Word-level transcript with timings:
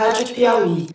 Rádio 0.00 0.34
Piauí. 0.34 0.88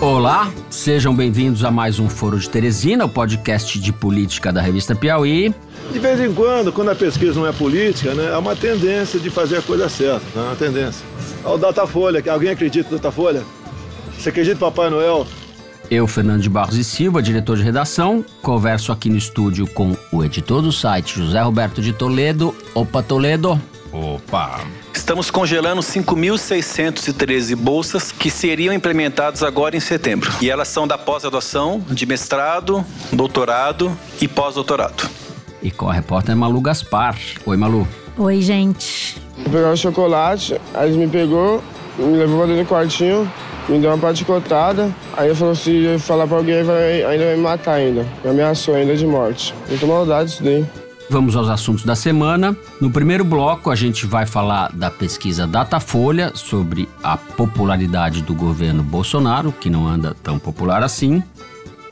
Olá, 0.00 0.50
sejam 0.68 1.14
bem-vindos 1.14 1.64
a 1.64 1.70
mais 1.70 2.00
um 2.00 2.08
Foro 2.08 2.40
de 2.40 2.50
Teresina, 2.50 3.04
o 3.04 3.08
podcast 3.08 3.78
de 3.78 3.92
política 3.92 4.52
da 4.52 4.60
revista 4.60 4.96
Piauí. 4.96 5.54
De 5.92 5.98
vez 6.00 6.18
em 6.18 6.34
quando, 6.34 6.72
quando 6.72 6.90
a 6.90 6.96
pesquisa 6.96 7.38
não 7.38 7.46
é 7.46 7.52
política, 7.52 8.14
né, 8.14 8.34
há 8.34 8.40
uma 8.40 8.56
tendência 8.56 9.20
de 9.20 9.30
fazer 9.30 9.58
a 9.58 9.62
coisa 9.62 9.88
certa, 9.88 10.26
né, 10.34 10.44
uma 10.44 10.56
tendência. 10.56 11.06
Olha 11.44 11.54
o 11.54 11.58
Datafolha, 11.58 12.32
alguém 12.32 12.50
acredita 12.50 12.90
no 12.90 12.96
Datafolha? 12.96 13.44
Você 14.18 14.28
acredita 14.28 14.56
em 14.56 14.58
Papai 14.58 14.90
Noel? 14.90 15.24
Eu, 15.88 16.04
Fernando 16.08 16.40
de 16.42 16.48
Barros 16.48 16.76
e 16.76 16.82
Silva, 16.82 17.22
diretor 17.22 17.56
de 17.56 17.62
redação, 17.62 18.24
converso 18.42 18.90
aqui 18.90 19.08
no 19.08 19.16
estúdio 19.16 19.68
com 19.68 19.94
o 20.12 20.24
editor 20.24 20.62
do 20.62 20.72
site, 20.72 21.18
José 21.18 21.40
Roberto 21.40 21.80
de 21.80 21.92
Toledo. 21.92 22.54
Opa, 22.74 23.02
Toledo. 23.02 23.60
Opa! 23.92 24.60
Estamos 24.94 25.30
congelando 25.30 25.80
5.613 25.80 27.56
bolsas 27.56 28.12
que 28.12 28.30
seriam 28.30 28.72
implementadas 28.72 29.42
agora 29.42 29.76
em 29.76 29.80
setembro. 29.80 30.30
E 30.40 30.48
elas 30.48 30.68
são 30.68 30.86
da 30.86 30.96
pós-graduação, 30.96 31.84
de 31.88 32.06
mestrado, 32.06 32.84
doutorado 33.12 33.96
e 34.20 34.28
pós-doutorado. 34.28 35.08
E 35.62 35.70
com 35.70 35.88
a 35.88 35.92
repórter 35.92 36.36
Malu 36.36 36.60
Gaspar. 36.60 37.16
Oi, 37.44 37.56
Malu. 37.56 37.86
Oi, 38.16 38.40
gente. 38.40 39.16
Eu 39.38 39.50
pegar 39.50 39.72
o 39.72 39.76
chocolate, 39.76 40.60
aí 40.74 40.90
ele 40.90 40.98
me 40.98 41.08
pegou, 41.08 41.62
me 41.98 42.16
levou 42.16 42.38
pra 42.38 42.46
dentro 42.46 42.64
do 42.64 42.68
quartinho, 42.68 43.30
me 43.68 43.78
deu 43.78 43.90
uma 43.90 43.98
paticotada. 43.98 44.90
Aí 45.16 45.28
ele 45.28 45.34
falou: 45.34 45.54
se 45.54 45.84
eu 45.84 45.98
falar 45.98 46.26
pra 46.26 46.36
alguém, 46.36 46.62
vai, 46.62 47.04
ainda 47.04 47.24
vai 47.26 47.36
me 47.36 47.42
matar 47.42 47.74
ainda. 47.74 48.06
Me 48.24 48.30
ameaçou 48.30 48.74
ainda 48.74 48.96
de 48.96 49.06
morte. 49.06 49.54
Muito 49.68 49.86
maldade 49.86 50.30
isso 50.30 50.42
daí. 50.42 50.64
Vamos 51.08 51.34
aos 51.34 51.48
assuntos 51.48 51.84
da 51.84 51.96
semana. 51.96 52.56
No 52.80 52.88
primeiro 52.88 53.24
bloco, 53.24 53.68
a 53.68 53.74
gente 53.74 54.06
vai 54.06 54.26
falar 54.26 54.70
da 54.72 54.92
pesquisa 54.92 55.44
Datafolha 55.44 56.30
sobre 56.36 56.88
a 57.02 57.16
popularidade 57.16 58.22
do 58.22 58.32
governo 58.32 58.84
Bolsonaro, 58.84 59.50
que 59.50 59.68
não 59.68 59.88
anda 59.88 60.14
tão 60.22 60.38
popular 60.38 60.84
assim. 60.84 61.20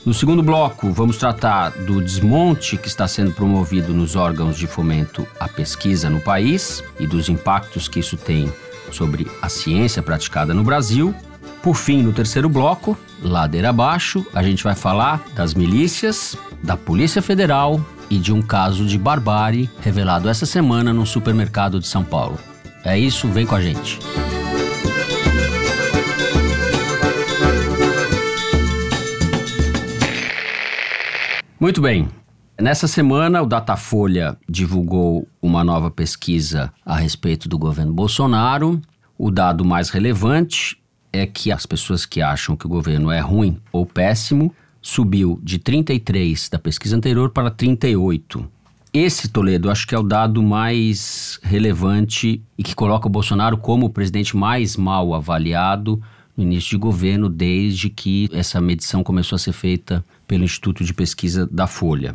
No 0.07 0.15
segundo 0.15 0.41
bloco, 0.41 0.93
vamos 0.93 1.19
tratar 1.19 1.71
do 1.71 2.01
desmonte 2.01 2.77
que 2.77 2.87
está 2.87 3.09
sendo 3.09 3.33
promovido 3.33 3.93
nos 3.93 4.15
órgãos 4.15 4.57
de 4.57 4.69
fomento 4.69 5.27
à 5.39 5.49
pesquisa 5.49 6.09
no 6.09 6.21
país 6.21 6.83
e 7.01 7.07
dos 7.07 7.29
impactos 7.29 7.89
que 7.89 7.99
isso 7.99 8.17
tem 8.17 8.51
sobre 8.93 9.27
a 9.43 9.49
ciência 9.49 10.01
praticada 10.01 10.55
no 10.55 10.63
Brasil. 10.63 11.13
Por 11.63 11.75
fim, 11.75 12.03
no 12.03 12.13
terceiro 12.13 12.49
bloco, 12.49 12.97
ladeira 13.23 13.71
abaixo, 13.71 14.25
a 14.33 14.43
gente 14.43 14.63
vai 14.63 14.75
falar 14.75 15.23
das 15.35 15.55
milícias, 15.55 16.37
da 16.63 16.77
Polícia 16.77 17.21
Federal 17.21 17.81
e 18.09 18.17
de 18.17 18.33
um 18.33 18.41
caso 18.41 18.87
de 18.87 18.97
barbárie 18.97 19.69
revelado 19.81 20.29
essa 20.29 20.47
semana 20.47 20.93
no 20.93 21.05
supermercado 21.05 21.81
de 21.81 21.87
São 21.87 22.05
Paulo. 22.05 22.39
É 22.85 22.99
isso, 22.99 23.29
vem 23.29 23.45
com 23.45 23.55
a 23.55 23.61
gente. 23.61 23.99
Muito 31.61 31.81
bem. 31.81 32.09
Nessa 32.61 32.87
semana, 32.87 33.43
o 33.43 33.47
Datafolha 33.47 34.37
divulgou 34.49 35.29
uma 35.43 35.65
nova 35.65 35.91
pesquisa 35.91 36.73
a 36.87 36.97
respeito 36.97 37.49
do 37.49 37.59
governo 37.59 37.93
Bolsonaro. 37.93 38.81
O 39.19 39.31
dado 39.31 39.65
mais 39.65 39.91
relevante 39.91 40.79
é 41.13 41.27
que 41.27 41.51
as 41.51 41.67
pessoas 41.67 42.05
que 42.05 42.21
acham 42.21 42.57
que 42.57 42.67
o 42.67 42.69
governo 42.69 43.11
é 43.11 43.21
ruim 43.21 43.59
ou 43.73 43.87
péssimo 43.87 44.55
subiu 44.81 45.41
de 45.43 45.59
33 45.59 46.49
da 46.49 46.59
pesquisa 46.59 46.97
anterior 46.97 47.31
para 47.31 47.51
38. 47.51 48.49
Esse, 48.93 49.29
Toledo, 49.29 49.71
acho 49.71 49.87
que 49.87 49.95
é 49.95 49.99
o 49.99 50.03
dado 50.03 50.43
mais 50.43 51.39
relevante 51.43 52.43
e 52.57 52.63
que 52.63 52.75
coloca 52.75 53.07
o 53.07 53.11
Bolsonaro 53.11 53.59
como 53.59 53.87
o 53.87 53.91
presidente 53.91 54.37
mais 54.37 54.77
mal 54.77 55.15
avaliado 55.15 56.01
no 56.37 56.43
início 56.43 56.71
de 56.71 56.77
governo, 56.77 57.29
desde 57.29 57.91
que 57.91 58.31
essa 58.33 58.61
medição 58.61 59.03
começou 59.03 59.37
a 59.37 59.39
ser 59.39 59.53
feita 59.53 60.05
pelo 60.27 60.45
Instituto 60.45 60.85
de 60.85 60.95
Pesquisa 60.95 61.47
da 61.51 61.67
Folha. 61.67 62.15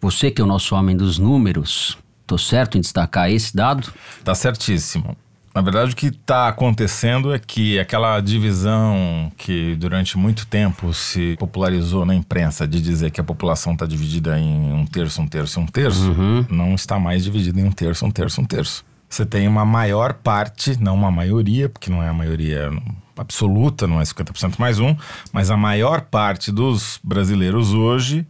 Você, 0.00 0.30
que 0.30 0.40
é 0.40 0.44
o 0.44 0.48
nosso 0.48 0.74
homem 0.74 0.96
dos 0.96 1.18
números, 1.18 1.98
estou 2.20 2.38
certo 2.38 2.76
em 2.76 2.80
destacar 2.80 3.30
esse 3.30 3.54
dado? 3.54 3.92
Tá 4.22 4.34
certíssimo. 4.34 5.16
Na 5.54 5.60
verdade, 5.60 5.92
o 5.92 5.96
que 5.96 6.06
está 6.06 6.48
acontecendo 6.48 7.32
é 7.34 7.38
que 7.38 7.78
aquela 7.78 8.18
divisão 8.20 9.30
que 9.36 9.74
durante 9.76 10.16
muito 10.16 10.46
tempo 10.46 10.94
se 10.94 11.36
popularizou 11.38 12.06
na 12.06 12.14
imprensa 12.14 12.66
de 12.66 12.80
dizer 12.80 13.10
que 13.10 13.20
a 13.20 13.24
população 13.24 13.74
está 13.74 13.84
dividida 13.84 14.38
em 14.38 14.72
um 14.72 14.86
terço, 14.86 15.20
um 15.20 15.28
terço, 15.28 15.60
um 15.60 15.66
terço, 15.66 16.10
Uhum. 16.10 16.46
não 16.48 16.74
está 16.74 16.98
mais 16.98 17.22
dividida 17.24 17.60
em 17.60 17.64
um 17.64 17.70
terço, 17.70 18.06
um 18.06 18.10
terço, 18.10 18.40
um 18.40 18.44
terço. 18.46 18.82
Você 19.10 19.26
tem 19.26 19.46
uma 19.46 19.64
maior 19.66 20.14
parte, 20.14 20.80
não 20.80 20.94
uma 20.94 21.10
maioria, 21.10 21.68
porque 21.68 21.90
não 21.90 22.02
é 22.02 22.08
a 22.08 22.14
maioria 22.14 22.70
absoluta, 23.14 23.86
não 23.86 24.00
é 24.00 24.04
50% 24.04 24.58
mais 24.58 24.80
um, 24.80 24.96
mas 25.34 25.50
a 25.50 25.56
maior 25.56 26.00
parte 26.00 26.50
dos 26.50 26.98
brasileiros 27.04 27.74
hoje 27.74 28.26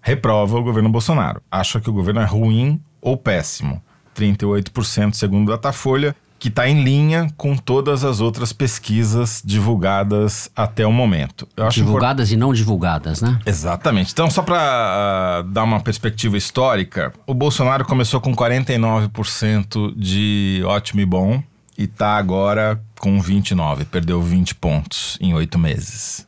reprova 0.00 0.56
o 0.56 0.62
governo 0.62 0.88
Bolsonaro. 0.88 1.42
Acha 1.50 1.80
que 1.80 1.90
o 1.90 1.92
governo 1.92 2.20
é 2.20 2.24
ruim 2.24 2.80
ou 3.02 3.16
péssimo. 3.16 3.82
38% 4.16 5.14
segundo 5.14 5.48
o 5.48 5.50
Datafolha, 5.52 6.14
que 6.40 6.48
está 6.48 6.66
em 6.66 6.82
linha 6.82 7.28
com 7.36 7.54
todas 7.54 8.02
as 8.02 8.18
outras 8.18 8.50
pesquisas 8.50 9.42
divulgadas 9.44 10.50
até 10.56 10.86
o 10.86 10.92
momento. 10.92 11.46
Divulgadas 11.70 12.32
e 12.32 12.36
não 12.36 12.54
divulgadas, 12.54 13.20
né? 13.20 13.38
Exatamente. 13.44 14.12
Então, 14.12 14.30
só 14.30 14.42
para 14.42 15.42
dar 15.42 15.64
uma 15.64 15.80
perspectiva 15.80 16.38
histórica, 16.38 17.12
o 17.26 17.34
Bolsonaro 17.34 17.84
começou 17.84 18.22
com 18.22 18.34
49% 18.34 19.94
de 19.94 20.62
ótimo 20.64 21.02
e 21.02 21.06
bom 21.06 21.42
e 21.76 21.86
tá 21.86 22.16
agora 22.16 22.80
com 22.98 23.20
29, 23.20 23.84
perdeu 23.84 24.22
20 24.22 24.54
pontos 24.54 25.18
em 25.20 25.34
oito 25.34 25.58
meses. 25.58 26.26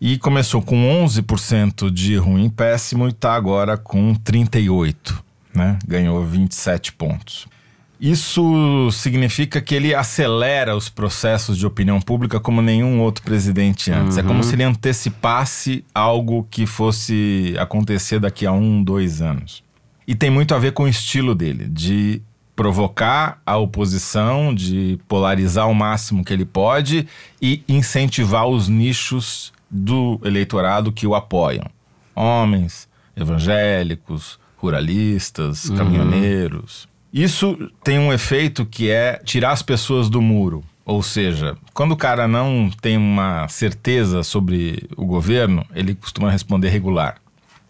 E 0.00 0.18
começou 0.18 0.60
com 0.60 1.04
11% 1.06 1.88
de 1.88 2.16
ruim 2.16 2.46
e 2.46 2.50
péssimo 2.50 3.08
e 3.08 3.12
tá 3.12 3.34
agora 3.34 3.76
com 3.76 4.12
38, 4.12 5.22
né? 5.54 5.78
Ganhou 5.86 6.24
27 6.26 6.92
pontos. 6.94 7.46
Isso 8.02 8.90
significa 8.90 9.60
que 9.60 9.76
ele 9.76 9.94
acelera 9.94 10.74
os 10.74 10.88
processos 10.88 11.56
de 11.56 11.64
opinião 11.64 12.00
pública 12.00 12.40
como 12.40 12.60
nenhum 12.60 13.00
outro 13.00 13.22
presidente 13.22 13.92
antes. 13.92 14.18
É 14.18 14.24
como 14.24 14.42
se 14.42 14.56
ele 14.56 14.64
antecipasse 14.64 15.84
algo 15.94 16.44
que 16.50 16.66
fosse 16.66 17.54
acontecer 17.60 18.18
daqui 18.18 18.44
a 18.44 18.50
um, 18.50 18.82
dois 18.82 19.22
anos. 19.22 19.62
E 20.04 20.16
tem 20.16 20.30
muito 20.30 20.52
a 20.52 20.58
ver 20.58 20.72
com 20.72 20.82
o 20.82 20.88
estilo 20.88 21.32
dele, 21.32 21.68
de 21.68 22.20
provocar 22.56 23.40
a 23.46 23.56
oposição, 23.56 24.52
de 24.52 24.98
polarizar 25.06 25.70
o 25.70 25.74
máximo 25.74 26.24
que 26.24 26.32
ele 26.32 26.44
pode 26.44 27.06
e 27.40 27.62
incentivar 27.68 28.48
os 28.48 28.66
nichos 28.66 29.52
do 29.70 30.20
eleitorado 30.24 30.90
que 30.90 31.06
o 31.06 31.14
apoiam. 31.14 31.70
Homens, 32.16 32.88
evangélicos, 33.16 34.40
ruralistas, 34.56 35.70
caminhoneiros. 35.70 36.90
Isso 37.12 37.70
tem 37.84 37.98
um 37.98 38.12
efeito 38.12 38.64
que 38.64 38.90
é 38.90 39.20
tirar 39.22 39.50
as 39.50 39.62
pessoas 39.62 40.08
do 40.08 40.22
muro. 40.22 40.64
Ou 40.84 41.02
seja, 41.02 41.56
quando 41.74 41.92
o 41.92 41.96
cara 41.96 42.26
não 42.26 42.70
tem 42.80 42.96
uma 42.96 43.46
certeza 43.48 44.22
sobre 44.22 44.88
o 44.96 45.04
governo, 45.04 45.64
ele 45.74 45.94
costuma 45.94 46.30
responder 46.30 46.70
regular. 46.70 47.16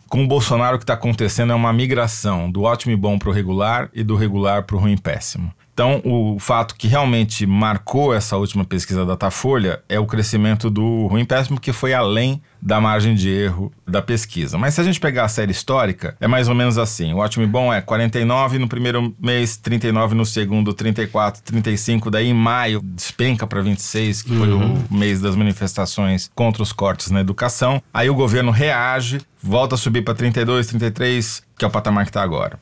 Com 0.08 0.24
o 0.24 0.28
Bolsonaro, 0.28 0.76
o 0.76 0.78
que 0.78 0.84
está 0.84 0.94
acontecendo 0.94 1.52
é 1.52 1.56
uma 1.56 1.72
migração 1.72 2.50
do 2.50 2.62
ótimo 2.62 2.92
e 2.92 2.96
bom 2.96 3.18
para 3.18 3.30
o 3.30 3.32
regular 3.32 3.90
e 3.92 4.04
do 4.04 4.14
regular 4.14 4.62
para 4.62 4.76
o 4.76 4.78
ruim 4.78 4.92
e 4.92 5.00
péssimo. 5.00 5.52
Então, 5.72 6.02
o 6.04 6.38
fato 6.38 6.74
que 6.74 6.86
realmente 6.86 7.46
marcou 7.46 8.14
essa 8.14 8.36
última 8.36 8.64
pesquisa 8.64 9.00
da 9.00 9.12
Datafolha 9.12 9.82
é 9.88 9.98
o 9.98 10.06
crescimento 10.06 10.68
do 10.68 11.06
ruim 11.06 11.24
péssimo, 11.24 11.58
que 11.58 11.72
foi 11.72 11.94
além 11.94 12.42
da 12.60 12.80
margem 12.80 13.14
de 13.14 13.28
erro 13.28 13.72
da 13.88 14.02
pesquisa. 14.02 14.58
Mas 14.58 14.74
se 14.74 14.80
a 14.80 14.84
gente 14.84 15.00
pegar 15.00 15.24
a 15.24 15.28
série 15.28 15.50
histórica, 15.50 16.14
é 16.20 16.28
mais 16.28 16.46
ou 16.46 16.54
menos 16.54 16.76
assim. 16.76 17.12
O 17.14 17.18
ótimo 17.18 17.44
e 17.44 17.46
bom 17.46 17.72
é 17.72 17.80
49 17.80 18.58
no 18.58 18.68
primeiro 18.68 19.14
mês, 19.18 19.56
39 19.56 20.14
no 20.14 20.26
segundo, 20.26 20.74
34, 20.74 21.42
35, 21.42 22.10
daí 22.10 22.28
em 22.28 22.34
maio 22.34 22.80
despenca 22.82 23.46
para 23.46 23.62
26, 23.62 24.22
que 24.22 24.36
foi 24.36 24.52
o 24.52 24.78
mês 24.90 25.20
das 25.20 25.34
manifestações 25.34 26.30
contra 26.34 26.62
os 26.62 26.72
cortes 26.72 27.10
na 27.10 27.20
educação. 27.20 27.82
Aí 27.92 28.10
o 28.10 28.14
governo 28.14 28.52
reage, 28.52 29.20
volta 29.42 29.74
a 29.74 29.78
subir 29.78 30.02
para 30.02 30.14
32, 30.14 30.66
33, 30.66 31.42
que 31.56 31.64
é 31.64 31.68
o 31.68 31.70
patamar 31.70 32.04
que 32.04 32.10
está 32.10 32.22
agora. 32.22 32.58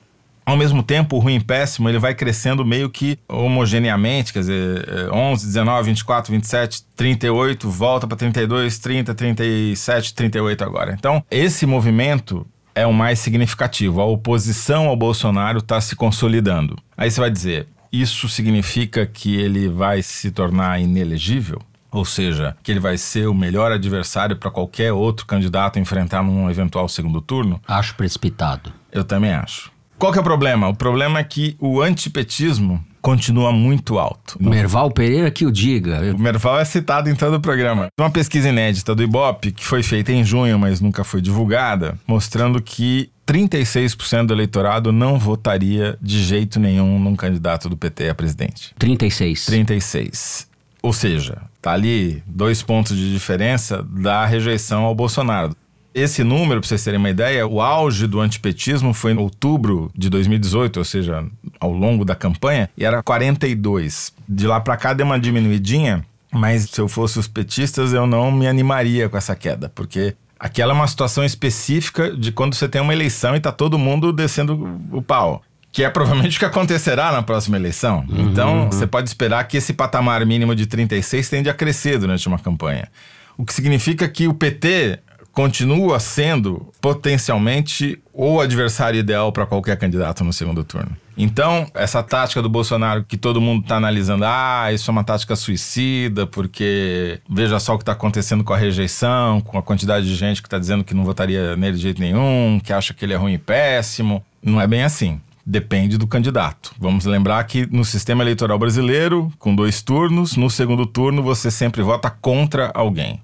Ao 0.50 0.56
mesmo 0.56 0.82
tempo, 0.82 1.14
o 1.14 1.20
ruim 1.20 1.40
péssimo 1.40 1.88
ele 1.88 2.00
vai 2.00 2.12
crescendo 2.12 2.64
meio 2.64 2.90
que 2.90 3.16
homogeneamente, 3.28 4.32
quer 4.32 4.40
dizer, 4.40 4.84
eh, 4.88 5.08
11, 5.12 5.46
19, 5.46 5.90
24, 5.90 6.32
27, 6.32 6.82
38, 6.96 7.70
volta 7.70 8.04
para 8.04 8.16
32, 8.16 8.76
30, 8.80 9.14
37, 9.14 10.12
38 10.12 10.64
agora. 10.64 10.96
Então, 10.98 11.24
esse 11.30 11.64
movimento 11.66 12.44
é 12.74 12.84
o 12.84 12.92
mais 12.92 13.20
significativo. 13.20 14.00
A 14.00 14.04
oposição 14.04 14.88
ao 14.88 14.96
Bolsonaro 14.96 15.58
está 15.58 15.80
se 15.80 15.94
consolidando. 15.94 16.76
Aí 16.96 17.08
você 17.08 17.20
vai 17.20 17.30
dizer, 17.30 17.68
isso 17.92 18.28
significa 18.28 19.06
que 19.06 19.36
ele 19.36 19.68
vai 19.68 20.02
se 20.02 20.32
tornar 20.32 20.80
inelegível? 20.80 21.62
Ou 21.92 22.04
seja, 22.04 22.56
que 22.64 22.72
ele 22.72 22.80
vai 22.80 22.98
ser 22.98 23.28
o 23.28 23.34
melhor 23.34 23.70
adversário 23.70 24.34
para 24.34 24.50
qualquer 24.50 24.92
outro 24.92 25.26
candidato 25.26 25.78
enfrentar 25.78 26.24
num 26.24 26.50
eventual 26.50 26.88
segundo 26.88 27.20
turno? 27.20 27.62
Acho 27.68 27.94
precipitado. 27.94 28.72
Eu 28.90 29.04
também 29.04 29.32
acho. 29.32 29.70
Qual 30.00 30.10
que 30.10 30.18
é 30.18 30.22
o 30.22 30.24
problema? 30.24 30.66
O 30.66 30.74
problema 30.74 31.18
é 31.18 31.24
que 31.24 31.54
o 31.60 31.82
antipetismo 31.82 32.82
continua 33.02 33.52
muito 33.52 33.98
alto. 33.98 34.42
Merval 34.42 34.90
Pereira 34.90 35.30
que 35.30 35.44
o 35.44 35.52
diga. 35.52 36.00
O 36.16 36.18
Merval 36.18 36.58
é 36.58 36.64
citado 36.64 37.10
em 37.10 37.14
todo 37.14 37.34
o 37.34 37.40
programa. 37.40 37.88
Uma 38.00 38.08
pesquisa 38.08 38.48
inédita 38.48 38.94
do 38.94 39.02
Ibope, 39.02 39.52
que 39.52 39.62
foi 39.62 39.82
feita 39.82 40.10
em 40.10 40.24
junho, 40.24 40.58
mas 40.58 40.80
nunca 40.80 41.04
foi 41.04 41.20
divulgada, 41.20 41.98
mostrando 42.06 42.62
que 42.62 43.10
36% 43.28 44.24
do 44.24 44.32
eleitorado 44.32 44.90
não 44.90 45.18
votaria 45.18 45.98
de 46.00 46.22
jeito 46.22 46.58
nenhum 46.58 46.98
num 46.98 47.14
candidato 47.14 47.68
do 47.68 47.76
PT 47.76 48.08
a 48.08 48.14
presidente. 48.14 48.74
36. 48.78 49.44
36. 49.44 50.48
Ou 50.82 50.94
seja, 50.94 51.42
tá 51.60 51.72
ali 51.72 52.22
dois 52.26 52.62
pontos 52.62 52.96
de 52.96 53.12
diferença 53.12 53.82
da 53.82 54.24
rejeição 54.24 54.84
ao 54.84 54.94
Bolsonaro. 54.94 55.54
Esse 55.94 56.22
número, 56.22 56.60
para 56.60 56.68
vocês 56.68 56.84
terem 56.84 56.98
uma 56.98 57.10
ideia, 57.10 57.46
o 57.46 57.60
auge 57.60 58.06
do 58.06 58.20
antipetismo 58.20 58.94
foi 58.94 59.12
em 59.12 59.16
outubro 59.16 59.90
de 59.94 60.08
2018, 60.08 60.76
ou 60.76 60.84
seja, 60.84 61.24
ao 61.58 61.72
longo 61.72 62.04
da 62.04 62.14
campanha, 62.14 62.70
e 62.76 62.84
era 62.84 63.02
42. 63.02 64.12
De 64.28 64.46
lá 64.46 64.60
para 64.60 64.76
cá 64.76 64.92
deu 64.92 65.04
uma 65.04 65.18
diminuidinha, 65.18 66.04
mas 66.32 66.64
se 66.70 66.80
eu 66.80 66.88
fosse 66.88 67.18
os 67.18 67.26
petistas, 67.26 67.92
eu 67.92 68.06
não 68.06 68.30
me 68.30 68.46
animaria 68.46 69.08
com 69.08 69.16
essa 69.16 69.34
queda, 69.34 69.68
porque 69.74 70.14
aquela 70.38 70.72
é 70.72 70.74
uma 70.74 70.86
situação 70.86 71.24
específica 71.24 72.16
de 72.16 72.30
quando 72.30 72.54
você 72.54 72.68
tem 72.68 72.80
uma 72.80 72.92
eleição 72.92 73.34
e 73.34 73.40
tá 73.40 73.50
todo 73.50 73.78
mundo 73.78 74.12
descendo 74.12 74.80
o 74.92 75.02
pau. 75.02 75.42
Que 75.72 75.84
é 75.84 75.90
provavelmente 75.90 76.36
o 76.36 76.40
que 76.40 76.44
acontecerá 76.44 77.12
na 77.12 77.22
próxima 77.22 77.56
eleição. 77.56 78.04
Uhum, 78.08 78.30
então, 78.30 78.62
uhum. 78.62 78.72
você 78.72 78.86
pode 78.86 79.08
esperar 79.08 79.44
que 79.44 79.56
esse 79.56 79.72
patamar 79.72 80.24
mínimo 80.26 80.54
de 80.54 80.66
36 80.66 81.28
tende 81.28 81.48
a 81.48 81.54
crescer 81.54 81.98
durante 81.98 82.26
uma 82.26 82.38
campanha. 82.38 82.88
O 83.36 83.44
que 83.44 83.54
significa 83.54 84.08
que 84.08 84.26
o 84.26 84.34
PT 84.34 84.98
continua 85.40 85.98
sendo 85.98 86.70
potencialmente 86.82 87.98
o 88.12 88.40
adversário 88.40 89.00
ideal 89.00 89.32
para 89.32 89.46
qualquer 89.46 89.74
candidato 89.78 90.22
no 90.22 90.34
segundo 90.34 90.62
turno. 90.62 90.94
Então, 91.16 91.66
essa 91.72 92.02
tática 92.02 92.42
do 92.42 92.48
Bolsonaro 92.50 93.04
que 93.04 93.16
todo 93.16 93.40
mundo 93.40 93.62
está 93.62 93.76
analisando, 93.76 94.26
ah, 94.26 94.70
isso 94.70 94.90
é 94.90 94.92
uma 94.92 95.02
tática 95.02 95.34
suicida, 95.34 96.26
porque 96.26 97.20
veja 97.26 97.58
só 97.58 97.72
o 97.72 97.78
que 97.78 97.82
está 97.84 97.92
acontecendo 97.92 98.44
com 98.44 98.52
a 98.52 98.56
rejeição, 98.58 99.40
com 99.40 99.56
a 99.56 99.62
quantidade 99.62 100.04
de 100.04 100.14
gente 100.14 100.42
que 100.42 100.46
está 100.46 100.58
dizendo 100.58 100.84
que 100.84 100.92
não 100.92 101.04
votaria 101.04 101.56
nele 101.56 101.76
de 101.76 101.82
jeito 101.84 102.02
nenhum, 102.02 102.60
que 102.62 102.70
acha 102.70 102.92
que 102.92 103.02
ele 103.02 103.14
é 103.14 103.16
ruim 103.16 103.32
e 103.32 103.38
péssimo. 103.38 104.22
Não 104.42 104.60
é 104.60 104.66
bem 104.66 104.82
assim. 104.82 105.18
Depende 105.46 105.96
do 105.96 106.06
candidato. 106.06 106.74
Vamos 106.78 107.06
lembrar 107.06 107.42
que 107.44 107.66
no 107.74 107.82
sistema 107.82 108.22
eleitoral 108.22 108.58
brasileiro, 108.58 109.32
com 109.38 109.54
dois 109.54 109.80
turnos, 109.80 110.36
no 110.36 110.50
segundo 110.50 110.84
turno 110.84 111.22
você 111.22 111.50
sempre 111.50 111.80
vota 111.80 112.10
contra 112.10 112.70
alguém. 112.74 113.22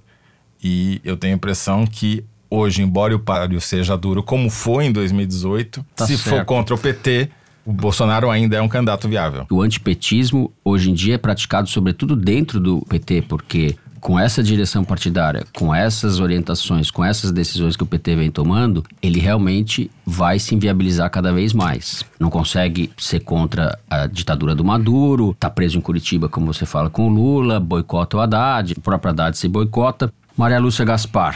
E 0.69 1.01
eu 1.05 1.17
tenho 1.17 1.35
a 1.35 1.37
impressão 1.37 1.87
que 1.87 2.25
hoje, 2.51 2.83
embora 2.83 3.15
o 3.15 3.21
páreo 3.21 3.61
seja 3.61 3.97
duro 3.97 4.21
como 4.21 4.51
foi 4.51 4.87
em 4.87 4.93
2018, 4.93 5.87
tá 5.95 6.05
se 6.05 6.19
certo. 6.19 6.39
for 6.39 6.45
contra 6.45 6.75
o 6.75 6.79
PT, 6.79 7.31
o 7.65 7.73
Bolsonaro 7.73 8.29
ainda 8.29 8.57
é 8.57 8.61
um 8.61 8.67
candidato 8.67 9.09
viável. 9.09 9.47
O 9.49 9.63
antipetismo 9.63 10.53
hoje 10.65 10.91
em 10.91 10.95
dia 10.95 11.15
é 11.15 11.19
praticado 11.19 11.69
sobretudo 11.69 12.17
dentro 12.17 12.59
do 12.59 12.81
PT, 12.81 13.23
porque 13.23 13.77
com 14.01 14.19
essa 14.19 14.43
direção 14.43 14.85
partidária, 14.85 15.45
com 15.55 15.73
essas 15.73 16.19
orientações, 16.19 16.91
com 16.91 17.05
essas 17.05 17.31
decisões 17.31 17.77
que 17.77 17.85
o 17.85 17.87
PT 17.87 18.17
vem 18.17 18.31
tomando, 18.31 18.85
ele 19.01 19.21
realmente 19.21 19.89
vai 20.05 20.41
se 20.41 20.53
inviabilizar 20.53 21.11
cada 21.11 21.33
vez 21.33 21.53
mais. 21.53 22.05
Não 22.19 22.29
consegue 22.29 22.91
ser 22.97 23.21
contra 23.21 23.79
a 23.89 24.07
ditadura 24.09 24.55
do 24.55 24.65
Maduro, 24.65 25.37
tá 25.39 25.49
preso 25.49 25.79
em 25.79 25.81
Curitiba, 25.81 26.29
como 26.29 26.53
você 26.53 26.67
fala, 26.67 26.91
com 26.91 27.07
o 27.07 27.09
Lula, 27.09 27.61
boicota 27.61 28.17
o 28.17 28.21
Haddad, 28.21 28.75
o 28.77 28.81
próprio 28.81 29.11
Haddad 29.11 29.37
se 29.39 29.47
boicota. 29.49 30.13
Maria 30.37 30.59
Lúcia 30.59 30.85
Gaspar, 30.85 31.35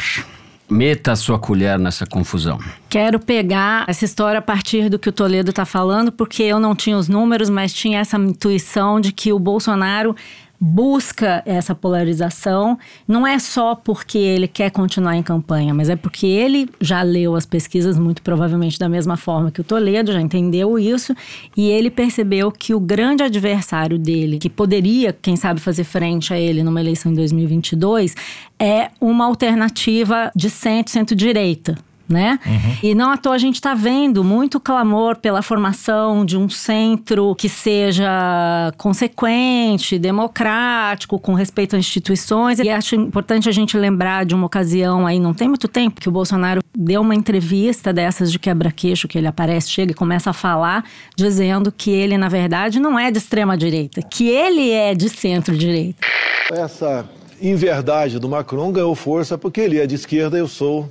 meta 0.69 1.13
a 1.13 1.17
sua 1.17 1.39
colher 1.39 1.79
nessa 1.79 2.05
confusão. 2.05 2.59
Quero 2.87 3.19
pegar 3.19 3.87
essa 3.89 4.05
história 4.05 4.39
a 4.39 4.43
partir 4.43 4.91
do 4.91 4.99
que 4.99 5.09
o 5.09 5.13
Toledo 5.13 5.49
está 5.49 5.65
falando, 5.65 6.13
porque 6.13 6.43
eu 6.43 6.61
não 6.61 6.77
tinha 6.77 6.99
os 6.99 7.09
números, 7.09 7.49
mas 7.49 7.73
tinha 7.73 7.99
essa 7.99 8.19
intuição 8.19 9.01
de 9.01 9.11
que 9.11 9.33
o 9.33 9.39
Bolsonaro 9.39 10.15
busca 10.61 11.43
essa 11.47 11.75
polarização, 11.75 12.79
não 13.09 13.27
é 13.27 13.39
só 13.39 13.75
porque 13.75 14.19
ele 14.19 14.47
quer 14.47 14.71
continuar 14.71 15.17
em 15.17 15.23
campanha, 15.23 15.73
mas 15.73 15.89
é 15.89 15.97
porque 15.97 16.27
ele 16.27 16.69
já 16.81 17.03
leu 17.03 17.35
as 17.35 17.47
pesquisas, 17.47 17.99
muito 17.99 18.21
provavelmente 18.21 18.79
da 18.79 18.89
mesma 18.89 19.17
forma 19.17 19.51
que 19.51 19.63
o 19.63 19.65
Toledo, 19.65 20.13
já 20.13 20.21
entendeu 20.21 20.79
isso, 20.79 21.15
e 21.57 21.71
ele 21.71 21.91
percebeu 21.91 22.53
que 22.53 22.75
o 22.75 22.81
grande 22.81 23.23
adversário 23.23 23.99
dele, 23.99 24.39
que 24.39 24.51
poderia, 24.51 25.13
quem 25.13 25.35
sabe, 25.35 25.61
fazer 25.61 25.85
frente 25.85 26.35
a 26.35 26.39
ele 26.39 26.63
numa 26.63 26.81
eleição 26.81 27.11
em 27.11 27.15
2022, 27.15 28.15
é 28.59 28.91
uma 29.01 29.25
alternativa 29.25 30.31
de 30.37 30.51
centro, 30.51 30.93
centro-direita 30.93 31.90
né? 32.11 32.39
Uhum. 32.45 32.77
E 32.83 32.95
não 32.95 33.13
à 33.13 33.17
toa 33.17 33.35
a 33.35 33.39
gente 33.39 33.55
está 33.55 33.73
vendo 33.73 34.25
muito 34.25 34.59
clamor 34.59 35.17
pela 35.17 35.41
formação 35.43 36.25
de 36.25 36.37
um 36.37 36.49
centro 36.49 37.35
que 37.37 37.49
seja 37.49 38.73
consequente, 38.77 39.99
democrático, 39.99 41.19
com 41.19 41.35
respeito 41.35 41.77
às 41.77 41.81
instituições. 41.81 42.59
E 42.59 42.69
acho 42.69 42.97
importante 42.97 43.49
a 43.49 43.53
gente 43.53 43.77
lembrar 43.77 44.27
de 44.27 44.35
uma 44.35 44.47
ocasião 44.47 45.07
aí, 45.07 45.21
não 45.21 45.33
tem 45.33 45.49
muito 45.49 45.69
tempo, 45.69 46.01
que 46.01 46.09
o 46.09 46.13
Bolsonaro 46.13 46.61
deu 46.77 47.01
uma 47.01 47.15
entrevista 47.15 47.93
dessas 47.93 48.33
de 48.33 48.39
quebra-queixo, 48.39 49.07
que 49.07 49.17
ele 49.17 49.29
aparece, 49.29 49.71
chega 49.71 49.93
e 49.93 49.95
começa 49.95 50.31
a 50.31 50.33
falar, 50.33 50.85
dizendo 51.17 51.71
que 51.71 51.91
ele, 51.91 52.19
na 52.19 52.29
verdade, 52.29 52.81
não 52.81 52.99
é 52.99 53.11
de 53.11 53.19
extrema-direita, 53.19 54.03
que 54.03 54.29
ele 54.29 54.71
é 54.71 54.95
de 54.95 55.09
centro-direita. 55.09 56.07
Essa 56.51 57.09
inverdade 57.41 58.19
do 58.19 58.29
Macron 58.29 58.73
ganhou 58.73 58.95
força 58.95 59.39
porque 59.39 59.61
ele 59.61 59.79
é 59.79 59.87
de 59.87 59.95
esquerda 59.95 60.37
e 60.37 60.41
eu 60.41 60.49
sou 60.49 60.91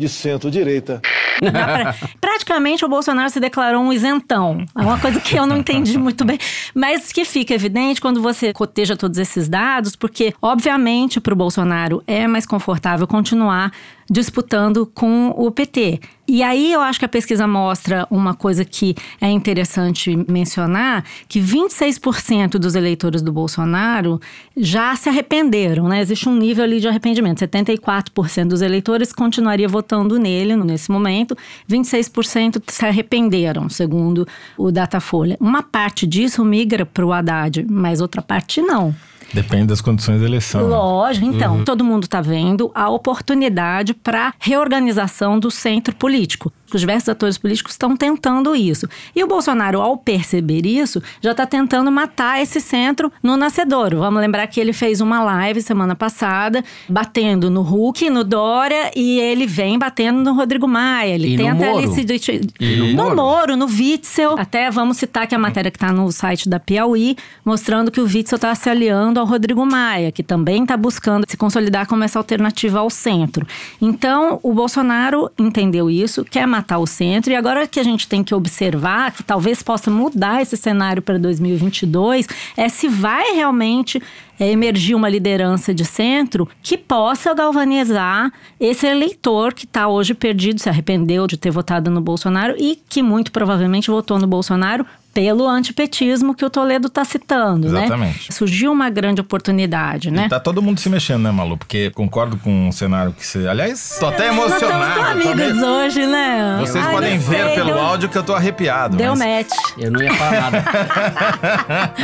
de 0.00 0.08
centro-direita. 0.08 1.00
Pra... 1.38 1.94
Praticamente 2.20 2.84
o 2.84 2.88
Bolsonaro 2.88 3.28
se 3.30 3.38
declarou 3.38 3.82
um 3.82 3.92
isentão. 3.92 4.64
É 4.76 4.80
uma 4.80 4.98
coisa 4.98 5.20
que 5.20 5.36
eu 5.36 5.46
não 5.46 5.58
entendi 5.58 5.96
muito 5.98 6.24
bem, 6.24 6.38
mas 6.74 7.12
que 7.12 7.24
fica 7.24 7.54
evidente 7.54 8.00
quando 8.00 8.22
você 8.22 8.52
coteja 8.52 8.96
todos 8.96 9.18
esses 9.18 9.48
dados, 9.48 9.94
porque, 9.94 10.34
obviamente, 10.40 11.20
para 11.20 11.34
o 11.34 11.36
Bolsonaro 11.36 12.02
é 12.06 12.26
mais 12.26 12.46
confortável 12.46 13.06
continuar 13.06 13.70
disputando 14.10 14.84
com 14.86 15.32
o 15.36 15.52
PT. 15.52 16.00
E 16.26 16.42
aí 16.42 16.72
eu 16.72 16.80
acho 16.80 16.98
que 16.98 17.04
a 17.04 17.08
pesquisa 17.08 17.46
mostra 17.46 18.06
uma 18.10 18.34
coisa 18.34 18.64
que 18.64 18.94
é 19.20 19.28
interessante 19.30 20.16
mencionar, 20.28 21.04
que 21.28 21.40
26% 21.40 22.52
dos 22.52 22.74
eleitores 22.74 23.22
do 23.22 23.32
Bolsonaro 23.32 24.20
já 24.56 24.94
se 24.96 25.08
arrependeram, 25.08 25.88
né? 25.88 26.00
Existe 26.00 26.28
um 26.28 26.36
nível 26.36 26.64
ali 26.64 26.80
de 26.80 26.88
arrependimento. 26.88 27.38
74% 27.38 28.48
dos 28.48 28.62
eleitores 28.62 29.12
continuaria 29.12 29.68
votando 29.68 30.18
nele 30.18 30.56
nesse 30.56 30.90
momento, 30.90 31.36
26% 31.68 32.62
se 32.66 32.84
arrependeram, 32.84 33.68
segundo 33.68 34.26
o 34.58 34.72
Datafolha. 34.72 35.36
Uma 35.40 35.62
parte 35.62 36.06
disso 36.06 36.44
migra 36.44 36.84
para 36.84 37.06
o 37.06 37.12
Haddad, 37.12 37.64
mas 37.68 38.00
outra 38.00 38.22
parte 38.22 38.60
não. 38.60 38.94
Depende 39.32 39.66
das 39.66 39.80
condições 39.80 40.20
da 40.20 40.26
eleição. 40.26 40.62
Né? 40.62 40.68
Lógico, 40.68 41.26
então, 41.26 41.58
uhum. 41.58 41.64
todo 41.64 41.84
mundo 41.84 42.04
está 42.04 42.20
vendo 42.20 42.70
a 42.74 42.88
oportunidade 42.90 43.94
para 43.94 44.34
reorganização 44.38 45.38
do 45.38 45.50
centro 45.50 45.94
político. 45.94 46.52
Os 46.76 46.80
diversos 46.80 47.08
atores 47.08 47.38
políticos 47.38 47.72
estão 47.72 47.96
tentando 47.96 48.54
isso. 48.54 48.88
E 49.14 49.22
o 49.22 49.26
Bolsonaro, 49.26 49.80
ao 49.80 49.96
perceber 49.96 50.66
isso, 50.66 51.02
já 51.20 51.32
está 51.32 51.46
tentando 51.46 51.90
matar 51.90 52.40
esse 52.40 52.60
centro 52.60 53.12
no 53.22 53.36
nascedouro. 53.36 53.98
Vamos 53.98 54.20
lembrar 54.20 54.46
que 54.46 54.60
ele 54.60 54.72
fez 54.72 55.00
uma 55.00 55.22
live 55.22 55.62
semana 55.62 55.94
passada, 55.94 56.64
batendo 56.88 57.50
no 57.50 57.62
Hulk, 57.62 58.08
no 58.10 58.24
Dória, 58.24 58.90
e 58.94 59.18
ele 59.20 59.46
vem 59.46 59.78
batendo 59.78 60.22
no 60.22 60.34
Rodrigo 60.34 60.68
Maia. 60.68 61.14
Ele 61.14 61.34
e 61.34 61.36
tenta 61.36 61.54
no 61.54 61.72
Moro. 61.72 61.78
ali 61.78 62.18
se. 62.18 62.40
E 62.60 62.76
no, 62.76 62.86
no 62.86 63.16
Moro. 63.16 63.30
Moro, 63.30 63.56
no 63.56 63.66
Witzel. 63.66 64.38
Até 64.38 64.70
vamos 64.70 64.96
citar 64.96 65.26
que 65.26 65.34
a 65.34 65.38
matéria 65.38 65.70
que 65.70 65.76
está 65.76 65.92
no 65.92 66.10
site 66.12 66.48
da 66.48 66.60
Piauí, 66.60 67.16
mostrando 67.44 67.90
que 67.90 68.00
o 68.00 68.04
Witzel 68.04 68.36
está 68.36 68.54
se 68.54 68.68
aliando 68.68 69.18
ao 69.18 69.26
Rodrigo 69.26 69.64
Maia, 69.64 70.12
que 70.12 70.22
também 70.22 70.62
está 70.62 70.76
buscando 70.76 71.24
se 71.28 71.36
consolidar 71.36 71.86
como 71.86 72.04
essa 72.04 72.18
alternativa 72.18 72.78
ao 72.80 72.90
centro. 72.90 73.46
Então, 73.80 74.38
o 74.42 74.52
Bolsonaro 74.52 75.30
entendeu 75.38 75.90
isso, 75.90 76.24
quer 76.24 76.46
matar 76.46 76.59
matar 76.60 76.78
o 76.78 76.86
centro. 76.86 77.32
E 77.32 77.36
agora 77.36 77.66
que 77.66 77.80
a 77.80 77.82
gente 77.82 78.06
tem 78.06 78.22
que 78.22 78.34
observar, 78.34 79.12
que 79.12 79.22
talvez 79.22 79.62
possa 79.62 79.90
mudar 79.90 80.42
esse 80.42 80.56
cenário 80.56 81.02
para 81.02 81.18
2022, 81.18 82.28
é 82.56 82.68
se 82.68 82.86
vai 82.86 83.34
realmente 83.34 84.00
é, 84.38 84.50
emergir 84.50 84.94
uma 84.94 85.08
liderança 85.08 85.74
de 85.74 85.84
centro 85.84 86.48
que 86.62 86.76
possa 86.76 87.34
galvanizar 87.34 88.32
esse 88.58 88.86
eleitor 88.86 89.54
que 89.54 89.64
está 89.64 89.88
hoje 89.88 90.14
perdido, 90.14 90.60
se 90.60 90.68
arrependeu 90.68 91.26
de 91.26 91.36
ter 91.36 91.50
votado 91.50 91.90
no 91.90 92.00
Bolsonaro 92.00 92.54
e 92.58 92.78
que 92.88 93.02
muito 93.02 93.32
provavelmente 93.32 93.90
votou 93.90 94.18
no 94.18 94.26
Bolsonaro 94.26 94.86
pelo 95.12 95.46
antipetismo 95.48 96.34
que 96.34 96.44
o 96.44 96.50
Toledo 96.50 96.86
está 96.86 97.04
citando, 97.04 97.68
né? 97.68 97.80
Exatamente. 97.80 98.30
né? 98.30 98.36
Surgiu 98.36 98.72
uma 98.72 98.88
grande 98.90 99.20
oportunidade, 99.20 100.10
né? 100.10 100.26
E 100.26 100.28
tá 100.28 100.38
todo 100.40 100.62
mundo 100.62 100.78
se 100.80 100.88
mexendo, 100.88 101.22
né, 101.22 101.30
Malu? 101.30 101.56
Porque 101.56 101.90
concordo 101.90 102.36
com 102.36 102.68
o 102.68 102.72
cenário 102.72 103.12
que 103.12 103.26
você... 103.26 103.46
Aliás, 103.48 103.96
tô 103.98 104.06
até 104.06 104.28
emocionado. 104.28 104.78
Nós 104.78 105.16
estamos 105.18 105.26
amigos 105.26 105.62
hoje, 105.62 106.06
né? 106.06 106.56
Vocês 106.60 106.84
Ai, 106.84 106.92
podem 106.92 107.18
ver 107.18 107.44
sei, 107.44 107.54
pelo 107.54 107.72
deu... 107.72 107.80
áudio 107.80 108.08
que 108.08 108.16
eu 108.18 108.22
tô 108.22 108.34
arrepiado. 108.34 108.96
Deu 108.96 109.16
mas... 109.16 109.46
match. 109.48 109.58
Eu 109.78 109.90
não 109.90 110.02
ia 110.02 110.12
falar 110.14 110.50
nada. 110.50 110.64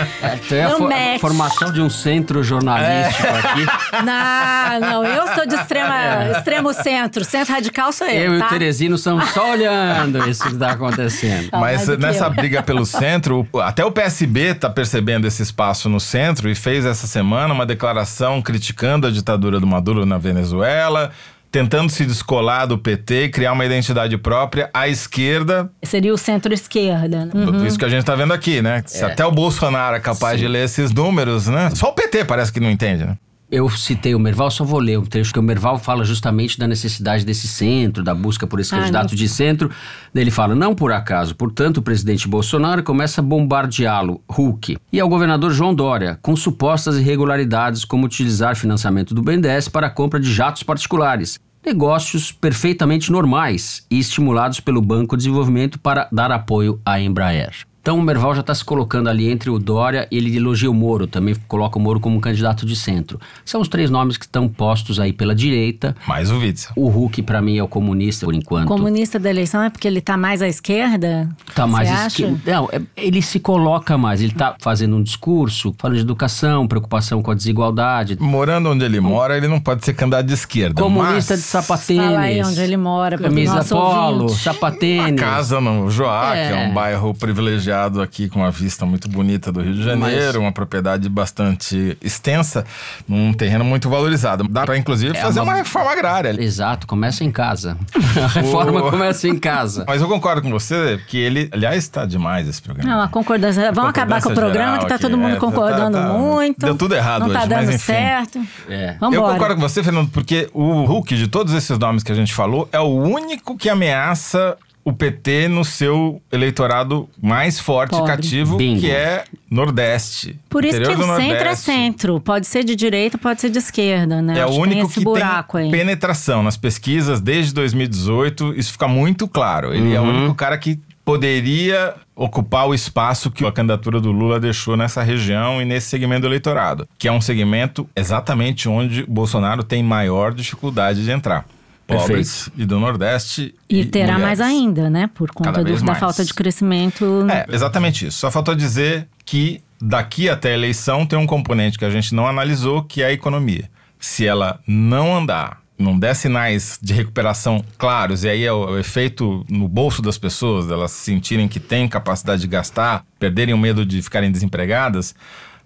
é, 0.50 0.56
é 0.56 0.64
a, 0.64 0.70
fo 0.70 0.84
match. 0.88 1.20
formação 1.20 1.72
de 1.72 1.80
um 1.80 1.88
centro 1.90 2.42
jornalístico 2.42 3.26
É. 3.26 3.38
aqui. 3.38 3.66
Não, 4.06 4.80
não, 4.80 5.04
eu 5.04 5.26
sou 5.34 5.46
de 5.46 5.54
extrema, 5.54 6.26
extremo 6.36 6.72
centro. 6.72 7.24
Centro 7.24 7.54
radical 7.54 7.92
sou 7.92 8.06
eu, 8.06 8.32
Eu 8.32 8.36
e 8.36 8.38
tá? 8.38 8.46
o 8.46 8.48
Teresino 8.48 8.96
estamos 8.96 9.28
só 9.30 9.52
olhando 9.52 10.28
isso 10.28 10.42
que 10.44 10.52
está 10.52 10.72
acontecendo. 10.72 11.50
Tá, 11.50 11.58
Mas 11.58 11.86
nessa 11.98 12.26
eu. 12.26 12.30
briga 12.30 12.62
pelo 12.62 12.84
centro, 12.98 13.46
até 13.62 13.84
o 13.84 13.90
PSB 13.90 14.54
tá 14.54 14.68
percebendo 14.70 15.26
esse 15.26 15.42
espaço 15.42 15.88
no 15.88 16.00
centro 16.00 16.48
e 16.50 16.54
fez 16.54 16.84
essa 16.84 17.06
semana 17.06 17.52
uma 17.52 17.66
declaração 17.66 18.40
criticando 18.42 19.06
a 19.06 19.10
ditadura 19.10 19.60
do 19.60 19.66
Maduro 19.66 20.04
na 20.06 20.18
Venezuela, 20.18 21.10
tentando 21.50 21.90
se 21.90 22.04
descolar 22.04 22.66
do 22.66 22.76
PT 22.76 23.24
e 23.24 23.28
criar 23.30 23.52
uma 23.52 23.64
identidade 23.64 24.16
própria 24.18 24.68
à 24.74 24.88
esquerda. 24.88 25.70
Seria 25.82 26.12
o 26.12 26.18
centro-esquerda. 26.18 27.26
né? 27.26 27.32
Uhum. 27.34 27.66
Isso 27.66 27.78
que 27.78 27.84
a 27.84 27.88
gente 27.88 28.04
tá 28.04 28.14
vendo 28.14 28.32
aqui, 28.32 28.60
né? 28.60 28.82
Se 28.86 29.04
até 29.04 29.24
o 29.24 29.30
Bolsonaro 29.30 29.96
é 29.96 30.00
capaz 30.00 30.38
de 30.38 30.46
ler 30.46 30.64
esses 30.64 30.92
números, 30.92 31.46
né? 31.46 31.70
Só 31.74 31.88
o 31.88 31.92
PT 31.92 32.24
parece 32.24 32.52
que 32.52 32.60
não 32.60 32.70
entende, 32.70 33.04
né? 33.04 33.16
Eu 33.48 33.70
citei 33.70 34.12
o 34.12 34.18
Merval, 34.18 34.50
só 34.50 34.64
vou 34.64 34.80
ler 34.80 34.98
um 34.98 35.04
trecho 35.04 35.32
que 35.32 35.38
o 35.38 35.42
Merval 35.42 35.78
fala 35.78 36.04
justamente 36.04 36.58
da 36.58 36.66
necessidade 36.66 37.24
desse 37.24 37.46
centro, 37.46 38.02
da 38.02 38.12
busca 38.12 38.44
por 38.44 38.58
esse 38.58 38.74
Ai, 38.74 38.80
candidato 38.80 39.10
não. 39.10 39.16
de 39.16 39.28
centro. 39.28 39.70
Ele 40.12 40.32
fala: 40.32 40.54
não 40.54 40.74
por 40.74 40.90
acaso, 40.90 41.34
portanto, 41.36 41.76
o 41.76 41.82
presidente 41.82 42.26
Bolsonaro 42.26 42.82
começa 42.82 43.20
a 43.20 43.24
bombardeá-lo, 43.24 44.20
Hulk, 44.28 44.76
e 44.92 44.98
ao 44.98 45.08
governador 45.08 45.52
João 45.52 45.72
Dória, 45.72 46.18
com 46.20 46.34
supostas 46.34 46.98
irregularidades, 46.98 47.84
como 47.84 48.04
utilizar 48.04 48.56
financiamento 48.56 49.14
do 49.14 49.22
BNDES 49.22 49.68
para 49.68 49.86
a 49.86 49.90
compra 49.90 50.18
de 50.18 50.32
jatos 50.32 50.64
particulares. 50.64 51.38
Negócios 51.64 52.32
perfeitamente 52.32 53.12
normais 53.12 53.86
e 53.90 53.98
estimulados 53.98 54.58
pelo 54.58 54.80
Banco 54.80 55.16
de 55.16 55.24
Desenvolvimento 55.24 55.78
para 55.78 56.08
dar 56.12 56.32
apoio 56.32 56.80
à 56.84 57.00
Embraer. 57.00 57.66
Então 57.86 57.96
o 58.00 58.02
Merval 58.02 58.34
já 58.34 58.40
está 58.40 58.52
se 58.52 58.64
colocando 58.64 59.08
ali 59.08 59.30
entre 59.30 59.48
o 59.48 59.60
Dória 59.60 60.08
e 60.10 60.16
ele 60.16 60.36
elogia 60.36 60.68
o 60.68 60.74
Moro, 60.74 61.06
também 61.06 61.36
coloca 61.46 61.78
o 61.78 61.80
Moro 61.80 62.00
como 62.00 62.16
um 62.16 62.20
candidato 62.20 62.66
de 62.66 62.74
centro. 62.74 63.20
São 63.44 63.60
os 63.60 63.68
três 63.68 63.90
nomes 63.90 64.16
que 64.16 64.24
estão 64.24 64.48
postos 64.48 64.98
aí 64.98 65.12
pela 65.12 65.36
direita. 65.36 65.94
Mais 66.04 66.28
o 66.32 66.36
Witzel. 66.40 66.72
O 66.74 66.88
Hulk, 66.88 67.22
para 67.22 67.40
mim, 67.40 67.58
é 67.58 67.62
o 67.62 67.68
comunista 67.68 68.26
por 68.26 68.34
enquanto. 68.34 68.66
Comunista 68.66 69.20
da 69.20 69.30
eleição 69.30 69.62
é 69.62 69.70
porque 69.70 69.86
ele 69.86 70.00
tá 70.00 70.16
mais 70.16 70.42
à 70.42 70.48
esquerda? 70.48 71.28
Tá 71.54 71.64
mais 71.64 71.88
acha? 71.88 72.06
esquerdo. 72.26 72.40
Não, 72.44 72.68
é- 72.72 72.82
ele 72.96 73.22
se 73.22 73.38
coloca 73.38 73.96
mais. 73.96 74.20
Ele 74.20 74.32
tá 74.32 74.56
fazendo 74.58 74.96
um 74.96 75.02
discurso, 75.04 75.72
falando 75.78 75.94
de 75.98 76.02
educação, 76.02 76.66
preocupação 76.66 77.22
com 77.22 77.30
a 77.30 77.34
desigualdade. 77.36 78.16
Morando 78.18 78.68
onde 78.68 78.84
ele 78.84 78.98
mora, 78.98 79.36
ele 79.36 79.46
não 79.46 79.60
pode 79.60 79.84
ser 79.84 79.94
candidato 79.94 80.26
de 80.26 80.34
esquerda. 80.34 80.82
Comunista 80.82 81.34
mas 81.34 81.40
de 81.40 81.46
sapatênis. 81.46 82.04
Fala 82.04 82.18
aí 82.18 82.42
onde 82.42 82.60
ele 82.60 82.76
mora, 82.76 83.16
Camisa 83.16 83.54
nosso 83.54 83.76
polo, 83.76 84.28
sapatênis. 84.30 85.20
Casa 85.20 85.60
no 85.60 85.88
Joá, 85.88 86.36
É. 86.36 86.48
que 86.48 86.52
é 86.52 86.66
um 86.66 86.74
bairro 86.74 87.14
privilegiado 87.14 87.75
aqui 88.02 88.28
com 88.28 88.40
uma 88.40 88.50
vista 88.50 88.84
muito 88.86 89.08
bonita 89.08 89.50
do 89.52 89.60
Rio 89.60 89.74
de 89.74 89.82
Janeiro, 89.82 90.26
Mas- 90.26 90.36
uma 90.36 90.52
propriedade 90.52 91.08
bastante 91.08 91.96
extensa, 92.02 92.64
num 93.08 93.32
terreno 93.32 93.64
muito 93.64 93.88
valorizado. 93.90 94.44
Dá 94.48 94.64
para 94.64 94.76
inclusive 94.78 95.16
É 95.16 95.20
fazer 95.20 95.40
uma- 95.40 95.52
uma... 95.52 95.54
reforma 95.58 95.90
agrária. 95.92 96.30
ali. 96.30 96.42
Exato, 96.44 96.86
começa 96.86 97.22
em 97.24 97.30
casa. 97.30 97.76
A 98.22 98.26
reforma 98.28 98.80
O- 98.82 98.90
começa 98.90 99.28
em 99.28 99.38
casa. 99.38 99.84
Mas 99.86 100.00
eu 100.00 100.08
concordo 100.08 100.42
com 100.42 100.50
você 100.50 101.00
que 101.08 101.16
ele, 101.18 101.48
aliás, 101.52 101.76
está 101.78 102.04
demais 102.06 102.48
esse 102.48 102.60
programa. 102.62 102.90
Não, 102.90 103.00
a 103.02 103.08
concordância. 103.08 103.70
Vamos 103.72 103.90
acabar 103.90 104.22
com 104.22 104.30
o 104.30 104.34
programa 104.34 104.78
que 104.78 104.86
tá 104.86 104.98
todo 104.98 105.16
mundo 105.18 105.32
É, 105.32 105.34
tá- 105.34 105.40
concordando 105.40 105.98
tá- 105.98 106.08
muito. 106.12 106.58
Deu 106.64 106.74
tudo 106.74 106.94
errado 106.94 107.20
Não 107.22 107.30
tá 107.32 107.40
hoje, 107.40 107.48
dando 107.48 107.58
mas 107.66 107.74
enfim. 107.74 107.78
certo. 107.92 108.40
É. 108.68 108.96
Eu 109.00 109.22
concordo 109.22 109.54
com 109.54 109.60
você, 109.60 109.82
Fernando, 109.82 110.08
porque 110.10 110.48
o 110.52 110.84
Hulk, 110.84 111.16
de 111.16 111.28
todos 111.28 111.52
esses 111.54 111.78
nomes 111.78 112.02
que 112.02 112.12
a 112.12 112.14
gente 112.14 112.32
falou, 112.34 112.68
é 112.72 112.80
o 112.80 112.86
único 112.94 113.56
que 113.56 113.68
ameaça 113.68 114.56
o 114.88 114.92
PT 114.92 115.48
no 115.48 115.64
seu 115.64 116.22
eleitorado 116.30 117.08
mais 117.20 117.58
forte 117.58 117.92
e 117.92 117.98
Pobre. 117.98 118.12
cativo, 118.12 118.56
Bingo. 118.56 118.80
que 118.80 118.88
é 118.88 119.24
Nordeste. 119.50 120.38
Por 120.48 120.64
isso 120.64 120.80
que 120.80 120.86
o 120.88 121.16
centro 121.16 121.48
é 121.48 121.54
centro. 121.56 122.20
Pode 122.20 122.46
ser 122.46 122.62
de 122.62 122.76
direita, 122.76 123.18
pode 123.18 123.40
ser 123.40 123.50
de 123.50 123.58
esquerda, 123.58 124.22
né? 124.22 124.38
É 124.38 124.42
Acho 124.42 124.52
o 124.52 124.54
que 124.54 124.60
único 124.60 124.74
tem 124.76 124.84
esse 124.90 125.00
que 125.00 125.52
tem 125.52 125.60
aí. 125.64 125.70
penetração 125.72 126.40
nas 126.40 126.56
pesquisas 126.56 127.20
desde 127.20 127.52
2018. 127.52 128.54
Isso 128.56 128.70
fica 128.72 128.86
muito 128.86 129.26
claro. 129.26 129.74
Ele 129.74 129.92
é 129.92 130.00
o 130.00 130.04
Uhum. 130.04 130.18
único 130.18 130.34
cara 130.36 130.56
que 130.56 130.78
poderia 131.04 131.94
ocupar 132.14 132.68
o 132.68 132.74
espaço 132.74 133.30
que 133.30 133.44
a 133.44 133.50
candidatura 133.50 134.00
do 134.00 134.12
Lula 134.12 134.38
deixou 134.38 134.76
nessa 134.76 135.02
região 135.02 135.60
e 135.60 135.64
nesse 135.64 135.88
segmento 135.88 136.22
do 136.22 136.28
eleitorado, 136.28 136.86
que 136.96 137.08
é 137.08 137.12
um 137.12 137.20
segmento 137.20 137.88
exatamente 137.96 138.68
onde 138.68 139.02
o 139.02 139.06
Bolsonaro 139.10 139.62
tem 139.64 139.82
maior 139.82 140.32
dificuldade 140.32 141.04
de 141.04 141.10
entrar. 141.10 141.44
Perfeito. 141.86 142.08
Pobres 142.08 142.50
e 142.56 142.64
do 142.64 142.80
Nordeste. 142.80 143.54
E 143.68 143.84
terá 143.84 144.18
mais 144.18 144.40
mulheres. 144.40 144.40
ainda, 144.40 144.90
né? 144.90 145.08
Por 145.14 145.30
conta 145.30 145.62
do- 145.62 145.72
da 145.72 145.84
mais. 145.84 145.98
falta 145.98 146.24
de 146.24 146.34
crescimento. 146.34 147.26
É, 147.30 147.46
exatamente 147.54 148.06
isso. 148.06 148.18
Só 148.18 148.30
faltou 148.30 148.54
dizer 148.54 149.06
que 149.24 149.60
daqui 149.80 150.28
até 150.28 150.50
a 150.50 150.54
eleição 150.54 151.06
tem 151.06 151.18
um 151.18 151.26
componente 151.26 151.78
que 151.78 151.84
a 151.84 151.90
gente 151.90 152.14
não 152.14 152.26
analisou, 152.26 152.82
que 152.82 153.02
é 153.02 153.06
a 153.06 153.12
economia. 153.12 153.70
Se 154.00 154.26
ela 154.26 154.58
não 154.66 155.16
andar, 155.16 155.60
não 155.78 155.96
der 155.98 156.14
sinais 156.16 156.78
de 156.82 156.92
recuperação 156.92 157.62
claros, 157.78 158.24
e 158.24 158.28
aí 158.30 158.44
é 158.44 158.52
o, 158.52 158.70
o 158.72 158.78
efeito 158.78 159.44
no 159.48 159.68
bolso 159.68 160.02
das 160.02 160.18
pessoas, 160.18 160.66
delas 160.66 160.90
sentirem 160.90 161.46
que 161.46 161.60
têm 161.60 161.86
capacidade 161.86 162.40
de 162.42 162.48
gastar, 162.48 163.04
perderem 163.18 163.54
o 163.54 163.58
medo 163.58 163.86
de 163.86 164.02
ficarem 164.02 164.30
desempregadas, 164.32 165.14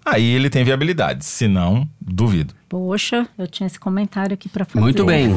aí 0.05 0.25
ele 0.33 0.49
tem 0.49 0.63
viabilidade. 0.63 1.25
Se 1.25 1.47
não, 1.47 1.87
duvido. 1.99 2.53
Poxa, 2.67 3.27
eu 3.37 3.47
tinha 3.47 3.67
esse 3.67 3.77
comentário 3.77 4.33
aqui 4.33 4.47
pra 4.47 4.63
fazer. 4.63 4.79
Muito 4.79 5.03
bem. 5.03 5.35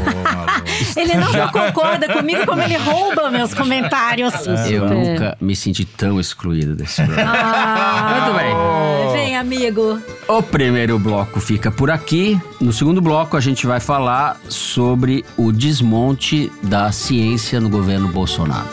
Ele 0.97 1.15
não 1.17 1.49
concorda 1.49 2.13
comigo, 2.13 2.47
como 2.47 2.63
ele 2.63 2.77
rouba 2.77 3.29
meus 3.29 3.53
comentários. 3.53 4.33
Eu 4.47 4.57
Super. 4.57 4.91
nunca 4.91 5.37
me 5.41 5.57
senti 5.57 5.85
tão 5.85 6.21
excluído 6.21 6.77
desse 6.77 7.03
programa. 7.03 7.33
Ah, 7.37 8.21
Muito 8.21 8.39
bem. 8.39 9.13
Vem, 9.25 9.37
amigo. 9.37 10.01
O 10.29 10.43
primeiro 10.43 10.97
bloco 10.99 11.41
fica 11.41 11.73
por 11.73 11.91
aqui. 11.91 12.41
No 12.61 12.73
segundo 12.73 13.01
bloco, 13.01 13.37
a 13.37 13.41
gente 13.41 13.67
vai 13.67 13.81
falar 13.81 14.41
sobre 14.49 15.25
o 15.37 15.51
desmonte 15.51 16.53
da 16.63 16.93
ciência 16.93 17.61
no 17.61 17.69
governo 17.69 18.07
Bolsonaro. 18.09 18.69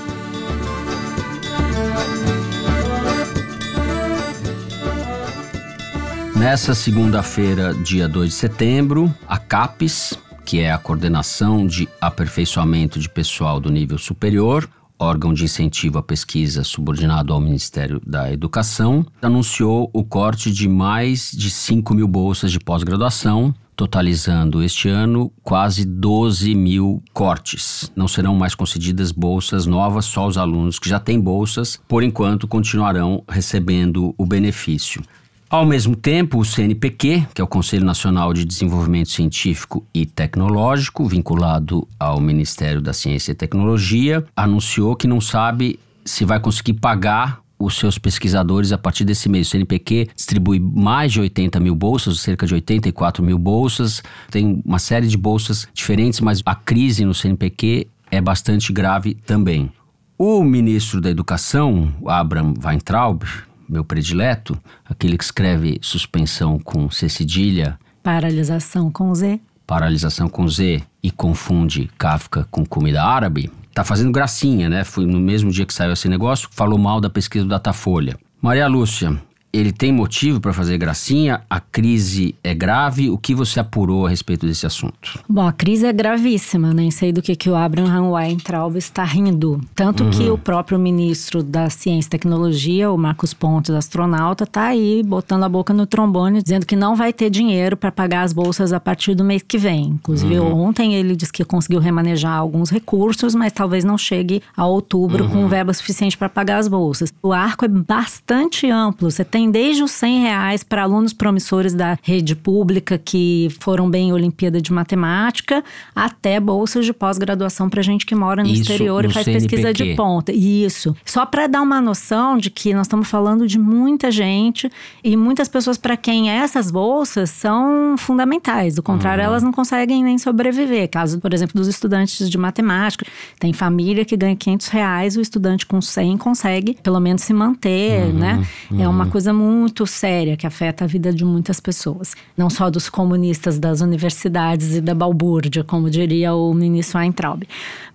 Nessa 6.41 6.73
segunda-feira, 6.73 7.71
dia 7.71 8.07
2 8.07 8.29
de 8.29 8.33
setembro, 8.33 9.13
a 9.27 9.37
CAPES, 9.37 10.17
que 10.43 10.59
é 10.59 10.71
a 10.71 10.77
Coordenação 10.79 11.67
de 11.67 11.87
Aperfeiçoamento 12.01 12.99
de 12.99 13.07
Pessoal 13.07 13.59
do 13.59 13.71
Nível 13.71 13.99
Superior, 13.99 14.67
órgão 14.97 15.35
de 15.35 15.43
incentivo 15.43 15.99
à 15.99 16.01
pesquisa 16.01 16.63
subordinado 16.63 17.31
ao 17.31 17.39
Ministério 17.39 18.01
da 18.03 18.33
Educação, 18.33 19.05
anunciou 19.21 19.91
o 19.93 20.03
corte 20.03 20.51
de 20.51 20.67
mais 20.67 21.31
de 21.31 21.51
5 21.51 21.93
mil 21.93 22.07
bolsas 22.07 22.51
de 22.51 22.59
pós-graduação, 22.59 23.53
totalizando 23.75 24.63
este 24.63 24.89
ano 24.89 25.31
quase 25.43 25.85
12 25.85 26.55
mil 26.55 27.03
cortes. 27.13 27.91
Não 27.95 28.07
serão 28.07 28.35
mais 28.35 28.55
concedidas 28.55 29.11
bolsas 29.11 29.67
novas, 29.67 30.05
só 30.05 30.25
os 30.25 30.39
alunos 30.39 30.79
que 30.79 30.89
já 30.89 30.99
têm 30.99 31.21
bolsas, 31.21 31.79
por 31.87 32.01
enquanto, 32.01 32.47
continuarão 32.47 33.23
recebendo 33.29 34.15
o 34.17 34.25
benefício. 34.25 35.03
Ao 35.51 35.65
mesmo 35.65 35.97
tempo, 35.97 36.39
o 36.39 36.45
CNPq, 36.45 37.27
que 37.33 37.41
é 37.41 37.43
o 37.43 37.47
Conselho 37.47 37.83
Nacional 37.83 38.33
de 38.33 38.45
Desenvolvimento 38.45 39.09
Científico 39.09 39.85
e 39.93 40.05
Tecnológico, 40.05 41.05
vinculado 41.05 41.85
ao 41.99 42.21
Ministério 42.21 42.81
da 42.81 42.93
Ciência 42.93 43.33
e 43.33 43.35
Tecnologia, 43.35 44.23
anunciou 44.33 44.95
que 44.95 45.09
não 45.09 45.19
sabe 45.19 45.77
se 46.05 46.23
vai 46.23 46.39
conseguir 46.39 46.75
pagar 46.75 47.41
os 47.59 47.77
seus 47.77 47.97
pesquisadores 47.97 48.71
a 48.71 48.77
partir 48.77 49.03
desse 49.03 49.27
mês. 49.27 49.47
O 49.47 49.51
CNPq 49.51 50.11
distribui 50.15 50.57
mais 50.57 51.11
de 51.11 51.19
80 51.19 51.59
mil 51.59 51.75
bolsas, 51.75 52.21
cerca 52.21 52.47
de 52.47 52.53
84 52.53 53.21
mil 53.21 53.37
bolsas. 53.37 54.01
Tem 54.29 54.63
uma 54.65 54.79
série 54.79 55.09
de 55.09 55.17
bolsas 55.17 55.67
diferentes, 55.73 56.21
mas 56.21 56.41
a 56.45 56.55
crise 56.55 57.03
no 57.03 57.13
CNPq 57.13 57.87
é 58.09 58.21
bastante 58.21 58.71
grave 58.71 59.15
também. 59.25 59.69
O 60.17 60.45
ministro 60.45 61.01
da 61.01 61.09
Educação, 61.09 61.91
Abraham 62.05 62.53
Weintraub, 62.63 63.23
meu 63.71 63.85
predileto, 63.85 64.57
aquele 64.85 65.17
que 65.17 65.23
escreve 65.23 65.79
suspensão 65.81 66.59
com 66.59 66.89
C 66.91 67.07
cedilha, 67.07 67.79
Paralisação 68.03 68.91
com 68.91 69.13
Z. 69.15 69.39
paralisação 69.65 70.27
com 70.27 70.47
Z 70.47 70.81
e 71.01 71.09
confunde 71.11 71.89
Kafka 71.97 72.45
com 72.51 72.65
comida 72.65 73.01
árabe, 73.03 73.49
tá 73.73 73.83
fazendo 73.83 74.11
gracinha, 74.11 74.67
né? 74.67 74.83
Foi 74.83 75.05
no 75.05 75.19
mesmo 75.19 75.49
dia 75.51 75.65
que 75.65 75.73
saiu 75.73 75.93
esse 75.93 76.09
negócio, 76.09 76.49
falou 76.51 76.77
mal 76.77 76.99
da 76.99 77.09
pesquisa 77.09 77.45
do 77.45 77.49
Datafolha. 77.49 78.17
Maria 78.41 78.67
Lúcia, 78.67 79.21
ele 79.53 79.71
tem 79.71 79.91
motivo 79.91 80.39
para 80.39 80.53
fazer 80.53 80.77
gracinha? 80.77 81.41
A 81.49 81.59
crise 81.59 82.35
é 82.43 82.53
grave? 82.53 83.09
O 83.09 83.17
que 83.17 83.33
você 83.35 83.59
apurou 83.59 84.05
a 84.05 84.09
respeito 84.09 84.45
desse 84.45 84.65
assunto? 84.65 85.19
Bom, 85.27 85.45
a 85.47 85.51
crise 85.51 85.85
é 85.85 85.93
gravíssima, 85.93 86.73
nem 86.73 86.89
sei 86.91 87.11
do 87.11 87.21
que, 87.21 87.35
que 87.35 87.49
o 87.49 87.55
Abraham 87.55 88.11
Weintraub 88.11 88.77
está 88.77 89.03
rindo. 89.03 89.59
Tanto 89.75 90.05
que 90.09 90.23
Uhum. 90.23 90.33
o 90.33 90.37
próprio 90.37 90.79
ministro 90.79 91.43
da 91.43 91.69
Ciência 91.69 92.07
e 92.07 92.11
Tecnologia, 92.11 92.91
o 92.91 92.97
Marcos 92.97 93.33
Pontes, 93.33 93.71
astronauta, 93.75 94.43
está 94.45 94.67
aí 94.67 95.01
botando 95.03 95.43
a 95.43 95.49
boca 95.49 95.73
no 95.73 95.85
trombone, 95.85 96.41
dizendo 96.41 96.65
que 96.65 96.75
não 96.75 96.95
vai 96.95 97.11
ter 97.11 97.29
dinheiro 97.29 97.75
para 97.75 97.91
pagar 97.91 98.21
as 98.23 98.33
bolsas 98.33 98.71
a 98.73 98.79
partir 98.79 99.15
do 99.15 99.23
mês 99.23 99.41
que 99.41 99.57
vem. 99.57 99.85
Inclusive, 99.89 100.39
Uhum. 100.39 100.61
ontem 100.67 100.93
ele 100.95 101.15
disse 101.15 101.31
que 101.33 101.43
conseguiu 101.43 101.79
remanejar 101.79 102.33
alguns 102.37 102.69
recursos, 102.69 103.35
mas 103.35 103.51
talvez 103.51 103.83
não 103.83 103.97
chegue 103.97 104.41
a 104.55 104.65
outubro 104.65 105.25
Uhum. 105.25 105.29
com 105.29 105.47
verba 105.47 105.73
suficiente 105.73 106.17
para 106.17 106.29
pagar 106.29 106.57
as 106.57 106.67
bolsas. 106.67 107.13
O 107.21 107.33
arco 107.33 107.65
é 107.65 107.67
bastante 107.67 108.69
amplo. 108.69 109.09
Você 109.11 109.23
tem 109.25 109.40
tem 109.41 109.49
desde 109.49 109.81
os 109.81 109.91
100 109.91 110.21
reais 110.21 110.63
para 110.63 110.83
alunos 110.83 111.13
promissores 111.13 111.73
da 111.73 111.97
rede 112.03 112.35
pública 112.35 112.97
que 113.03 113.47
foram 113.59 113.89
bem 113.89 114.09
em 114.09 114.13
Olimpíada 114.13 114.61
de 114.61 114.71
Matemática, 114.71 115.63
até 115.95 116.39
bolsas 116.39 116.85
de 116.85 116.93
pós-graduação 116.93 117.67
para 117.67 117.81
gente 117.81 118.05
que 118.05 118.13
mora 118.13 118.43
no 118.43 118.49
Isso, 118.49 118.61
exterior 118.61 119.03
no 119.03 119.09
e 119.09 119.13
faz 119.13 119.25
CNPq. 119.25 119.49
pesquisa 119.49 119.73
de 119.73 119.95
ponta. 119.95 120.31
Isso. 120.31 120.95
Só 121.03 121.25
para 121.25 121.47
dar 121.47 121.61
uma 121.61 121.81
noção 121.81 122.37
de 122.37 122.51
que 122.51 122.73
nós 122.73 122.85
estamos 122.85 123.07
falando 123.07 123.47
de 123.47 123.57
muita 123.57 124.11
gente 124.11 124.69
e 125.03 125.17
muitas 125.17 125.47
pessoas 125.47 125.77
para 125.77 125.97
quem 125.97 126.29
essas 126.29 126.69
bolsas 126.69 127.31
são 127.31 127.95
fundamentais. 127.97 128.75
Do 128.75 128.83
contrário, 128.83 129.23
elas 129.23 129.41
não 129.41 129.51
conseguem 129.51 130.03
nem 130.03 130.19
sobreviver. 130.19 130.87
Caso, 130.89 131.19
por 131.19 131.33
exemplo, 131.33 131.55
dos 131.55 131.67
estudantes 131.67 132.29
de 132.29 132.37
matemática. 132.37 133.05
Tem 133.39 133.53
família 133.53 134.05
que 134.05 134.15
ganha 134.15 134.35
500 134.35 134.67
reais, 134.67 135.17
o 135.17 135.21
estudante 135.21 135.65
com 135.65 135.81
100 135.81 136.17
consegue 136.17 136.77
pelo 136.83 136.99
menos 136.99 137.23
se 137.23 137.33
manter, 137.33 138.13
né? 138.13 138.45
É 138.77 138.87
uma 138.87 139.07
coisa 139.07 139.30
muito 139.31 139.85
séria 139.85 140.37
que 140.37 140.47
afeta 140.47 140.83
a 140.83 140.87
vida 140.87 141.13
de 141.13 141.23
muitas 141.23 141.59
pessoas. 141.59 142.15
Não 142.37 142.49
só 142.49 142.69
dos 142.69 142.89
comunistas 142.89 143.59
das 143.59 143.81
universidades 143.81 144.75
e 144.75 144.81
da 144.81 144.93
balbúrdia, 144.93 145.63
como 145.63 145.89
diria 145.89 146.33
o 146.33 146.53
ministro 146.53 146.99
Weintraub. 146.99 147.43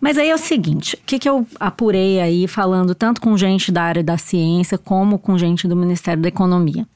Mas 0.00 0.18
aí 0.18 0.28
é 0.28 0.34
o 0.34 0.38
seguinte, 0.38 0.96
o 0.96 1.06
que, 1.06 1.18
que 1.18 1.28
eu 1.28 1.46
apurei 1.58 2.20
aí 2.20 2.46
falando 2.46 2.94
tanto 2.94 3.20
com 3.20 3.36
gente 3.36 3.72
da 3.72 3.82
área 3.82 4.02
da 4.02 4.18
ciência 4.18 4.78
como 4.78 5.18
com 5.18 5.38
gente 5.38 5.66
do 5.66 5.76
Ministério 5.76 6.22
da 6.22 6.28
Economia? 6.28 6.86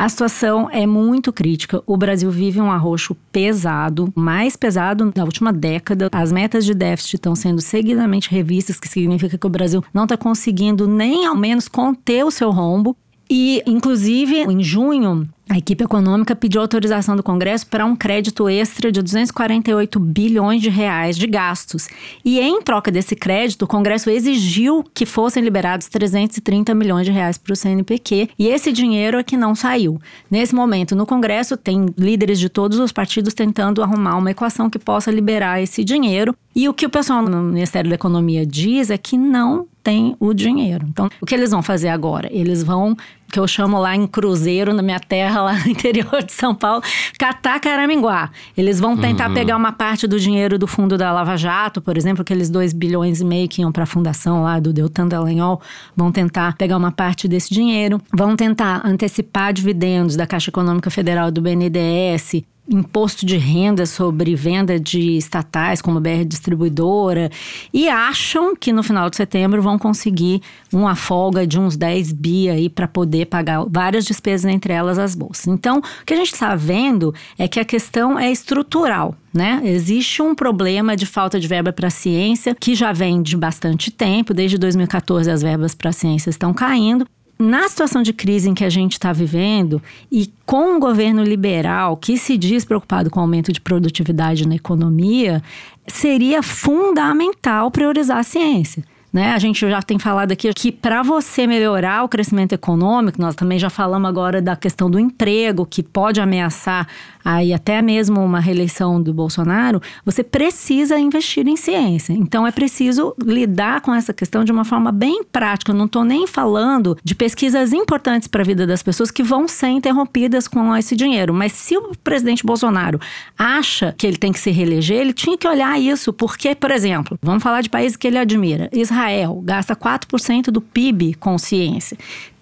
A 0.00 0.08
situação 0.08 0.66
é 0.72 0.86
muito 0.86 1.30
crítica. 1.30 1.82
O 1.86 1.94
Brasil 1.94 2.30
vive 2.30 2.58
um 2.58 2.72
arroxo 2.72 3.14
pesado, 3.30 4.10
mais 4.16 4.56
pesado 4.56 5.12
da 5.12 5.22
última 5.24 5.52
década. 5.52 6.08
As 6.10 6.32
metas 6.32 6.64
de 6.64 6.72
déficit 6.72 7.16
estão 7.16 7.34
sendo 7.34 7.60
seguidamente 7.60 8.30
revistas, 8.30 8.80
que 8.80 8.88
significa 8.88 9.36
que 9.36 9.46
o 9.46 9.50
Brasil 9.50 9.84
não 9.92 10.04
está 10.04 10.16
conseguindo 10.16 10.88
nem 10.88 11.26
ao 11.26 11.36
menos 11.36 11.68
conter 11.68 12.24
o 12.24 12.30
seu 12.30 12.50
rombo. 12.50 12.96
E, 13.30 13.62
inclusive, 13.64 14.42
em 14.42 14.60
junho, 14.60 15.28
a 15.48 15.56
equipe 15.56 15.84
econômica 15.84 16.34
pediu 16.34 16.60
autorização 16.60 17.14
do 17.14 17.22
Congresso 17.22 17.64
para 17.68 17.84
um 17.84 17.94
crédito 17.94 18.48
extra 18.48 18.90
de 18.90 19.00
248 19.00 20.00
bilhões 20.00 20.60
de 20.60 20.68
reais 20.68 21.16
de 21.16 21.28
gastos. 21.28 21.88
E 22.24 22.40
em 22.40 22.60
troca 22.60 22.90
desse 22.90 23.14
crédito, 23.14 23.62
o 23.62 23.68
Congresso 23.68 24.10
exigiu 24.10 24.84
que 24.92 25.06
fossem 25.06 25.44
liberados 25.44 25.86
330 25.88 26.74
milhões 26.74 27.06
de 27.06 27.12
reais 27.12 27.38
para 27.38 27.52
o 27.52 27.56
CNPq. 27.56 28.30
E 28.36 28.48
esse 28.48 28.72
dinheiro 28.72 29.16
é 29.16 29.22
que 29.22 29.36
não 29.36 29.54
saiu. 29.54 30.00
Nesse 30.28 30.52
momento, 30.52 30.96
no 30.96 31.06
Congresso, 31.06 31.56
tem 31.56 31.86
líderes 31.96 32.40
de 32.40 32.48
todos 32.48 32.80
os 32.80 32.90
partidos 32.90 33.32
tentando 33.32 33.80
arrumar 33.80 34.16
uma 34.16 34.32
equação 34.32 34.68
que 34.68 34.78
possa 34.78 35.10
liberar 35.10 35.62
esse 35.62 35.84
dinheiro. 35.84 36.34
E 36.54 36.68
o 36.68 36.74
que 36.74 36.86
o 36.86 36.90
pessoal 36.90 37.22
no 37.22 37.42
Ministério 37.42 37.88
da 37.88 37.94
Economia 37.94 38.44
diz 38.44 38.90
é 38.90 38.98
que 38.98 39.16
não 39.16 39.68
tem 39.82 40.16
o 40.20 40.34
dinheiro. 40.34 40.86
Então, 40.88 41.08
o 41.20 41.26
que 41.26 41.34
eles 41.34 41.50
vão 41.50 41.62
fazer 41.62 41.88
agora? 41.88 42.28
Eles 42.30 42.62
vão, 42.62 42.96
que 43.30 43.38
eu 43.38 43.46
chamo 43.46 43.78
lá 43.78 43.94
em 43.94 44.06
cruzeiro, 44.06 44.74
na 44.74 44.82
minha 44.82 45.00
terra, 45.00 45.42
lá 45.42 45.54
no 45.54 45.68
interior 45.70 46.22
de 46.22 46.32
São 46.32 46.54
Paulo, 46.54 46.82
catar 47.18 47.60
caraminguá. 47.60 48.30
Eles 48.56 48.80
vão 48.80 48.96
tentar 48.96 49.30
pegar 49.32 49.56
uma 49.56 49.72
parte 49.72 50.06
do 50.06 50.18
dinheiro 50.18 50.58
do 50.58 50.66
fundo 50.66 50.98
da 50.98 51.12
Lava 51.12 51.36
Jato, 51.36 51.80
por 51.80 51.96
exemplo, 51.96 52.22
aqueles 52.22 52.50
2 52.50 52.72
bilhões 52.72 53.20
e 53.20 53.24
meio 53.24 53.48
que 53.48 53.62
iam 53.62 53.72
para 53.72 53.84
a 53.84 53.86
fundação 53.86 54.42
lá 54.42 54.58
do 54.58 54.72
Deltan 54.72 55.08
Dallagnol, 55.08 55.60
vão 55.96 56.10
tentar 56.10 56.56
pegar 56.56 56.76
uma 56.76 56.92
parte 56.92 57.28
desse 57.28 57.52
dinheiro, 57.52 58.00
vão 58.12 58.36
tentar 58.36 58.82
antecipar 58.84 59.52
dividendos 59.52 60.16
da 60.16 60.26
Caixa 60.26 60.50
Econômica 60.50 60.90
Federal 60.90 61.30
do 61.30 61.40
BNDES, 61.40 62.42
imposto 62.70 63.26
de 63.26 63.36
renda 63.36 63.84
sobre 63.84 64.34
venda 64.36 64.78
de 64.78 65.16
estatais 65.16 65.82
como 65.82 66.00
BR 66.00 66.24
Distribuidora 66.24 67.30
e 67.74 67.88
acham 67.88 68.54
que 68.54 68.72
no 68.72 68.82
final 68.82 69.10
de 69.10 69.16
setembro 69.16 69.60
vão 69.60 69.76
conseguir 69.76 70.40
uma 70.72 70.94
folga 70.94 71.44
de 71.44 71.58
uns 71.58 71.76
10 71.76 72.12
bi 72.12 72.48
aí 72.48 72.70
para 72.70 72.86
poder 72.86 73.26
pagar 73.26 73.64
várias 73.68 74.04
despesas, 74.04 74.50
entre 74.50 74.72
elas 74.72 74.98
as 74.98 75.16
bolsas. 75.16 75.48
Então, 75.48 75.78
o 75.78 76.04
que 76.06 76.14
a 76.14 76.16
gente 76.16 76.32
está 76.32 76.54
vendo 76.54 77.12
é 77.36 77.48
que 77.48 77.58
a 77.58 77.64
questão 77.64 78.18
é 78.18 78.30
estrutural. 78.30 79.16
Né? 79.32 79.60
Existe 79.64 80.20
um 80.22 80.34
problema 80.34 80.96
de 80.96 81.06
falta 81.06 81.38
de 81.38 81.46
verba 81.46 81.72
para 81.72 81.86
a 81.86 81.90
ciência 81.90 82.54
que 82.58 82.74
já 82.74 82.92
vem 82.92 83.22
de 83.22 83.36
bastante 83.36 83.90
tempo. 83.90 84.34
Desde 84.34 84.58
2014 84.58 85.30
as 85.30 85.42
verbas 85.42 85.72
para 85.72 85.90
a 85.90 85.92
ciência 85.92 86.30
estão 86.30 86.52
caindo 86.52 87.06
na 87.40 87.66
situação 87.70 88.02
de 88.02 88.12
crise 88.12 88.50
em 88.50 88.54
que 88.54 88.64
a 88.64 88.68
gente 88.68 88.92
está 88.92 89.14
vivendo 89.14 89.82
e 90.12 90.30
com 90.44 90.76
um 90.76 90.78
governo 90.78 91.24
liberal 91.24 91.96
que 91.96 92.18
se 92.18 92.36
diz 92.36 92.66
preocupado 92.66 93.08
com 93.08 93.18
o 93.18 93.22
aumento 93.22 93.50
de 93.50 93.60
produtividade 93.62 94.46
na 94.46 94.56
economia, 94.56 95.42
seria 95.86 96.42
fundamental 96.42 97.70
priorizar 97.70 98.18
a 98.18 98.22
ciência. 98.22 98.84
Né? 99.12 99.32
A 99.32 99.38
gente 99.38 99.68
já 99.68 99.82
tem 99.82 99.98
falado 99.98 100.30
aqui 100.32 100.52
que 100.54 100.70
para 100.70 101.02
você 101.02 101.46
melhorar 101.46 102.04
o 102.04 102.08
crescimento 102.08 102.52
econômico, 102.52 103.20
nós 103.20 103.34
também 103.34 103.58
já 103.58 103.70
falamos 103.70 104.08
agora 104.08 104.40
da 104.40 104.54
questão 104.54 104.90
do 104.90 105.00
emprego, 105.00 105.66
que 105.66 105.82
pode 105.82 106.20
ameaçar 106.20 106.86
aí 107.24 107.52
até 107.52 107.80
mesmo 107.82 108.22
uma 108.22 108.40
reeleição 108.40 109.02
do 109.02 109.12
Bolsonaro, 109.12 109.80
você 110.04 110.22
precisa 110.22 110.98
investir 110.98 111.46
em 111.46 111.56
ciência. 111.56 112.12
Então 112.12 112.46
é 112.46 112.50
preciso 112.50 113.14
lidar 113.22 113.80
com 113.80 113.94
essa 113.94 114.12
questão 114.12 114.44
de 114.44 114.52
uma 114.52 114.64
forma 114.64 114.92
bem 114.92 115.22
prática. 115.24 115.72
Eu 115.72 115.76
não 115.76 115.86
estou 115.86 116.04
nem 116.04 116.26
falando 116.26 116.96
de 117.02 117.14
pesquisas 117.14 117.72
importantes 117.72 118.28
para 118.28 118.42
a 118.42 118.44
vida 118.44 118.66
das 118.66 118.82
pessoas 118.82 119.10
que 119.10 119.22
vão 119.22 119.46
ser 119.48 119.68
interrompidas 119.68 120.48
com 120.48 120.74
esse 120.76 120.96
dinheiro. 120.96 121.32
Mas 121.34 121.52
se 121.52 121.76
o 121.76 121.92
presidente 122.02 122.44
Bolsonaro 122.44 123.00
acha 123.38 123.94
que 123.96 124.06
ele 124.06 124.16
tem 124.16 124.32
que 124.32 124.38
se 124.38 124.50
reeleger, 124.50 124.98
ele 124.98 125.12
tinha 125.12 125.36
que 125.36 125.46
olhar 125.46 125.80
isso, 125.80 126.12
porque, 126.12 126.54
por 126.54 126.70
exemplo, 126.70 127.18
vamos 127.22 127.42
falar 127.42 127.60
de 127.60 127.70
países 127.70 127.96
que 127.96 128.06
ele 128.06 128.18
admira. 128.18 128.68
Israel 128.72 129.40
gasta 129.44 129.76
4% 129.76 130.44
do 130.44 130.60
PIB 130.60 131.14
com 131.14 131.38
ciência 131.38 131.96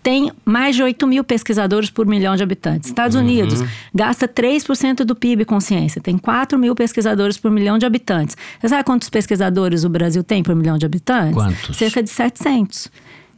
tem 0.09 0.33
mais 0.43 0.75
de 0.75 0.83
8 0.83 1.07
mil 1.07 1.23
pesquisadores 1.23 1.91
por 1.91 2.07
milhão 2.07 2.35
de 2.35 2.43
habitantes. 2.43 2.89
Estados 2.89 3.15
Uhum. 3.15 3.21
Unidos 3.21 3.63
gasta 3.95 4.27
3% 4.27 5.05
do 5.05 5.15
PIB 5.15 5.45
com 5.45 5.61
ciência, 5.61 6.01
tem 6.01 6.17
4 6.17 6.59
mil 6.59 6.75
pesquisadores 6.75 7.37
por 7.37 7.51
milhão 7.51 7.77
de 7.77 7.85
habitantes. 7.85 8.35
Você 8.59 8.71
sabe 8.71 8.85
quantos 8.85 9.11
pesquisadores 9.11 9.85
o 9.85 9.89
Brasil 9.91 10.25
tem 10.25 10.43
por 10.43 10.55
milhão 10.55 10.79
de 10.79 10.87
habitantes? 10.87 11.35
Quantos? 11.35 11.77
Cerca 11.77 12.03
de 12.03 12.09
700. 12.09 12.89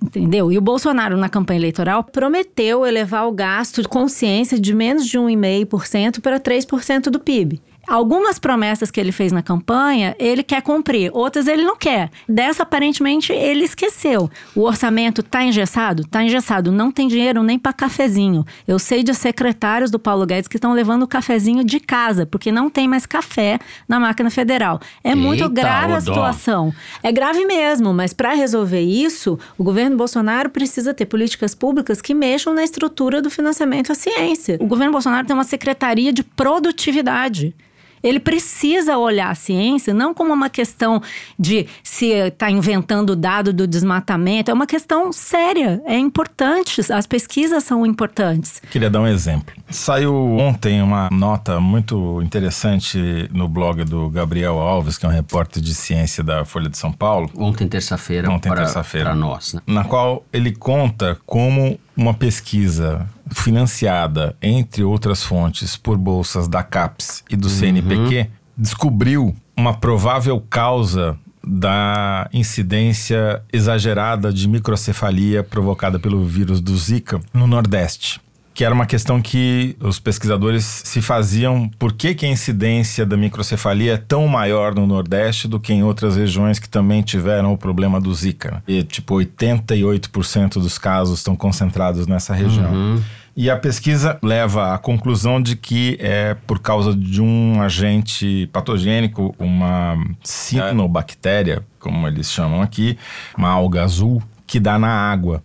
Entendeu? 0.01 0.53
E 0.53 0.57
o 0.57 0.61
Bolsonaro, 0.61 1.17
na 1.17 1.29
campanha 1.29 1.59
eleitoral, 1.59 2.05
prometeu 2.05 2.87
elevar 2.87 3.27
o 3.27 3.33
gasto 3.33 3.83
de 3.83 3.89
consciência 3.89 4.57
de 4.57 4.73
menos 4.73 5.05
de 5.07 5.19
1,5% 5.19 6.21
para 6.21 6.39
3% 6.39 7.11
do 7.11 7.19
PIB. 7.19 7.61
Algumas 7.89 8.39
promessas 8.39 8.91
que 8.91 9.01
ele 9.01 9.11
fez 9.11 9.33
na 9.33 9.43
campanha, 9.43 10.15
ele 10.19 10.43
quer 10.43 10.63
cumprir, 10.63 11.11
outras 11.13 11.49
ele 11.49 11.65
não 11.65 11.77
quer. 11.77 12.11
Dessa, 12.29 12.63
aparentemente, 12.63 13.33
ele 13.33 13.65
esqueceu. 13.65 14.31
O 14.55 14.63
orçamento 14.63 15.23
tá 15.23 15.43
engessado? 15.43 16.05
Tá 16.05 16.23
engessado. 16.23 16.71
Não 16.71 16.93
tem 16.93 17.09
dinheiro 17.09 17.43
nem 17.43 17.59
para 17.59 17.73
cafezinho. 17.73 18.45
Eu 18.67 18.79
sei 18.79 19.03
de 19.03 19.13
secretários 19.15 19.91
do 19.91 19.99
Paulo 19.99 20.25
Guedes 20.25 20.47
que 20.47 20.57
estão 20.57 20.73
levando 20.73 21.03
o 21.03 21.09
cafezinho 21.09 21.65
de 21.65 21.81
casa, 21.81 22.25
porque 22.25 22.53
não 22.53 22.71
tem 22.71 22.87
mais 22.87 23.07
café 23.07 23.59
na 23.89 23.99
máquina 23.99 24.31
federal. 24.31 24.81
É 25.03 25.15
muito 25.15 25.45
Eita, 25.45 25.55
grave 25.55 25.93
ô 25.93 25.97
a 25.97 26.01
situação. 26.01 26.75
É 27.03 27.11
grave 27.11 27.45
mesmo, 27.45 27.93
mas 27.93 28.13
para 28.13 28.35
resolver 28.35 28.83
isso, 28.83 29.39
o 29.59 29.65
governo 29.65 29.97
Bolsonaro 29.97 30.51
precisa 30.51 30.95
ter 30.95 31.07
políticas 31.07 31.55
públicas 31.55 32.01
que 32.01 32.15
mexam 32.15 32.55
na 32.55 32.63
estrutura 32.63 33.21
do 33.21 33.31
financiamento 33.31 33.91
à 33.91 33.95
ciência. 33.95 34.59
O 34.61 34.67
governo 34.67 34.93
Bolsonaro 34.93 35.27
tem 35.27 35.35
uma 35.35 35.45
secretaria 35.45 36.13
de 36.13 36.23
produtividade. 36.23 37.55
Ele 38.03 38.19
precisa 38.21 38.97
olhar 38.97 39.31
a 39.31 39.35
ciência 39.35 39.93
não 39.93 40.15
como 40.15 40.33
uma 40.33 40.49
questão 40.49 41.03
de 41.39 41.67
se 41.83 42.07
está 42.07 42.51
inventando 42.51 43.15
dado 43.15 43.53
do 43.53 43.67
desmatamento, 43.67 44.51
é 44.51 44.55
uma 44.55 44.67
questão 44.67 45.13
séria, 45.13 45.83
é 45.85 45.99
importante, 45.99 46.81
as 46.93 47.07
pesquisas 47.07 47.65
são 47.65 47.85
importantes. 47.85 48.63
Queria 48.71 48.89
dar 48.91 49.01
um 49.01 49.07
exemplo. 49.07 49.55
Saiu 49.69 50.15
ontem 50.15 50.83
uma 50.83 51.09
nota 51.11 51.61
muito 51.61 52.21
interessante 52.23 53.29
no 53.33 53.49
blog 53.49 53.85
do 53.85 54.09
Gabriel 54.09 54.59
Alves, 54.59 54.97
que 54.99 55.07
é 55.07 55.09
um 55.09 55.13
repórter 55.13 55.63
de 55.63 55.75
ciência 55.75 56.23
da 56.25 56.45
Folha 56.45 56.69
de 56.69 56.79
São 56.79 56.93
Paulo, 56.93 57.31
Ontem, 57.37 57.69
terça-feira, 57.69 58.31
Ontem, 58.31 58.49
para 58.49 58.63
terça-feira. 58.63 59.11
para 59.11 59.15
nós. 59.15 59.55
Né? 59.55 59.61
na 59.67 59.85
qual 59.85 60.25
ele 60.33 60.53
conta 60.53 61.19
como 61.27 61.79
uma 62.01 62.15
pesquisa 62.15 63.07
financiada, 63.31 64.35
entre 64.41 64.83
outras 64.83 65.23
fontes, 65.23 65.77
por 65.77 65.99
bolsas 65.99 66.49
da 66.49 66.63
CAPES 66.63 67.23
e 67.29 67.37
do 67.37 67.51
CNPq, 67.51 68.27
descobriu 68.57 69.37
uma 69.55 69.75
provável 69.75 70.43
causa 70.49 71.19
da 71.47 72.27
incidência 72.33 73.43
exagerada 73.53 74.33
de 74.33 74.49
microcefalia 74.49 75.45
provocada 75.45 75.99
pelo 75.99 76.25
vírus 76.25 76.59
do 76.59 76.75
Zika 76.75 77.21
no 77.35 77.47
Nordeste. 77.47 78.19
Que 78.61 78.65
era 78.67 78.75
uma 78.75 78.85
questão 78.85 79.23
que 79.23 79.75
os 79.81 79.99
pesquisadores 79.99 80.83
se 80.85 81.01
faziam 81.01 81.67
por 81.79 81.95
que, 81.95 82.15
que 82.15 82.27
a 82.27 82.29
incidência 82.29 83.07
da 83.07 83.17
microcefalia 83.17 83.95
é 83.95 83.97
tão 83.97 84.29
maior 84.29 84.75
no 84.75 84.87
Nordeste 84.87 85.49
do 85.49 85.59
que 85.59 85.73
em 85.73 85.83
outras 85.83 86.15
regiões 86.15 86.59
que 86.59 86.69
também 86.69 87.01
tiveram 87.01 87.55
o 87.55 87.57
problema 87.57 87.99
do 87.99 88.13
Zika. 88.13 88.51
né? 88.51 88.63
E 88.69 88.83
tipo, 88.83 89.15
88% 89.15 90.61
dos 90.61 90.77
casos 90.77 91.21
estão 91.21 91.35
concentrados 91.35 92.07
nessa 92.07 92.35
região. 92.35 93.03
E 93.35 93.49
a 93.49 93.57
pesquisa 93.57 94.19
leva 94.23 94.75
à 94.75 94.79
conclusão 94.79 95.41
de 95.41 95.57
que 95.57 95.97
é 95.99 96.37
por 96.47 96.59
causa 96.59 96.95
de 96.95 97.23
um 97.23 97.63
agente 97.63 98.47
patogênico, 98.53 99.35
uma 99.39 99.97
cianobactéria, 100.23 101.65
como 101.79 102.07
eles 102.07 102.31
chamam 102.31 102.61
aqui, 102.61 102.99
uma 103.39 103.49
alga 103.49 103.83
azul, 103.83 104.23
que 104.47 104.61
dá 104.61 104.79
na 104.79 104.91
água. 104.91 105.41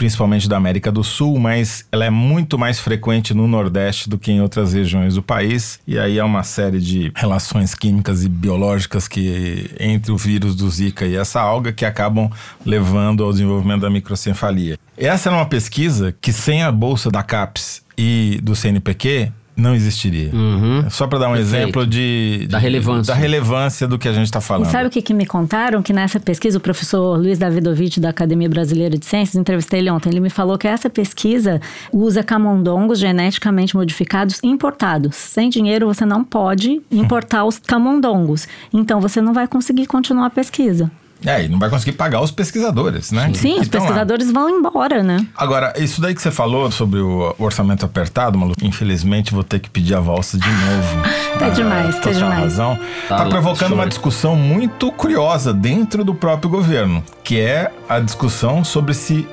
Principalmente 0.00 0.48
da 0.48 0.56
América 0.56 0.90
do 0.90 1.04
Sul, 1.04 1.38
mas 1.38 1.84
ela 1.92 2.06
é 2.06 2.08
muito 2.08 2.58
mais 2.58 2.80
frequente 2.80 3.34
no 3.34 3.46
Nordeste 3.46 4.08
do 4.08 4.16
que 4.16 4.32
em 4.32 4.40
outras 4.40 4.72
regiões 4.72 5.14
do 5.14 5.22
país. 5.22 5.78
E 5.86 5.98
aí 5.98 6.18
há 6.18 6.24
uma 6.24 6.42
série 6.42 6.80
de 6.80 7.12
relações 7.14 7.74
químicas 7.74 8.24
e 8.24 8.28
biológicas 8.30 9.06
que 9.06 9.70
entre 9.78 10.10
o 10.10 10.16
vírus 10.16 10.56
do 10.56 10.70
Zika 10.70 11.04
e 11.04 11.16
essa 11.16 11.38
alga 11.38 11.70
que 11.70 11.84
acabam 11.84 12.30
levando 12.64 13.22
ao 13.22 13.30
desenvolvimento 13.30 13.82
da 13.82 13.90
microcefalia. 13.90 14.78
Essa 14.96 15.28
era 15.28 15.36
uma 15.36 15.44
pesquisa 15.44 16.16
que 16.18 16.32
sem 16.32 16.62
a 16.62 16.72
bolsa 16.72 17.10
da 17.10 17.22
CAPES 17.22 17.82
e 17.94 18.40
do 18.42 18.56
CNPq 18.56 19.30
não 19.60 19.74
existiria. 19.74 20.30
Uhum. 20.32 20.88
Só 20.90 21.06
para 21.06 21.18
dar 21.20 21.28
um 21.28 21.34
Perfeito. 21.34 21.54
exemplo 21.56 21.86
de, 21.86 22.38
de- 22.40 22.46
Da 22.48 22.58
relevância. 22.58 23.14
da 23.14 23.20
relevância 23.20 23.86
do 23.86 23.98
que 23.98 24.08
a 24.08 24.12
gente 24.12 24.24
está 24.24 24.38
E 24.38 24.42
falando. 24.42 24.70
sabe 24.70 24.86
o 24.88 24.90
que, 24.90 25.00
que 25.02 25.14
me 25.14 25.26
contaram? 25.26 25.82
Que 25.82 25.92
nessa 25.92 26.18
pesquisa, 26.18 26.58
o 26.58 26.60
professor 26.60 27.18
Luiz 27.18 27.38
Davidovich, 27.38 28.00
da 28.00 28.08
Academia 28.10 28.48
Brasileira 28.48 28.98
de 28.98 29.04
Ciências, 29.06 29.36
entrevistei 29.36 29.80
ele 29.80 29.90
ontem, 29.90 30.08
ele 30.10 30.20
me 30.20 30.30
falou 30.30 30.56
que 30.58 30.66
essa 30.66 30.88
pesquisa 30.90 31.60
usa 31.92 32.22
camundongos 32.22 32.98
geneticamente 32.98 33.76
modificados 33.76 34.40
importados. 34.42 35.16
Sem 35.16 35.48
dinheiro, 35.50 35.86
você 35.86 36.04
não 36.04 36.24
pode 36.24 36.80
importar 36.90 37.44
os 37.44 37.58
camundongos. 37.58 38.48
Então, 38.72 39.00
você 39.00 39.20
não 39.20 39.32
vai 39.32 39.46
conseguir 39.46 39.86
continuar 39.86 40.26
a 40.26 40.30
pesquisa. 40.30 40.90
É, 41.24 41.44
e 41.44 41.48
não 41.48 41.58
vai 41.58 41.68
conseguir 41.68 41.92
pagar 41.92 42.20
os 42.22 42.30
pesquisadores, 42.30 43.12
né? 43.12 43.30
Sim, 43.34 43.54
Que 43.54 43.60
os 43.60 43.62
estão 43.62 43.80
lá. 43.80 43.86
pesquisadores 43.88 44.30
vão 44.32 44.48
embora, 44.48 45.02
né? 45.02 45.26
Agora, 45.36 45.72
isso 45.76 46.00
daí 46.00 46.14
que 46.14 46.22
você 46.22 46.30
falou 46.30 46.70
sobre 46.70 46.98
o 47.00 47.34
orçamento 47.38 47.84
apertado, 47.84 48.38
Malu, 48.38 48.54
infelizmente 48.62 49.32
vou 49.34 49.44
ter 49.44 49.58
que 49.58 49.68
pedir 49.68 49.94
a 49.94 50.00
valsa 50.00 50.38
de 50.38 50.48
novo. 50.48 51.20
Tá 51.40 51.46
Ah, 51.46 51.50
demais, 51.50 51.94
tá 51.94 52.00
total 52.02 52.12
demais. 52.14 52.40
razão. 52.40 52.78
Tá 53.08 53.16
Tá, 53.16 53.22
lá, 53.24 53.28
provocando 53.30 53.72
uma 53.72 53.86
discussão 53.86 54.34
muito 54.36 54.90
curiosa 54.92 55.54
dentro 55.54 56.04
do 56.04 56.14
próprio 56.14 56.50
governo, 56.50 57.02
que 57.24 57.38
é 57.40 57.70
a 57.88 57.98
discussão 58.00 58.62
sobre 58.64 58.92
se 58.94 59.26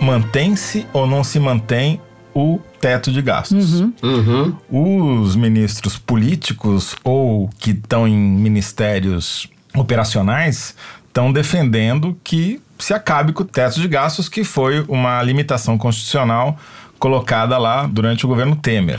mantém-se 0.00 0.86
ou 0.92 1.06
não 1.06 1.22
se 1.22 1.38
mantém 1.38 2.00
o 2.34 2.58
teto 2.80 3.12
de 3.12 3.20
gastos. 3.20 3.80
Uhum. 4.02 4.54
Os 4.70 5.36
ministros 5.36 5.98
políticos 5.98 6.96
ou 7.04 7.48
que 7.58 7.70
estão 7.72 8.08
em 8.08 8.16
ministérios 8.16 9.48
operacionais 9.74 10.74
estão 11.12 11.30
defendendo 11.30 12.18
que 12.24 12.58
se 12.78 12.94
acabe 12.94 13.34
com 13.34 13.42
o 13.42 13.46
teto 13.46 13.80
de 13.80 13.86
gastos, 13.86 14.30
que 14.30 14.42
foi 14.42 14.82
uma 14.88 15.22
limitação 15.22 15.76
constitucional 15.76 16.58
colocada 16.98 17.58
lá 17.58 17.86
durante 17.86 18.24
o 18.24 18.28
governo 18.28 18.56
Temer. 18.56 18.98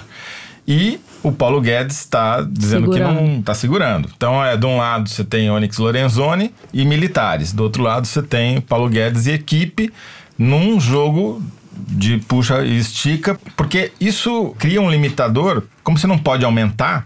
E 0.67 0.99
o 1.23 1.32
Paulo 1.32 1.60
Guedes 1.60 1.97
está 1.99 2.41
dizendo 2.41 2.89
que 2.89 2.97
Segurando. 2.97 3.21
não 3.21 3.39
está 3.39 3.54
segurando. 3.54 4.10
Então, 4.15 4.43
é, 4.43 4.56
de 4.56 4.65
um 4.65 4.78
lado 4.78 5.10
você 5.10 5.23
tem 5.23 5.49
Onyx 5.49 5.78
Lorenzoni 5.78 6.54
e 6.71 6.86
militares, 6.86 7.52
do 7.52 7.63
outro 7.63 7.82
lado 7.82 8.06
você 8.06 8.21
tem 8.21 8.62
Paulo 8.62 8.88
Guedes 8.88 9.26
e 9.26 9.32
equipe 9.32 9.91
num 10.38 10.80
jogo 10.80 11.41
de 11.76 12.19
puxa 12.19 12.63
e 12.63 12.78
estica, 12.78 13.38
porque 13.58 13.91
isso 13.99 14.56
cria 14.60 14.82
um 14.82 14.89
limitador, 14.89 15.63
como 15.84 15.97
você 15.97 16.06
não 16.06 16.17
pode 16.17 16.45
aumentar 16.45 17.06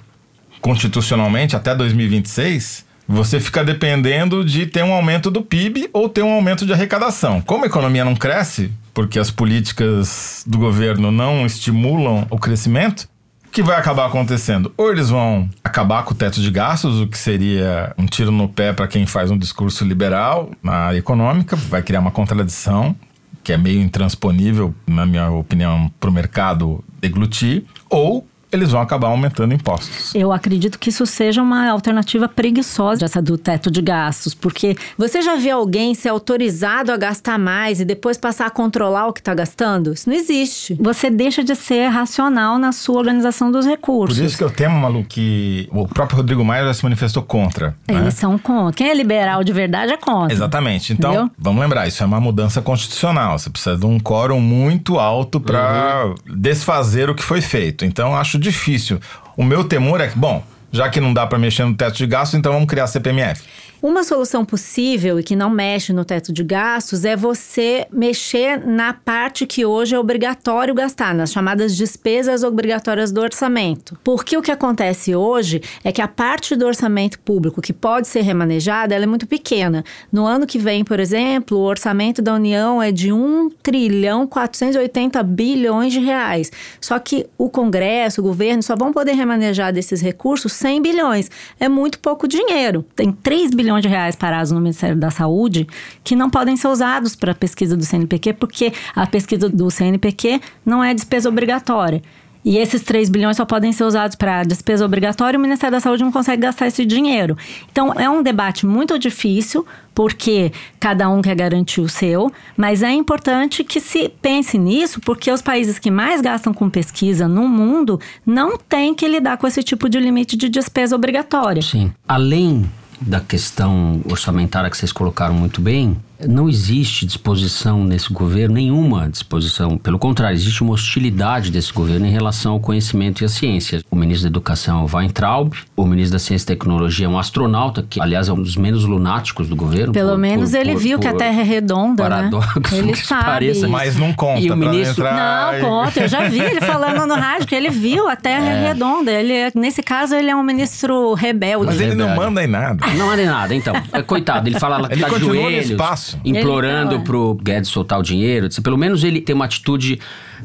constitucionalmente 0.59 1.55
até 1.55 1.73
2026, 1.73 2.86
você 3.07 3.39
fica 3.39 3.63
dependendo 3.63 4.43
de 4.43 4.65
ter 4.65 4.83
um 4.83 4.93
aumento 4.93 5.31
do 5.31 5.41
PIB 5.41 5.89
ou 5.93 6.09
ter 6.09 6.23
um 6.23 6.33
aumento 6.33 6.65
de 6.65 6.73
arrecadação. 6.73 7.41
Como 7.41 7.63
a 7.63 7.67
economia 7.67 8.03
não 8.03 8.15
cresce, 8.15 8.71
porque 8.93 9.17
as 9.17 9.31
políticas 9.31 10.43
do 10.45 10.57
governo 10.57 11.11
não 11.11 11.45
estimulam 11.45 12.27
o 12.29 12.37
crescimento, 12.37 13.07
o 13.45 13.49
que 13.49 13.63
vai 13.63 13.77
acabar 13.77 14.05
acontecendo? 14.05 14.71
Ou 14.77 14.91
eles 14.91 15.09
vão 15.09 15.49
acabar 15.63 16.03
com 16.03 16.11
o 16.11 16.15
teto 16.15 16.41
de 16.41 16.51
gastos, 16.51 16.99
o 16.99 17.07
que 17.07 17.17
seria 17.17 17.93
um 17.97 18.05
tiro 18.05 18.29
no 18.29 18.49
pé 18.49 18.73
para 18.73 18.87
quem 18.87 19.05
faz 19.05 19.31
um 19.31 19.37
discurso 19.37 19.85
liberal 19.85 20.51
na 20.61 20.73
área 20.73 20.97
econômica, 20.97 21.55
vai 21.55 21.81
criar 21.81 22.01
uma 22.01 22.11
contradição 22.11 22.95
que 23.43 23.53
é 23.53 23.57
meio 23.57 23.79
intransponível, 23.79 24.75
na 24.85 25.05
minha 25.05 25.31
opinião, 25.31 25.89
para 26.01 26.09
o 26.09 26.13
mercado 26.13 26.83
deglutir, 26.99 27.63
ou 27.89 28.27
eles 28.51 28.71
vão 28.71 28.81
acabar 28.81 29.07
aumentando 29.07 29.53
impostos. 29.53 30.13
Eu 30.15 30.31
acredito 30.31 30.79
que 30.79 30.89
isso 30.89 31.05
seja 31.05 31.41
uma 31.41 31.69
alternativa 31.69 32.27
preguiçosa, 32.29 33.05
essa 33.05 33.21
do 33.21 33.37
teto 33.37 33.69
de 33.69 33.81
gastos, 33.81 34.33
porque 34.33 34.75
Você 34.97 35.21
já 35.21 35.35
viu 35.35 35.57
alguém 35.57 35.93
ser 35.95 36.09
autorizado 36.09 36.91
a 36.91 36.97
gastar 36.97 37.37
mais 37.37 37.79
e 37.79 37.85
depois 37.85 38.17
passar 38.17 38.45
a 38.47 38.49
controlar 38.49 39.07
o 39.07 39.13
que 39.13 39.19
está 39.19 39.33
gastando? 39.33 39.93
Isso 39.93 40.09
não 40.09 40.15
existe. 40.15 40.75
você 40.79 41.09
deixa 41.09 41.43
de 41.43 41.55
ser 41.55 41.87
racional 41.87 42.57
na 42.57 42.71
sua 42.71 42.97
organização 42.99 43.51
dos 43.51 43.65
Por 43.65 43.71
recursos. 43.71 44.17
isso 44.19 44.37
que 44.37 44.43
eu 44.43 44.49
temo, 44.49 44.77
Malu, 44.79 45.03
que 45.03 45.67
o 45.71 45.87
próprio 45.87 46.17
Rodrigo 46.17 46.43
Maia 46.43 46.65
já 46.65 46.73
se 46.73 46.83
manifestou 46.83 47.23
contra. 47.23 47.75
né? 47.87 47.99
Eles 47.99 48.13
são 48.15 48.37
contra. 48.37 48.73
Quem 48.73 48.89
é 48.89 48.93
liberal 48.93 49.43
de 49.43 49.51
verdade 49.53 49.91
é 49.93 49.97
contra. 49.97 50.33
Exatamente. 50.33 50.93
Então, 50.93 51.11
Entendeu? 51.11 51.31
vamos 51.37 51.61
lembrar, 51.61 51.87
isso 51.87 52.01
é 52.01 52.05
uma 52.05 52.19
mudança 52.19 52.61
constitucional. 52.61 53.37
Você 53.37 53.49
precisa 53.49 53.75
de 53.77 53.85
um 53.85 53.99
quórum 53.99 54.39
muito 54.39 54.99
alto 54.99 55.39
para 55.39 56.13
desfazer 56.35 57.09
o 57.09 57.15
que 57.15 57.23
foi 57.23 57.41
feito. 57.41 57.85
Então, 57.85 58.15
acho 58.15 58.36
difícil. 58.37 58.99
O 59.35 59.43
meu 59.43 59.63
temor 59.63 60.01
é 60.01 60.07
que, 60.07 60.17
bom, 60.17 60.43
já 60.71 60.89
que 60.89 60.99
não 60.99 61.13
dá 61.13 61.25
para 61.25 61.39
mexer 61.39 61.65
no 61.65 61.75
teto 61.75 61.97
de 61.97 62.07
gastos, 62.07 62.37
então 62.37 62.51
vamos 62.51 62.67
criar 62.67 62.87
CPMF. 62.87 63.43
Uma 63.79 64.03
solução 64.03 64.43
possível 64.43 65.19
e 65.19 65.23
que 65.23 65.35
não 65.35 65.51
mexe 65.51 65.93
no 65.93 66.03
teto 66.03 66.33
de 66.33 66.43
gastos 66.43 67.05
é 67.05 67.15
você 67.15 67.85
mexer 67.91 68.65
na 68.65 68.91
parte 68.91 69.45
que 69.45 69.67
hoje 69.67 69.93
é 69.93 69.99
obrigatório 69.99 70.73
gastar, 70.73 71.13
nas 71.13 71.31
chamadas 71.31 71.77
despesas 71.77 72.43
obrigatórias 72.43 73.11
do 73.11 73.21
orçamento. 73.21 73.95
Porque 74.03 74.35
o 74.35 74.41
que 74.41 74.49
acontece 74.49 75.15
hoje 75.15 75.61
é 75.83 75.91
que 75.91 76.01
a 76.01 76.07
parte 76.07 76.55
do 76.55 76.65
orçamento 76.65 77.19
público 77.19 77.61
que 77.61 77.71
pode 77.71 78.07
ser 78.07 78.21
remanejada, 78.21 78.95
ela 78.95 79.03
é 79.03 79.07
muito 79.07 79.27
pequena. 79.27 79.83
No 80.11 80.25
ano 80.25 80.47
que 80.47 80.57
vem, 80.57 80.83
por 80.83 80.99
exemplo, 80.99 81.59
o 81.59 81.63
orçamento 81.63 82.19
da 82.19 82.33
União 82.33 82.81
é 82.81 82.91
de 82.91 83.13
1 83.13 83.51
trilhão 83.61 84.25
480 84.25 85.21
bilhões 85.21 85.93
de 85.93 85.99
reais. 85.99 86.51
Só 86.81 86.97
que 86.97 87.27
o 87.37 87.47
Congresso, 87.47 88.21
o 88.21 88.23
governo 88.23 88.63
só 88.63 88.75
vão 88.75 88.91
poder 88.91 89.13
remanejar 89.13 89.71
desses 89.71 90.01
recursos 90.01 90.51
100 90.53 90.81
bilhões. 90.81 91.29
É 91.59 91.69
muito 91.69 91.99
pouco 91.99 92.27
dinheiro. 92.27 92.83
Tem 92.95 93.11
3 93.11 93.51
bilhões 93.51 93.66
de 93.79 93.87
reais 93.87 94.15
parados 94.15 94.51
no 94.51 94.59
Ministério 94.59 94.95
da 94.95 95.11
Saúde 95.11 95.67
que 96.03 96.15
não 96.15 96.29
podem 96.29 96.55
ser 96.55 96.67
usados 96.69 97.15
para 97.15 97.33
a 97.33 97.35
pesquisa 97.35 97.75
do 97.75 97.83
CNPq, 97.83 98.33
porque 98.33 98.73
a 98.95 99.05
pesquisa 99.05 99.49
do 99.49 99.69
CNPq 99.69 100.41
não 100.65 100.83
é 100.83 100.93
despesa 100.93 101.29
obrigatória. 101.29 102.01
E 102.47 102.57
esses 102.57 102.81
3 102.81 103.09
bilhões 103.09 103.35
só 103.35 103.43
podem 103.43 103.73
ser 103.73 103.83
usados 103.83 104.15
para 104.15 104.41
despesa 104.43 104.85
obrigatória 104.85 105.35
e 105.35 105.37
o 105.37 105.41
Ministério 105.41 105.75
da 105.75 105.81
Saúde 105.81 106.01
não 106.01 106.13
consegue 106.13 106.43
gastar 106.43 106.67
esse 106.67 106.85
dinheiro. 106.85 107.35
Então, 107.69 107.91
é 107.93 108.09
um 108.09 108.23
debate 108.23 108.65
muito 108.65 108.97
difícil, 108.97 109.67
porque 109.93 110.53
cada 110.79 111.09
um 111.09 111.21
quer 111.21 111.35
garantir 111.35 111.81
o 111.81 111.89
seu, 111.89 112.31
mas 112.55 112.81
é 112.83 112.91
importante 112.93 113.65
que 113.65 113.81
se 113.81 114.07
pense 114.21 114.57
nisso, 114.57 115.01
porque 115.01 115.29
os 115.29 115.41
países 115.41 115.77
que 115.77 115.91
mais 115.91 116.21
gastam 116.21 116.53
com 116.53 116.69
pesquisa 116.69 117.27
no 117.27 117.49
mundo 117.49 117.99
não 118.25 118.57
têm 118.57 118.95
que 118.95 119.05
lidar 119.09 119.35
com 119.35 119.45
esse 119.45 119.61
tipo 119.61 119.89
de 119.89 119.99
limite 119.99 120.37
de 120.37 120.47
despesa 120.47 120.95
obrigatória. 120.95 121.61
Sim. 121.61 121.91
Além 122.07 122.65
da 122.99 123.19
questão 123.19 124.01
orçamentária 124.09 124.69
que 124.69 124.77
vocês 124.77 124.91
colocaram 124.91 125.33
muito 125.33 125.61
bem, 125.61 125.97
não 126.25 126.47
existe 126.49 127.05
disposição 127.05 127.83
nesse 127.83 128.11
governo, 128.11 128.55
nenhuma 128.55 129.09
disposição. 129.09 129.77
Pelo 129.77 129.99
contrário, 129.99 130.35
existe 130.35 130.61
uma 130.63 130.73
hostilidade 130.73 131.51
desse 131.51 131.71
governo 131.73 132.05
em 132.05 132.11
relação 132.11 132.53
ao 132.53 132.59
conhecimento 132.59 133.21
e 133.21 133.25
à 133.25 133.29
ciência. 133.29 133.83
O 133.91 133.95
ministro 133.95 134.23
da 134.23 134.29
Educação 134.29 134.81
é 134.81 134.83
o 134.83 134.97
Weintraub, 134.97 135.53
o 135.75 135.85
ministro 135.85 136.13
da 136.13 136.19
Ciência 136.19 136.45
e 136.45 136.47
Tecnologia 136.47 137.05
é 137.05 137.09
um 137.09 137.19
astronauta, 137.19 137.85
que 137.87 138.01
aliás 138.01 138.27
é 138.29 138.33
um 138.33 138.41
dos 138.41 138.55
menos 138.55 138.83
lunáticos 138.85 139.47
do 139.47 139.55
governo. 139.55 139.93
Pelo 139.93 140.11
por- 140.11 140.17
menos 140.17 140.51
por- 140.51 140.57
ele 140.59 140.73
por- 140.73 140.81
viu 140.81 140.99
que 140.99 141.07
a 141.07 141.13
Terra 141.13 141.41
é 141.41 141.43
redonda, 141.43 142.03
paradoxo 142.03 142.59
né? 142.59 142.77
Ele 142.79 142.91
que 142.93 143.05
sabe. 143.05 143.23
pareça. 143.25 143.67
Mas 143.67 143.95
não 143.95 144.13
conta 144.13 144.39
E 144.41 144.49
o 144.51 144.55
ministro- 144.57 145.05
entrar. 145.05 145.53
Não, 145.53 145.59
conta. 145.69 145.99
Eu 146.01 146.07
já 146.07 146.27
vi 146.27 146.39
ele 146.39 146.61
falando 146.61 147.05
no 147.07 147.15
rádio 147.15 147.47
que 147.47 147.55
ele 147.55 147.69
viu 147.69 148.07
a 148.07 148.15
Terra 148.15 148.45
é. 148.49 148.67
redonda. 148.69 149.11
Ele, 149.11 149.33
é- 149.33 149.51
nesse 149.55 149.83
caso, 149.83 150.15
ele 150.15 150.29
é 150.29 150.35
um 150.35 150.43
ministro 150.43 151.13
rebelde. 151.13 151.65
Mas 151.67 151.79
ele 151.81 151.95
não 151.95 152.07
Verdade. 152.07 152.19
manda 152.25 152.43
em 152.43 152.47
nada. 152.47 152.87
Não 152.95 153.07
manda 153.07 153.21
em 153.21 153.25
nada, 153.25 153.55
então. 153.55 153.75
É, 153.91 154.01
Coitado, 154.01 154.47
ele 154.47 154.59
fala 154.59 154.77
lá 154.77 154.87
que 154.87 154.93
Ele 154.95 155.01
tá 155.01 155.07
de 155.07 155.13
continua 155.13 155.35
no 155.35 155.41
joelhos, 155.41 155.71
espaço. 156.15 156.29
implorando 156.37 156.97
tá 156.97 157.03
pro 157.03 157.35
Guedes 157.35 157.69
soltar 157.69 157.99
o 157.99 158.03
dinheiro. 158.03 158.47
Pelo 158.61 158.77
menos 158.77 159.03
ele 159.03 159.21
tem 159.21 159.35
uma 159.35 159.45
atitude 159.45 159.99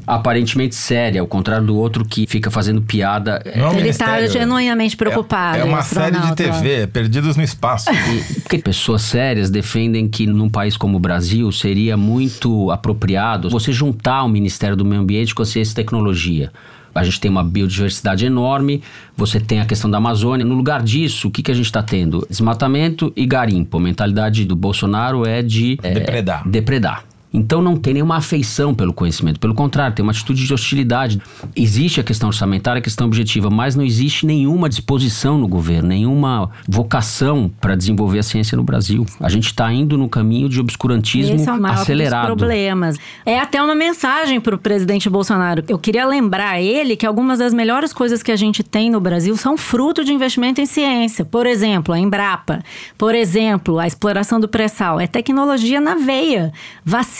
aparentemente 0.06 0.74
séria, 0.74 1.20
ao 1.20 1.26
contrário 1.26 1.66
do 1.66 1.76
outro 1.76 2.04
que 2.04 2.26
fica 2.26 2.50
fazendo 2.50 2.82
piada. 2.82 3.40
É, 3.44 3.58
Não 3.58 3.72
é 3.72 3.78
Ele 3.78 3.88
está 3.88 4.26
genuinamente 4.26 4.96
preocupado. 4.96 5.58
É, 5.58 5.60
é 5.60 5.64
uma 5.64 5.80
o 5.80 5.82
série 5.82 6.18
de. 6.18 6.34
TV, 6.34 6.86
Perdidos 6.86 7.36
no 7.36 7.42
Espaço. 7.42 7.90
E- 7.90 8.40
Porque 8.40 8.58
pessoas 8.58 9.02
sérias 9.02 9.50
defendem 9.50 10.08
que 10.08 10.26
num 10.26 10.48
país 10.48 10.76
como 10.76 10.96
o 10.96 11.00
Brasil 11.00 11.50
seria 11.52 11.96
muito 11.96 12.70
apropriado 12.70 13.48
você 13.50 13.72
juntar 13.72 14.24
o 14.24 14.28
Ministério 14.28 14.76
do 14.76 14.84
Meio 14.84 15.02
Ambiente 15.02 15.34
com 15.34 15.42
a 15.42 15.46
ciência 15.46 15.72
e 15.72 15.76
tecnologia. 15.76 16.50
A 16.94 17.04
gente 17.04 17.20
tem 17.20 17.30
uma 17.30 17.42
biodiversidade 17.44 18.26
enorme, 18.26 18.82
você 19.16 19.40
tem 19.40 19.60
a 19.60 19.64
questão 19.64 19.90
da 19.90 19.98
Amazônia. 19.98 20.44
No 20.44 20.54
lugar 20.54 20.82
disso, 20.82 21.28
o 21.28 21.30
que, 21.30 21.42
que 21.42 21.50
a 21.50 21.54
gente 21.54 21.66
está 21.66 21.82
tendo? 21.82 22.26
Desmatamento 22.28 23.12
e 23.16 23.26
garimpo. 23.26 23.76
A 23.76 23.80
mentalidade 23.80 24.44
do 24.44 24.56
Bolsonaro 24.56 25.26
é 25.26 25.42
de 25.42 25.78
é, 25.82 25.94
Depredar. 25.94 26.48
depredar. 26.48 27.04
Então 27.32 27.62
não 27.62 27.76
tem 27.76 27.94
nenhuma 27.94 28.16
afeição 28.16 28.74
pelo 28.74 28.92
conhecimento, 28.92 29.40
pelo 29.40 29.54
contrário, 29.54 29.94
tem 29.94 30.02
uma 30.02 30.12
atitude 30.12 30.46
de 30.46 30.52
hostilidade. 30.52 31.20
Existe 31.56 32.00
a 32.00 32.04
questão 32.04 32.28
orçamentária, 32.28 32.78
a 32.78 32.82
questão 32.82 33.06
objetiva, 33.06 33.48
mas 33.48 33.74
não 33.74 33.84
existe 33.84 34.26
nenhuma 34.26 34.68
disposição 34.68 35.38
no 35.38 35.48
governo, 35.48 35.88
nenhuma 35.88 36.50
vocação 36.68 37.50
para 37.60 37.74
desenvolver 37.74 38.18
a 38.18 38.22
ciência 38.22 38.56
no 38.56 38.62
Brasil. 38.62 39.06
A 39.20 39.28
gente 39.28 39.46
está 39.46 39.72
indo 39.72 39.96
no 39.96 40.08
caminho 40.08 40.48
de 40.48 40.60
obscurantismo 40.60 41.34
Esse 41.34 41.48
é 41.48 41.52
o 41.52 41.66
acelerado. 41.66 42.28
Dos 42.28 42.36
problemas. 42.36 42.96
É 43.24 43.38
até 43.38 43.62
uma 43.62 43.74
mensagem 43.74 44.40
para 44.40 44.54
o 44.54 44.58
presidente 44.58 45.08
Bolsonaro. 45.08 45.64
Eu 45.68 45.78
queria 45.78 46.06
lembrar 46.06 46.52
a 46.52 46.60
ele 46.60 46.96
que 46.96 47.06
algumas 47.06 47.38
das 47.38 47.54
melhores 47.54 47.92
coisas 47.92 48.22
que 48.22 48.30
a 48.30 48.36
gente 48.36 48.62
tem 48.62 48.90
no 48.90 49.00
Brasil 49.00 49.36
são 49.36 49.56
fruto 49.56 50.04
de 50.04 50.12
investimento 50.12 50.60
em 50.60 50.66
ciência. 50.66 51.24
Por 51.24 51.46
exemplo, 51.46 51.94
a 51.94 51.98
Embrapa. 51.98 52.62
Por 52.98 53.14
exemplo, 53.14 53.78
a 53.78 53.86
exploração 53.86 54.38
do 54.38 54.48
pré-sal. 54.48 55.00
É 55.00 55.06
tecnologia 55.06 55.80
na 55.80 55.94
veia. 55.94 56.52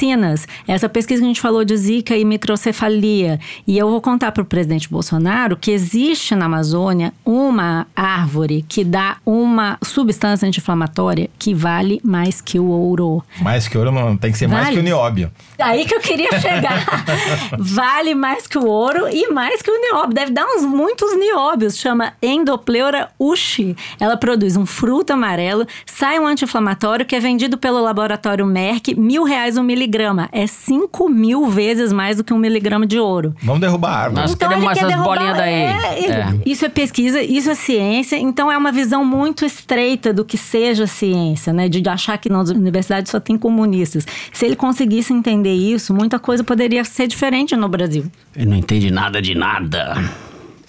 Vacinas. 0.02 0.48
Essa 0.66 0.88
pesquisa 0.88 1.20
que 1.20 1.24
a 1.24 1.28
gente 1.28 1.40
falou 1.40 1.64
de 1.64 1.76
zika 1.76 2.16
e 2.16 2.24
microcefalia. 2.24 3.38
E 3.66 3.78
eu 3.78 3.88
vou 3.88 4.00
contar 4.00 4.32
para 4.32 4.42
o 4.42 4.44
presidente 4.44 4.88
Bolsonaro 4.88 5.56
que 5.56 5.70
existe 5.70 6.34
na 6.34 6.46
Amazônia 6.46 7.12
uma 7.24 7.86
árvore 7.94 8.64
que 8.68 8.82
dá 8.82 9.16
uma 9.24 9.78
substância 9.82 10.46
anti-inflamatória 10.46 11.30
que 11.38 11.54
vale 11.54 12.00
mais 12.02 12.40
que 12.40 12.58
o 12.58 12.66
ouro. 12.66 13.22
Mais 13.40 13.68
que 13.68 13.78
ouro 13.78 13.92
não, 13.92 14.16
tem 14.16 14.32
que 14.32 14.38
ser 14.38 14.48
vale. 14.48 14.62
mais 14.62 14.74
que 14.74 14.80
o 14.80 14.82
nióbio. 14.82 15.30
Aí 15.58 15.84
que 15.84 15.94
eu 15.94 16.00
queria 16.00 16.40
chegar. 16.40 16.84
vale 17.58 18.14
mais 18.14 18.46
que 18.48 18.58
o 18.58 18.66
ouro 18.66 19.08
e 19.08 19.32
mais 19.32 19.62
que 19.62 19.70
o 19.70 19.80
nióbio. 19.80 20.14
Deve 20.14 20.32
dar 20.32 20.46
uns 20.46 20.64
muitos 20.64 21.16
nióbios. 21.16 21.76
Chama 21.76 22.14
Endopleura 22.20 23.08
ushi. 23.18 23.76
Ela 24.00 24.16
produz 24.16 24.56
um 24.56 24.66
fruto 24.66 25.12
amarelo, 25.12 25.66
sai 25.86 26.18
um 26.18 26.26
anti-inflamatório 26.26 27.06
que 27.06 27.14
é 27.14 27.20
vendido 27.20 27.56
pelo 27.56 27.80
laboratório 27.80 28.44
Merck, 28.44 28.94
mil 28.98 29.22
reais 29.22 29.56
um 29.56 29.62
miligrama. 29.62 29.91
É 30.32 30.46
cinco 30.46 31.08
mil 31.08 31.46
vezes 31.46 31.92
mais 31.92 32.16
do 32.16 32.24
que 32.24 32.32
um 32.32 32.38
miligrama 32.38 32.86
de 32.86 32.98
ouro. 32.98 33.34
Vamos 33.42 33.60
derrubar 33.60 33.90
a 33.90 33.98
árvore. 33.98 34.22
Nós 34.22 34.32
então, 34.32 34.48
queremos 34.48 34.70
essas 34.70 34.88
derrubar, 34.88 35.16
bolinhas 35.16 35.36
daí. 35.36 35.52
É, 35.52 36.10
é. 36.10 36.34
Isso 36.46 36.64
é 36.64 36.68
pesquisa, 36.68 37.22
isso 37.22 37.50
é 37.50 37.54
ciência. 37.54 38.16
Então 38.16 38.50
é 38.50 38.56
uma 38.56 38.72
visão 38.72 39.04
muito 39.04 39.44
estreita 39.44 40.12
do 40.12 40.24
que 40.24 40.36
seja 40.36 40.86
ciência, 40.86 41.52
né? 41.52 41.68
De 41.68 41.86
achar 41.88 42.16
que 42.18 42.28
nas 42.28 42.50
universidades 42.50 43.10
só 43.10 43.20
tem 43.20 43.36
comunistas. 43.36 44.06
Se 44.32 44.46
ele 44.46 44.56
conseguisse 44.56 45.12
entender 45.12 45.54
isso, 45.54 45.92
muita 45.92 46.18
coisa 46.18 46.42
poderia 46.42 46.84
ser 46.84 47.06
diferente 47.06 47.56
no 47.56 47.68
Brasil. 47.68 48.04
Ele 48.34 48.46
não 48.46 48.56
entende 48.56 48.90
nada 48.90 49.20
de 49.20 49.34
nada. 49.34 49.94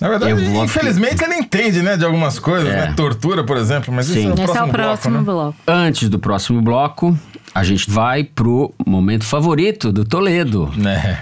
Na 0.04 0.10
verdade, 0.10 0.34
infelizmente 0.44 1.24
ele 1.24 1.36
entende, 1.36 1.82
né, 1.82 1.96
de 1.96 2.04
algumas 2.04 2.38
coisas, 2.38 2.68
é. 2.70 2.88
né? 2.88 2.94
Tortura, 2.94 3.44
por 3.46 3.56
exemplo, 3.56 3.94
mas 3.94 4.08
Sim. 4.08 4.20
isso 4.20 4.30
é 4.30 4.32
o 4.32 4.36
próximo, 4.36 4.60
é 4.60 4.64
o 4.64 4.72
próximo 4.74 5.24
bloco, 5.24 5.32
né? 5.32 5.34
bloco. 5.34 5.58
Antes 5.66 6.10
do 6.10 6.20
próximo 6.20 6.62
bloco, 6.62 7.18
a 7.54 7.64
gente 7.64 7.90
vai 7.90 8.24
pro 8.24 8.74
momento 8.86 9.26
favorito 9.26 9.92
do 9.92 10.04
Toledo. 10.04 10.72
É. 10.86 11.18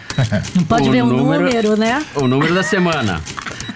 Não 0.55 0.63
pode 0.63 0.87
o 0.87 0.91
ver 0.91 1.03
o 1.03 1.07
número, 1.07 1.43
número, 1.43 1.77
né? 1.77 2.03
O 2.15 2.27
número 2.27 2.53
da 2.53 2.63
semana. 2.63 3.21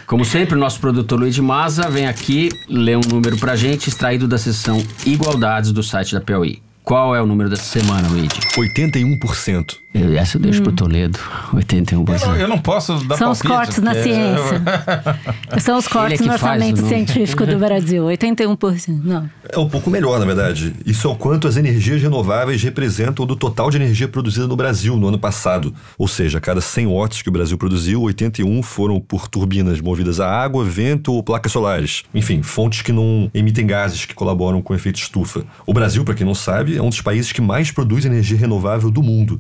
Como 0.06 0.24
sempre, 0.24 0.56
o 0.56 0.60
nosso 0.60 0.80
produtor 0.80 1.20
Luiz 1.20 1.34
de 1.34 1.42
Maza 1.42 1.90
vem 1.90 2.08
aqui 2.08 2.50
ler 2.70 2.98
um 2.98 3.02
número 3.02 3.38
pra 3.38 3.56
gente, 3.56 3.90
extraído 3.90 4.28
da 4.28 4.38
seção 4.38 4.82
Igualdades 5.06 5.72
do 5.72 5.82
site 5.82 6.14
da 6.14 6.22
Piauí. 6.22 6.62
Qual 6.84 7.16
é 7.16 7.22
o 7.22 7.26
número 7.26 7.50
dessa 7.50 7.64
semana, 7.64 8.08
Luigi? 8.08 8.40
81%. 8.56 9.78
Eu, 9.96 10.18
essa 10.18 10.36
eu 10.36 10.42
deixo 10.42 10.60
hum. 10.60 10.64
pro 10.64 10.74
Toledo, 10.74 11.18
81%. 11.54 12.22
Eu, 12.28 12.36
eu 12.36 12.48
não 12.50 12.58
posso 12.58 12.96
dar 13.06 13.16
São 13.16 13.32
os 13.32 13.42
cortes 13.42 13.78
na 13.78 13.94
ciência. 13.94 14.62
São 15.62 15.78
os 15.78 15.88
cortes 15.88 16.20
é 16.20 16.26
no 16.26 16.34
orçamento 16.34 16.86
científico 16.86 17.46
do 17.46 17.58
Brasil, 17.58 18.04
81%. 18.04 19.02
Não. 19.02 19.30
É 19.48 19.58
um 19.58 19.70
pouco 19.70 19.90
melhor, 19.90 20.20
na 20.20 20.26
verdade. 20.26 20.76
Isso 20.86 21.08
é 21.08 21.12
o 21.12 21.16
quanto 21.16 21.48
as 21.48 21.56
energias 21.56 22.02
renováveis 22.02 22.62
representam 22.62 23.26
do 23.26 23.38
total 23.38 23.70
de 23.70 23.78
energia 23.78 24.06
produzida 24.06 24.46
no 24.48 24.56
Brasil 24.58 24.98
no 24.98 25.08
ano 25.08 25.18
passado. 25.18 25.74
Ou 25.98 26.10
seja, 26.10 26.40
a 26.40 26.42
cada 26.42 26.60
100 26.60 26.88
watts 26.88 27.22
que 27.22 27.30
o 27.30 27.32
Brasil 27.32 27.58
produziu, 27.58 28.02
81 28.02 28.62
foram 28.64 29.00
por 29.00 29.30
turbinas 29.30 29.80
movidas 29.80 30.20
a 30.20 30.30
água, 30.30 30.66
vento 30.66 31.14
ou 31.14 31.24
placas 31.24 31.54
solares. 31.54 32.04
Enfim, 32.14 32.44
fontes 32.44 32.82
que 32.82 32.92
não 32.92 33.32
emitem 33.34 33.66
gases 33.66 34.04
que 34.04 34.14
colaboram 34.14 34.62
com 34.62 34.74
o 34.74 34.76
efeito 34.76 35.00
estufa. 35.00 35.46
O 35.66 35.74
Brasil, 35.74 36.04
para 36.04 36.16
quem 36.16 36.28
não 36.28 36.36
sabe, 36.36 36.76
é 36.76 36.82
um 36.82 36.90
dos 36.90 37.00
países 37.00 37.32
que 37.32 37.40
mais 37.40 37.72
produz 37.72 38.04
energia 38.04 38.38
renovável 38.38 38.92
do 38.92 39.02
mundo. 39.02 39.40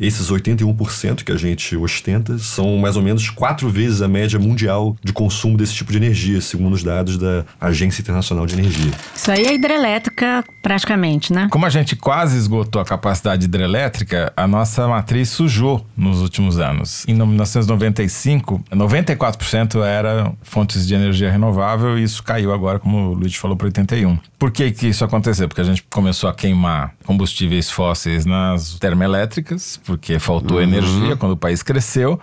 Esses 0.00 0.30
81% 0.30 1.24
que 1.24 1.32
a 1.32 1.36
gente 1.36 1.76
ostenta 1.76 2.38
são 2.38 2.76
mais 2.78 2.96
ou 2.96 3.02
menos 3.02 3.30
quatro 3.30 3.68
vezes 3.68 4.00
a 4.00 4.08
média 4.08 4.38
mundial 4.38 4.96
de 5.02 5.12
consumo 5.12 5.56
desse 5.56 5.74
tipo 5.74 5.90
de 5.90 5.98
energia, 5.98 6.40
segundo 6.40 6.74
os 6.74 6.82
dados 6.82 7.18
da 7.18 7.44
Agência 7.60 8.00
Internacional 8.00 8.46
de 8.46 8.54
Energia. 8.54 8.92
Isso 9.14 9.30
aí 9.30 9.44
é 9.46 9.54
hidrelétrica 9.54 10.44
praticamente, 10.62 11.32
né? 11.32 11.48
Como 11.50 11.66
a 11.66 11.70
gente 11.70 11.96
quase 11.96 12.36
esgotou 12.36 12.80
a 12.80 12.84
capacidade 12.84 13.46
hidrelétrica, 13.46 14.32
a 14.36 14.46
nossa 14.46 14.86
matriz 14.86 15.30
sujou 15.30 15.84
nos 15.96 16.20
últimos 16.20 16.58
anos. 16.58 17.04
Em 17.08 17.14
1995, 17.14 18.62
94% 18.70 19.82
era 19.82 20.32
fontes 20.42 20.86
de 20.86 20.94
energia 20.94 21.30
renovável 21.30 21.98
e 21.98 22.02
isso 22.02 22.22
caiu 22.22 22.52
agora, 22.52 22.78
como 22.78 23.10
o 23.10 23.14
Luiz 23.14 23.34
falou, 23.34 23.56
para 23.56 23.68
81%. 23.68 24.20
Por 24.38 24.52
que, 24.52 24.70
que 24.70 24.86
isso 24.86 25.04
aconteceu? 25.04 25.48
Porque 25.48 25.60
a 25.60 25.64
gente 25.64 25.82
começou 25.90 26.30
a 26.30 26.34
queimar 26.34 26.94
combustíveis 27.04 27.70
fósseis 27.70 28.24
nas 28.24 28.78
termoelétricas, 28.78 29.80
porque 29.88 30.18
faltou 30.18 30.58
uhum. 30.58 30.62
energia 30.62 31.16
quando 31.16 31.32
o 31.32 31.36
país 31.36 31.62
cresceu. 31.62 32.20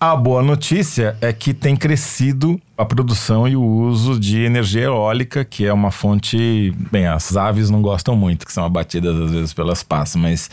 A 0.00 0.16
boa 0.16 0.42
notícia 0.42 1.16
é 1.20 1.30
que 1.30 1.52
tem 1.52 1.76
crescido 1.76 2.60
a 2.76 2.84
produção 2.84 3.46
e 3.46 3.54
o 3.54 3.62
uso 3.62 4.18
de 4.18 4.42
energia 4.42 4.84
eólica, 4.84 5.44
que 5.44 5.66
é 5.66 5.72
uma 5.72 5.90
fonte. 5.90 6.74
Bem, 6.90 7.06
as 7.06 7.36
aves 7.36 7.68
não 7.68 7.82
gostam 7.82 8.16
muito, 8.16 8.46
que 8.46 8.52
são 8.52 8.64
abatidas 8.64 9.14
às 9.18 9.30
vezes 9.30 9.54
pelas 9.54 9.82
passas, 9.82 10.16
mas 10.16 10.50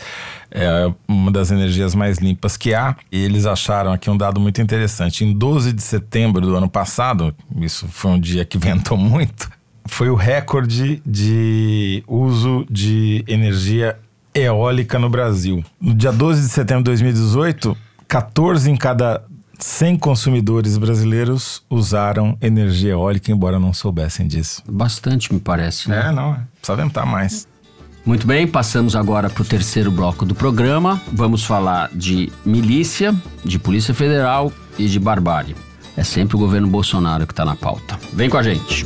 é 0.50 0.90
uma 1.08 1.30
das 1.30 1.50
energias 1.50 1.94
mais 1.94 2.18
limpas 2.18 2.58
que 2.58 2.74
há. 2.74 2.94
E 3.10 3.24
eles 3.24 3.46
acharam 3.46 3.92
aqui 3.92 4.10
um 4.10 4.16
dado 4.16 4.38
muito 4.38 4.60
interessante. 4.60 5.24
Em 5.24 5.32
12 5.32 5.72
de 5.72 5.82
setembro 5.82 6.42
do 6.42 6.56
ano 6.56 6.68
passado, 6.68 7.34
isso 7.56 7.86
foi 7.88 8.12
um 8.12 8.20
dia 8.20 8.44
que 8.44 8.56
ventou 8.58 8.96
muito, 8.98 9.50
foi 9.86 10.08
o 10.08 10.14
recorde 10.14 11.02
de 11.04 12.02
uso 12.06 12.66
de 12.70 13.24
energia 13.28 13.98
eólica 14.34 14.98
no 14.98 15.08
Brasil. 15.08 15.64
No 15.80 15.94
dia 15.94 16.12
12 16.12 16.42
de 16.42 16.48
setembro 16.48 16.82
de 16.82 16.90
2018, 16.90 17.76
14 18.08 18.70
em 18.70 18.76
cada 18.76 19.22
100 19.58 19.96
consumidores 19.98 20.76
brasileiros 20.76 21.62
usaram 21.70 22.36
energia 22.40 22.92
eólica, 22.92 23.30
embora 23.30 23.58
não 23.58 23.72
soubessem 23.72 24.26
disso. 24.26 24.62
Bastante, 24.68 25.32
me 25.32 25.40
parece. 25.40 25.88
Né? 25.88 26.08
É, 26.08 26.12
não, 26.12 26.36
precisa 26.60 26.76
ventar 26.76 27.06
mais. 27.06 27.46
Muito 28.04 28.26
bem, 28.26 28.46
passamos 28.46 28.94
agora 28.94 29.30
para 29.30 29.42
o 29.42 29.46
terceiro 29.46 29.90
bloco 29.90 30.26
do 30.26 30.34
programa. 30.34 31.00
Vamos 31.10 31.44
falar 31.44 31.88
de 31.94 32.30
milícia, 32.44 33.14
de 33.42 33.58
Polícia 33.58 33.94
Federal 33.94 34.52
e 34.78 34.86
de 34.86 35.00
barbárie. 35.00 35.56
É 35.96 36.04
sempre 36.04 36.36
o 36.36 36.38
governo 36.38 36.68
Bolsonaro 36.68 37.26
que 37.26 37.32
está 37.32 37.44
na 37.44 37.54
pauta. 37.54 37.98
Vem 38.12 38.28
com 38.28 38.36
a 38.36 38.42
gente. 38.42 38.84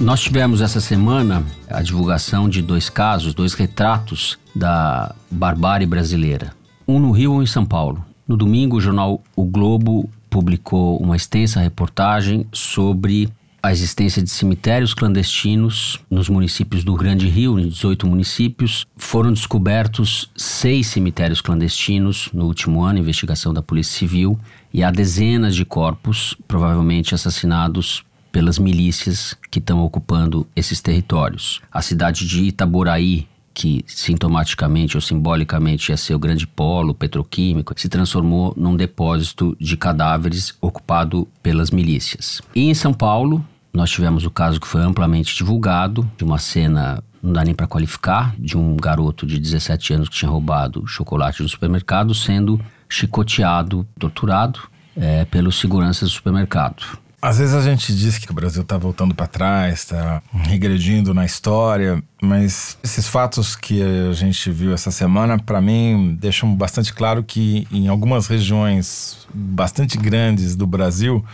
Nós 0.00 0.20
tivemos 0.20 0.60
essa 0.60 0.80
semana 0.80 1.44
a 1.70 1.80
divulgação 1.80 2.48
de 2.48 2.60
dois 2.60 2.90
casos, 2.90 3.32
dois 3.32 3.54
retratos 3.54 4.38
da 4.54 5.14
barbárie 5.30 5.86
brasileira. 5.86 6.52
Um 6.86 6.98
no 6.98 7.12
Rio 7.12 7.34
e 7.34 7.36
um 7.36 7.42
em 7.42 7.46
São 7.46 7.64
Paulo. 7.64 8.04
No 8.26 8.36
domingo, 8.36 8.76
o 8.76 8.80
jornal 8.80 9.22
O 9.36 9.44
Globo 9.44 10.10
publicou 10.28 10.98
uma 10.98 11.16
extensa 11.16 11.60
reportagem 11.60 12.46
sobre 12.52 13.28
a 13.62 13.72
existência 13.72 14.22
de 14.22 14.28
cemitérios 14.28 14.92
clandestinos 14.92 15.98
nos 16.10 16.28
municípios 16.28 16.84
do 16.84 16.94
Grande 16.94 17.28
Rio, 17.28 17.58
em 17.58 17.68
18 17.68 18.06
municípios. 18.06 18.84
Foram 18.96 19.32
descobertos 19.32 20.30
seis 20.36 20.88
cemitérios 20.88 21.40
clandestinos 21.40 22.28
no 22.34 22.44
último 22.44 22.82
ano, 22.82 22.98
investigação 22.98 23.54
da 23.54 23.62
Polícia 23.62 23.98
Civil, 23.98 24.38
e 24.72 24.82
há 24.82 24.90
dezenas 24.90 25.54
de 25.54 25.64
corpos, 25.64 26.36
provavelmente 26.46 27.14
assassinados 27.14 28.04
pelas 28.34 28.58
milícias 28.58 29.36
que 29.48 29.60
estão 29.60 29.84
ocupando 29.84 30.44
esses 30.56 30.80
territórios. 30.80 31.62
A 31.72 31.80
cidade 31.80 32.26
de 32.26 32.42
Itaboraí, 32.42 33.28
que 33.54 33.84
sintomaticamente 33.86 34.96
ou 34.96 35.00
simbolicamente 35.00 35.92
ia 35.92 35.96
ser 35.96 36.16
o 36.16 36.18
grande 36.18 36.44
polo 36.44 36.92
petroquímico, 36.92 37.72
se 37.76 37.88
transformou 37.88 38.52
num 38.56 38.74
depósito 38.74 39.56
de 39.60 39.76
cadáveres 39.76 40.52
ocupado 40.60 41.28
pelas 41.40 41.70
milícias. 41.70 42.42
E 42.56 42.68
em 42.68 42.74
São 42.74 42.92
Paulo, 42.92 43.46
nós 43.72 43.88
tivemos 43.88 44.26
o 44.26 44.30
caso 44.32 44.60
que 44.60 44.66
foi 44.66 44.80
amplamente 44.80 45.36
divulgado 45.36 46.10
de 46.18 46.24
uma 46.24 46.38
cena 46.38 47.04
não 47.22 47.32
dá 47.32 47.44
nem 47.44 47.54
para 47.54 47.68
qualificar, 47.68 48.34
de 48.36 48.58
um 48.58 48.76
garoto 48.76 49.26
de 49.26 49.38
17 49.38 49.94
anos 49.94 50.08
que 50.10 50.16
tinha 50.16 50.30
roubado 50.30 50.86
chocolate 50.86 51.40
no 51.40 51.48
supermercado, 51.48 52.12
sendo 52.12 52.60
chicoteado, 52.86 53.86
torturado 53.98 54.60
é, 54.96 55.24
pelos 55.24 55.58
seguranças 55.58 56.10
do 56.10 56.12
supermercado. 56.12 57.03
Às 57.24 57.38
vezes 57.38 57.54
a 57.54 57.62
gente 57.62 57.96
diz 57.96 58.18
que 58.18 58.30
o 58.30 58.34
Brasil 58.34 58.60
está 58.60 58.76
voltando 58.76 59.14
para 59.14 59.26
trás, 59.26 59.78
está 59.78 60.22
regredindo 60.30 61.14
na 61.14 61.24
história, 61.24 62.02
mas 62.20 62.76
esses 62.84 63.08
fatos 63.08 63.56
que 63.56 63.82
a 63.82 64.12
gente 64.12 64.50
viu 64.50 64.74
essa 64.74 64.90
semana, 64.90 65.38
para 65.38 65.58
mim, 65.58 66.18
deixam 66.20 66.54
bastante 66.54 66.92
claro 66.92 67.24
que 67.24 67.66
em 67.72 67.88
algumas 67.88 68.26
regiões 68.26 69.26
bastante 69.32 69.96
grandes 69.96 70.54
do 70.54 70.66
Brasil, 70.66 71.24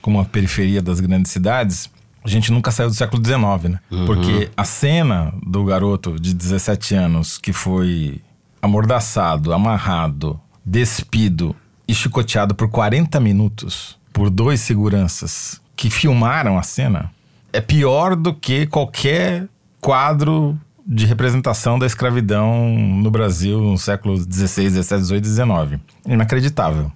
como 0.00 0.20
a 0.20 0.24
periferia 0.24 0.80
das 0.80 1.00
grandes 1.00 1.32
cidades, 1.32 1.90
a 2.22 2.28
gente 2.28 2.52
nunca 2.52 2.70
saiu 2.70 2.88
do 2.88 2.94
século 2.94 3.20
XIX, 3.20 3.72
né? 3.72 3.80
Uhum. 3.90 4.06
Porque 4.06 4.48
a 4.56 4.62
cena 4.62 5.34
do 5.44 5.64
garoto 5.64 6.20
de 6.20 6.34
17 6.34 6.94
anos 6.94 7.36
que 7.36 7.52
foi 7.52 8.20
amordaçado, 8.62 9.52
amarrado, 9.52 10.40
despido 10.64 11.56
e 11.88 11.92
chicoteado 11.92 12.54
por 12.54 12.68
40 12.68 13.18
minutos 13.18 14.00
por 14.12 14.30
dois 14.30 14.60
seguranças 14.60 15.60
que 15.76 15.90
filmaram 15.90 16.58
a 16.58 16.62
cena 16.62 17.10
é 17.52 17.60
pior 17.60 18.16
do 18.16 18.32
que 18.32 18.66
qualquer 18.66 19.46
quadro 19.80 20.58
de 20.86 21.06
representação 21.06 21.78
da 21.78 21.86
escravidão 21.86 22.74
no 22.76 23.10
Brasil 23.10 23.60
no 23.60 23.78
século 23.78 24.16
XVI, 24.16 24.70
XVII, 24.70 25.04
XVIII, 25.04 25.24
XIX. 25.24 25.80
Inacreditável. 26.06 26.90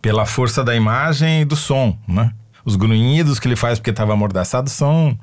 Pela 0.00 0.26
força 0.26 0.62
da 0.62 0.74
imagem 0.74 1.42
e 1.42 1.44
do 1.44 1.56
som, 1.56 1.96
né? 2.06 2.32
Os 2.64 2.76
grunhidos 2.76 3.38
que 3.38 3.48
ele 3.48 3.56
faz 3.56 3.78
porque 3.78 3.90
estava 3.90 4.12
amordaçado 4.12 4.70
são. 4.70 5.18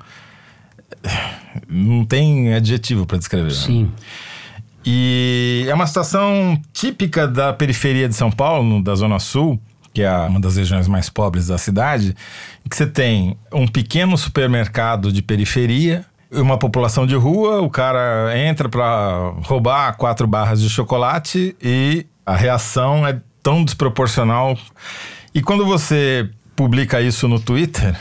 Não 1.68 2.04
tem 2.04 2.54
adjetivo 2.54 3.06
para 3.06 3.18
descrever. 3.18 3.48
né? 3.48 3.54
Sim. 3.54 3.90
E 4.84 5.64
é 5.68 5.74
uma 5.74 5.86
situação 5.86 6.60
típica 6.72 7.26
da 7.26 7.52
periferia 7.52 8.08
de 8.08 8.14
São 8.14 8.30
Paulo, 8.30 8.82
da 8.82 8.94
Zona 8.94 9.18
Sul, 9.18 9.60
que 9.92 10.02
é 10.02 10.10
uma 10.10 10.40
das 10.40 10.56
regiões 10.56 10.88
mais 10.88 11.08
pobres 11.10 11.48
da 11.48 11.58
cidade, 11.58 12.16
que 12.68 12.76
você 12.76 12.86
tem 12.86 13.36
um 13.52 13.66
pequeno 13.66 14.16
supermercado 14.16 15.12
de 15.12 15.20
periferia, 15.22 16.04
uma 16.30 16.56
população 16.56 17.06
de 17.06 17.14
rua, 17.14 17.60
o 17.60 17.68
cara 17.68 18.32
entra 18.36 18.68
para 18.68 19.32
roubar 19.42 19.94
quatro 19.96 20.26
barras 20.26 20.60
de 20.62 20.70
chocolate 20.70 21.54
e 21.62 22.06
a 22.24 22.34
reação 22.34 23.06
é 23.06 23.20
tão 23.42 23.64
desproporcional. 23.64 24.56
E 25.34 25.42
quando 25.42 25.66
você 25.66 26.30
publica 26.56 27.00
isso 27.02 27.28
no 27.28 27.38
Twitter, 27.38 27.94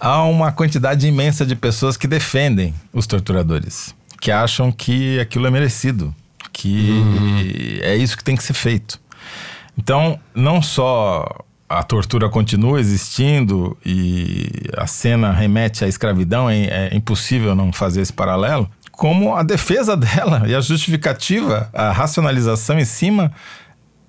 há 0.00 0.22
uma 0.22 0.50
quantidade 0.50 1.06
imensa 1.06 1.44
de 1.44 1.54
pessoas 1.54 1.96
que 1.96 2.06
defendem 2.06 2.74
os 2.92 3.06
torturadores, 3.06 3.94
que 4.20 4.30
acham 4.30 4.72
que 4.72 5.20
aquilo 5.20 5.46
é 5.46 5.50
merecido, 5.50 6.14
que 6.52 7.80
é 7.82 7.96
isso 7.96 8.16
que 8.16 8.24
tem 8.24 8.36
que 8.36 8.42
ser 8.42 8.54
feito. 8.54 8.98
Então, 9.78 10.18
não 10.34 10.62
só 10.62 11.24
a 11.68 11.82
tortura 11.82 12.28
continua 12.28 12.80
existindo 12.80 13.76
e 13.84 14.70
a 14.76 14.86
cena 14.86 15.32
remete 15.32 15.84
à 15.84 15.88
escravidão, 15.88 16.48
é, 16.48 16.88
é 16.90 16.94
impossível 16.94 17.54
não 17.54 17.72
fazer 17.72 18.00
esse 18.00 18.12
paralelo, 18.12 18.70
como 18.92 19.34
a 19.34 19.42
defesa 19.42 19.94
dela 19.96 20.44
e 20.46 20.54
a 20.54 20.60
justificativa, 20.60 21.68
a 21.72 21.92
racionalização 21.92 22.78
em 22.78 22.84
cima 22.84 23.32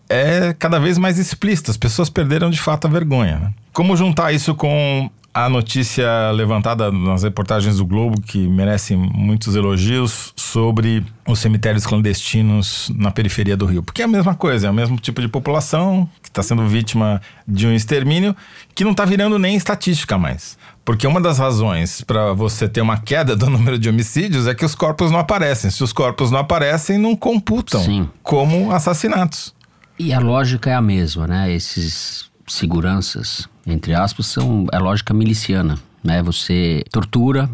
é 0.10 0.54
cada 0.58 0.80
vez 0.80 0.98
mais 0.98 1.20
explícita. 1.20 1.72
As 1.72 1.78
pessoas 1.78 2.10
perderam 2.10 2.50
de 2.50 2.60
fato 2.60 2.88
a 2.88 2.90
vergonha. 2.90 3.40
né? 3.40 3.54
Como 3.74 3.96
juntar 3.96 4.32
isso 4.32 4.56
com 4.56 5.12
a 5.46 5.50
notícia 5.50 6.32
levantada 6.32 6.92
nas 6.92 7.22
reportagens 7.22 7.78
do 7.78 7.86
Globo, 7.86 8.20
que 8.20 8.48
merece 8.48 8.96
muitos 8.96 9.56
elogios, 9.56 10.34
sobre 10.36 11.06
os 11.28 11.38
cemitérios 11.38 11.86
clandestinos 11.86 12.92
na 12.96 13.12
periferia 13.12 13.56
do 13.56 13.68
Rio? 13.68 13.84
Porque 13.84 14.02
é 14.02 14.06
a 14.06 14.08
mesma 14.08 14.34
coisa, 14.34 14.66
é 14.66 14.70
o 14.72 14.74
mesmo 14.74 14.98
tipo 14.98 15.22
de 15.22 15.28
população 15.28 16.10
que 16.24 16.30
está 16.30 16.42
sendo 16.42 16.66
vítima 16.66 17.22
de 17.48 17.68
um 17.68 17.72
extermínio 17.72 18.36
que 18.74 18.84
não 18.84 18.92
está 18.92 19.06
virando 19.06 19.38
nem 19.38 19.56
estatística 19.56 20.18
mais. 20.18 20.58
Porque 20.84 21.06
uma 21.06 21.22
das 21.22 21.38
razões 21.38 22.02
para 22.02 22.34
você 22.34 22.68
ter 22.68 22.82
uma 22.82 22.98
queda 22.98 23.36
do 23.36 23.46
número 23.50 23.78
de 23.78 23.88
homicídios 23.90 24.48
é 24.48 24.56
que 24.56 24.66
os 24.66 24.74
corpos 24.74 25.12
não 25.12 25.20
aparecem. 25.20 25.70
Se 25.70 25.84
os 25.84 25.94
corpos 25.94 26.32
não 26.32 26.40
aparecem, 26.40 26.98
não 26.98 27.16
computam 27.16 27.84
Sim. 27.84 28.10
como 28.24 28.72
assassinatos. 28.72 29.54
E 30.00 30.12
a 30.14 30.20
lógica 30.20 30.72
é 30.72 30.74
a 30.74 30.82
mesma, 30.82 31.28
né? 31.28 31.54
Esses 31.54 32.32
seguranças, 32.48 33.48
entre 33.68 33.94
aspas, 33.94 34.28
são 34.28 34.66
a 34.72 34.80
lógica 34.80 35.14
miliciana, 35.14 35.78
né? 36.04 36.24
Você 36.24 36.84
tortura, 36.92 37.50